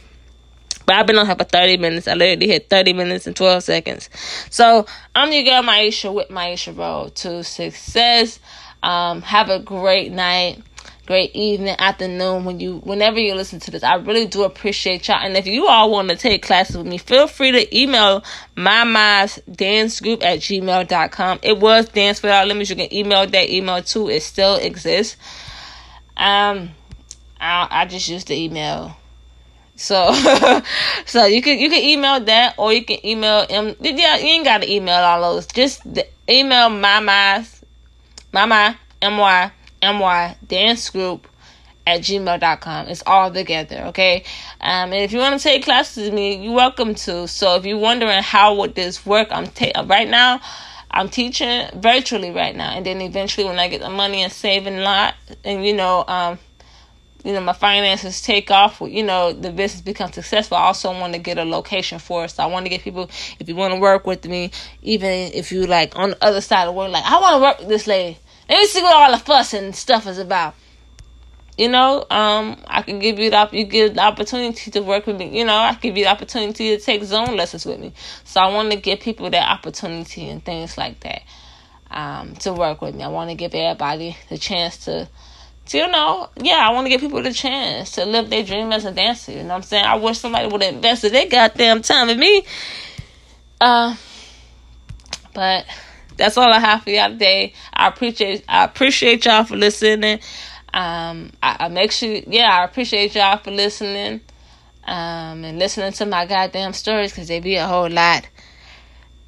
But 0.87 0.97
I've 0.97 1.07
been 1.07 1.19
on 1.19 1.27
here 1.27 1.37
for 1.37 1.45
30 1.45 1.77
minutes. 1.79 2.09
I 2.09 2.15
literally 2.15 2.47
hit 2.47 2.71
30 2.71 2.93
minutes 2.93 3.27
and 3.27 3.37
12 3.37 3.63
seconds. 3.63 4.09
So 4.51 4.87
I'm 5.15 5.33
your 5.33 5.43
girl 5.45 5.63
Maisha 5.63 6.15
with 6.15 6.29
Maisha 6.29 6.77
Road 6.77 7.15
to 7.17 7.45
Success. 7.45 8.39
Um, 8.83 9.23
have 9.23 9.51
a 9.51 9.59
great 9.59 10.13
night 10.13 10.63
great 11.07 11.31
evening, 11.35 11.77
afternoon 11.79 12.45
when 12.45 12.59
you 12.59 12.79
whenever 12.79 13.19
you 13.19 13.35
listen 13.35 13.61
to 13.61 13.71
this. 13.71 13.83
I 13.83 13.95
really 13.95 14.27
do 14.27 14.43
appreciate 14.43 15.07
y'all. 15.09 15.25
And 15.25 15.37
if 15.37 15.47
you 15.47 15.69
all 15.69 15.91
want 15.91 16.09
to 16.11 16.17
take 16.17 16.43
classes 16.43 16.77
with 16.77 16.87
me, 16.87 16.99
feel 16.99 17.29
free 17.29 17.53
to 17.53 17.77
email 17.77 18.25
my 18.57 18.85
mind's 18.85 19.37
dance 19.51 20.01
group 20.01 20.25
at 20.25 20.41
gmail.com. 20.41 21.39
It 21.43 21.59
was 21.59 21.89
Dance 21.89 22.23
Without 22.23 22.49
Limits. 22.49 22.71
You 22.71 22.77
can 22.77 22.93
email 22.93 23.27
that 23.27 23.51
email 23.51 23.83
too. 23.83 24.09
It 24.11 24.23
still 24.23 24.57
exists. 24.57 25.17
Um 26.17 26.71
I 27.41 27.69
I 27.71 27.87
just 27.87 28.09
used 28.09 28.29
the 28.29 28.35
email. 28.35 28.97
So 29.77 30.13
so 31.07 31.27
you 31.27 31.43
can 31.43 31.59
you 31.59 31.69
can 31.71 31.83
email 31.83 32.21
that 32.21 32.55
or 32.59 32.73
you 32.73 32.85
can 32.85 33.05
email 33.05 33.47
um 33.51 33.77
yeah, 33.81 34.17
you 34.17 34.27
ain't 34.27 34.45
gotta 34.45 34.71
email 34.71 34.97
all 34.97 35.35
those. 35.35 35.47
Just 35.47 35.83
email 36.29 36.71
my 36.71 37.01
my 37.01 37.47
my 38.33 38.77
my 39.03 39.53
my 39.83 40.37
dance 40.47 40.91
group 40.91 41.27
at 41.87 42.01
gmail.com. 42.01 42.89
It's 42.89 43.03
all 43.07 43.31
together, 43.31 43.85
okay? 43.87 44.25
Um, 44.61 44.93
and 44.93 44.95
if 44.95 45.13
you 45.13 45.21
want 45.21 45.39
to 45.39 45.43
take 45.43 45.65
classes 45.65 46.07
with 46.07 46.15
me, 46.15 46.37
you're 46.37 46.55
welcome 46.55 46.95
to. 46.97 47.29
So 47.29 47.55
if 47.57 47.65
you're 47.65 47.79
wondering 47.79 48.23
how 48.23 48.55
would 48.57 48.75
this 48.75 49.07
work, 49.07 49.29
I'm 49.31 49.47
ta- 49.47 49.85
right 49.87 50.09
now. 50.09 50.41
I'm 50.91 51.11
teaching 51.11 51.69
virtually 51.75 52.31
right 52.31 52.57
now, 52.57 52.71
and 52.71 52.87
then 52.87 53.03
eventually, 53.03 53.45
when 53.47 53.59
I 53.59 53.69
get 53.69 53.83
the 53.83 53.91
money 53.91 54.23
and 54.23 54.33
saving 54.33 54.79
a 54.79 54.81
lot, 54.81 55.15
and 55.45 55.67
you 55.67 55.75
know, 55.75 56.05
um, 56.09 56.39
you 57.27 57.33
know, 57.33 57.41
my 57.41 57.53
finances 57.53 58.23
take 58.23 58.53
off, 58.53 58.81
you 58.81 59.03
know, 59.03 59.33
the 59.33 59.51
business 59.51 59.83
becomes 59.83 60.15
successful. 60.15 60.57
I 60.57 60.67
also 60.67 60.93
want 60.93 61.13
to 61.15 61.19
get 61.19 61.39
a 61.39 61.45
location 61.45 61.99
for 61.99 62.25
it. 62.25 62.29
So 62.29 62.45
I 62.45 62.47
want 62.47 62.67
to 62.67 62.71
get 62.71 62.83
people, 62.83 63.11
if 63.41 63.49
you 63.49 63.57
want 63.57 63.75
to 63.75 63.81
work 63.81 64.07
with 64.07 64.25
me, 64.27 64.53
even 64.83 65.11
if 65.11 65.51
you 65.51 65.67
like 65.67 65.97
on 65.97 66.11
the 66.11 66.25
other 66.25 66.41
side 66.41 66.63
of 66.63 66.67
the 66.69 66.79
world, 66.79 66.93
like, 66.93 67.03
I 67.05 67.21
want 67.21 67.35
to 67.35 67.43
work 67.43 67.59
with 67.59 67.69
this 67.69 67.89
lady. 67.89 68.17
Let 68.49 68.59
me 68.59 68.67
see 68.67 68.81
what 68.81 68.95
all 68.95 69.11
the 69.11 69.19
fuss 69.19 69.55
and 69.55 69.75
stuff 69.75 70.07
is 70.07 70.19
about. 70.19 70.55
You 71.59 71.69
know, 71.69 72.07
um, 72.11 72.63
I 72.69 72.83
can 72.83 73.01
give 73.01 73.19
you 73.19 73.31
the 73.31 73.49
you 73.51 73.65
give 73.65 73.95
the 73.95 74.03
opportunity 74.03 74.71
to 74.71 74.81
work 74.81 75.07
with 75.07 75.17
me. 75.17 75.37
You 75.37 75.47
know, 75.47 75.57
I 75.57 75.75
give 75.75 75.97
you 75.97 76.05
the 76.05 76.11
opportunity 76.11 76.77
to 76.77 76.81
take 76.81 77.03
zone 77.03 77.35
lessons 77.35 77.67
with 77.67 77.81
me. 77.81 77.93
So 78.23 78.41
I 78.41 78.53
want 78.53 78.71
to 78.71 78.77
give 78.77 79.01
people 79.01 79.31
that 79.31 79.51
opportunity 79.51 80.29
and 80.29 80.45
things 80.45 80.79
like 80.79 81.01
that 81.01 81.23
um, 81.91 82.37
to 82.37 82.53
work 82.53 82.83
with 82.83 82.95
me. 82.95 83.03
I 83.03 83.09
want 83.09 83.31
to 83.31 83.37
give 83.37 83.53
everybody 83.53 84.17
the 84.29 84.39
chance 84.39 84.85
to 84.85 85.09
you 85.75 85.87
know, 85.89 86.29
yeah, 86.37 86.67
I 86.69 86.73
want 86.73 86.87
to 86.87 86.89
give 86.91 87.01
people 87.01 87.23
the 87.23 87.33
chance 87.33 87.93
to 87.93 88.05
live 88.05 88.31
their 88.31 88.43
dream 88.43 88.73
as 88.73 88.85
a 88.85 88.93
dancer. 88.93 89.33
You 89.33 89.43
know 89.43 89.49
what 89.49 89.55
I'm 89.55 89.63
saying? 89.63 89.85
I 89.85 89.97
wish 89.97 90.19
somebody 90.19 90.49
would 90.49 90.63
have 90.63 90.75
invested 90.75 91.13
their 91.13 91.29
goddamn 91.29 91.83
time 91.83 92.09
in 92.09 92.19
me. 92.19 92.45
Uh, 93.61 93.97
but 95.35 95.67
that's 96.17 96.37
all 96.37 96.53
I 96.53 96.59
have 96.59 96.83
for 96.83 96.91
y'all 96.91 97.11
today. 97.11 97.53
I 97.73 97.89
appreciate 97.89 98.45
I 98.49 98.65
appreciate 98.65 99.25
y'all 99.25 99.45
for 99.45 99.57
listening. 99.57 100.21
Um, 100.73 101.31
I, 101.43 101.57
I 101.61 101.69
make 101.69 101.93
sure, 101.93 102.21
yeah, 102.27 102.61
I 102.61 102.65
appreciate 102.65 103.15
y'all 103.15 103.39
for 103.39 103.51
listening. 103.51 104.21
Um, 104.85 105.45
and 105.45 105.59
listening 105.59 105.93
to 105.95 106.07
my 106.07 106.27
goddamn 106.27 106.73
stories 106.73 107.11
because 107.11 107.27
they 107.27 107.41
be 107.41 107.57
a 107.57 107.67
whole 107.67 107.91
lot. 107.91 108.29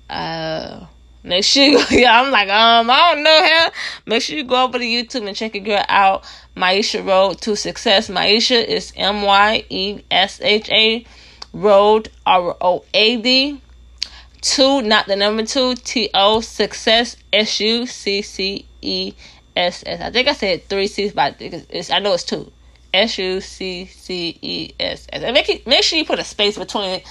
Uh, 0.09 0.87
make 1.29 1.45
sure 1.45 1.65
you, 1.65 1.81
yeah, 1.91 2.21
I'm 2.21 2.31
like, 2.31 2.49
um, 2.49 2.91
I 2.91 3.15
don't 3.15 3.23
know 3.23 3.45
how. 3.45 3.71
Make 4.07 4.23
sure 4.23 4.37
you 4.37 4.45
go 4.45 4.65
over 4.65 4.79
to 4.79 4.85
YouTube 4.85 5.27
and 5.27 5.37
check 5.37 5.55
your 5.55 5.65
girl 5.65 5.85
out. 5.89 6.25
Myesha 6.57 7.07
Road 7.07 7.41
to 7.43 7.57
Success. 7.57 8.09
Myesha 8.09 8.65
is 8.65 8.93
M 8.97 9.23
Y 9.23 9.65
E 9.69 10.03
S 10.11 10.41
H 10.41 10.69
A 10.71 11.05
Road 11.53 12.11
R 12.27 12.57
O 12.61 12.85
A 12.95 13.17
D 13.17 13.61
Two, 14.41 14.83
not 14.83 15.07
the 15.07 15.17
number 15.17 15.45
two. 15.45 15.75
T 15.75 16.11
O 16.15 16.41
success. 16.41 17.17
S 17.33 17.61
U 17.61 17.87
C 17.87 18.23
C 18.23 18.67
E 18.83 19.15
S 19.57 19.83
S. 19.87 20.01
I 20.01 20.11
think 20.11 20.29
I 20.29 20.33
said 20.33 20.65
three 20.69 20.87
C's, 20.87 21.13
but 21.13 21.37
it's, 21.41 21.91
I 21.91 21.99
know 21.99 22.15
it's 22.15 22.25
two. 22.25 22.53
S 22.95 23.19
U 23.19 23.41
C 23.41 23.87
C 23.87 24.39
E 24.41 24.75
S 24.79 25.07
S. 25.13 25.23
And 25.23 25.35
make 25.35 25.49
it, 25.49 25.67
make 25.67 25.83
sure 25.83 25.99
you 25.99 26.05
put 26.05 26.19
a 26.19 26.25
space 26.25 26.57
between 26.57 26.91
it. 26.91 27.07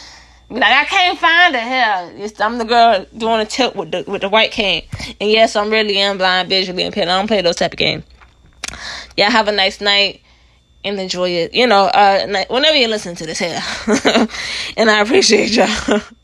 Like, 0.49 0.63
I 0.63 0.86
can't 0.86 1.19
find 1.19 1.55
it 1.55 1.62
here. 1.62 2.31
I'm 2.39 2.57
the 2.57 2.65
girl 2.65 3.05
doing 3.17 3.41
a 3.41 3.45
tilt 3.45 3.75
with 3.75 3.91
the 3.91 4.05
with 4.07 4.21
the 4.21 4.29
white 4.29 4.51
cane. 4.51 4.83
And 5.19 5.29
yes, 5.29 5.55
I'm 5.55 5.69
really 5.69 5.97
am 5.97 6.17
blind, 6.17 6.47
visually 6.47 6.83
impaired. 6.83 7.10
I 7.10 7.17
don't 7.17 7.27
play 7.27 7.41
those 7.41 7.57
type 7.57 7.73
of 7.73 7.77
games. 7.77 8.05
Yeah, 9.17 9.29
have 9.29 9.47
a 9.47 9.51
nice 9.51 9.81
night 9.81 10.21
and 10.86 10.99
enjoy 10.99 11.29
it. 11.29 11.53
You 11.53 11.67
know, 11.67 11.86
uh, 11.86 12.45
whenever 12.49 12.77
you 12.77 12.88
listen 12.88 13.15
to 13.15 13.25
this 13.25 13.39
here. 13.39 13.62
and 14.77 14.89
I 14.89 15.01
appreciate 15.01 15.51
y'all. 15.51 16.01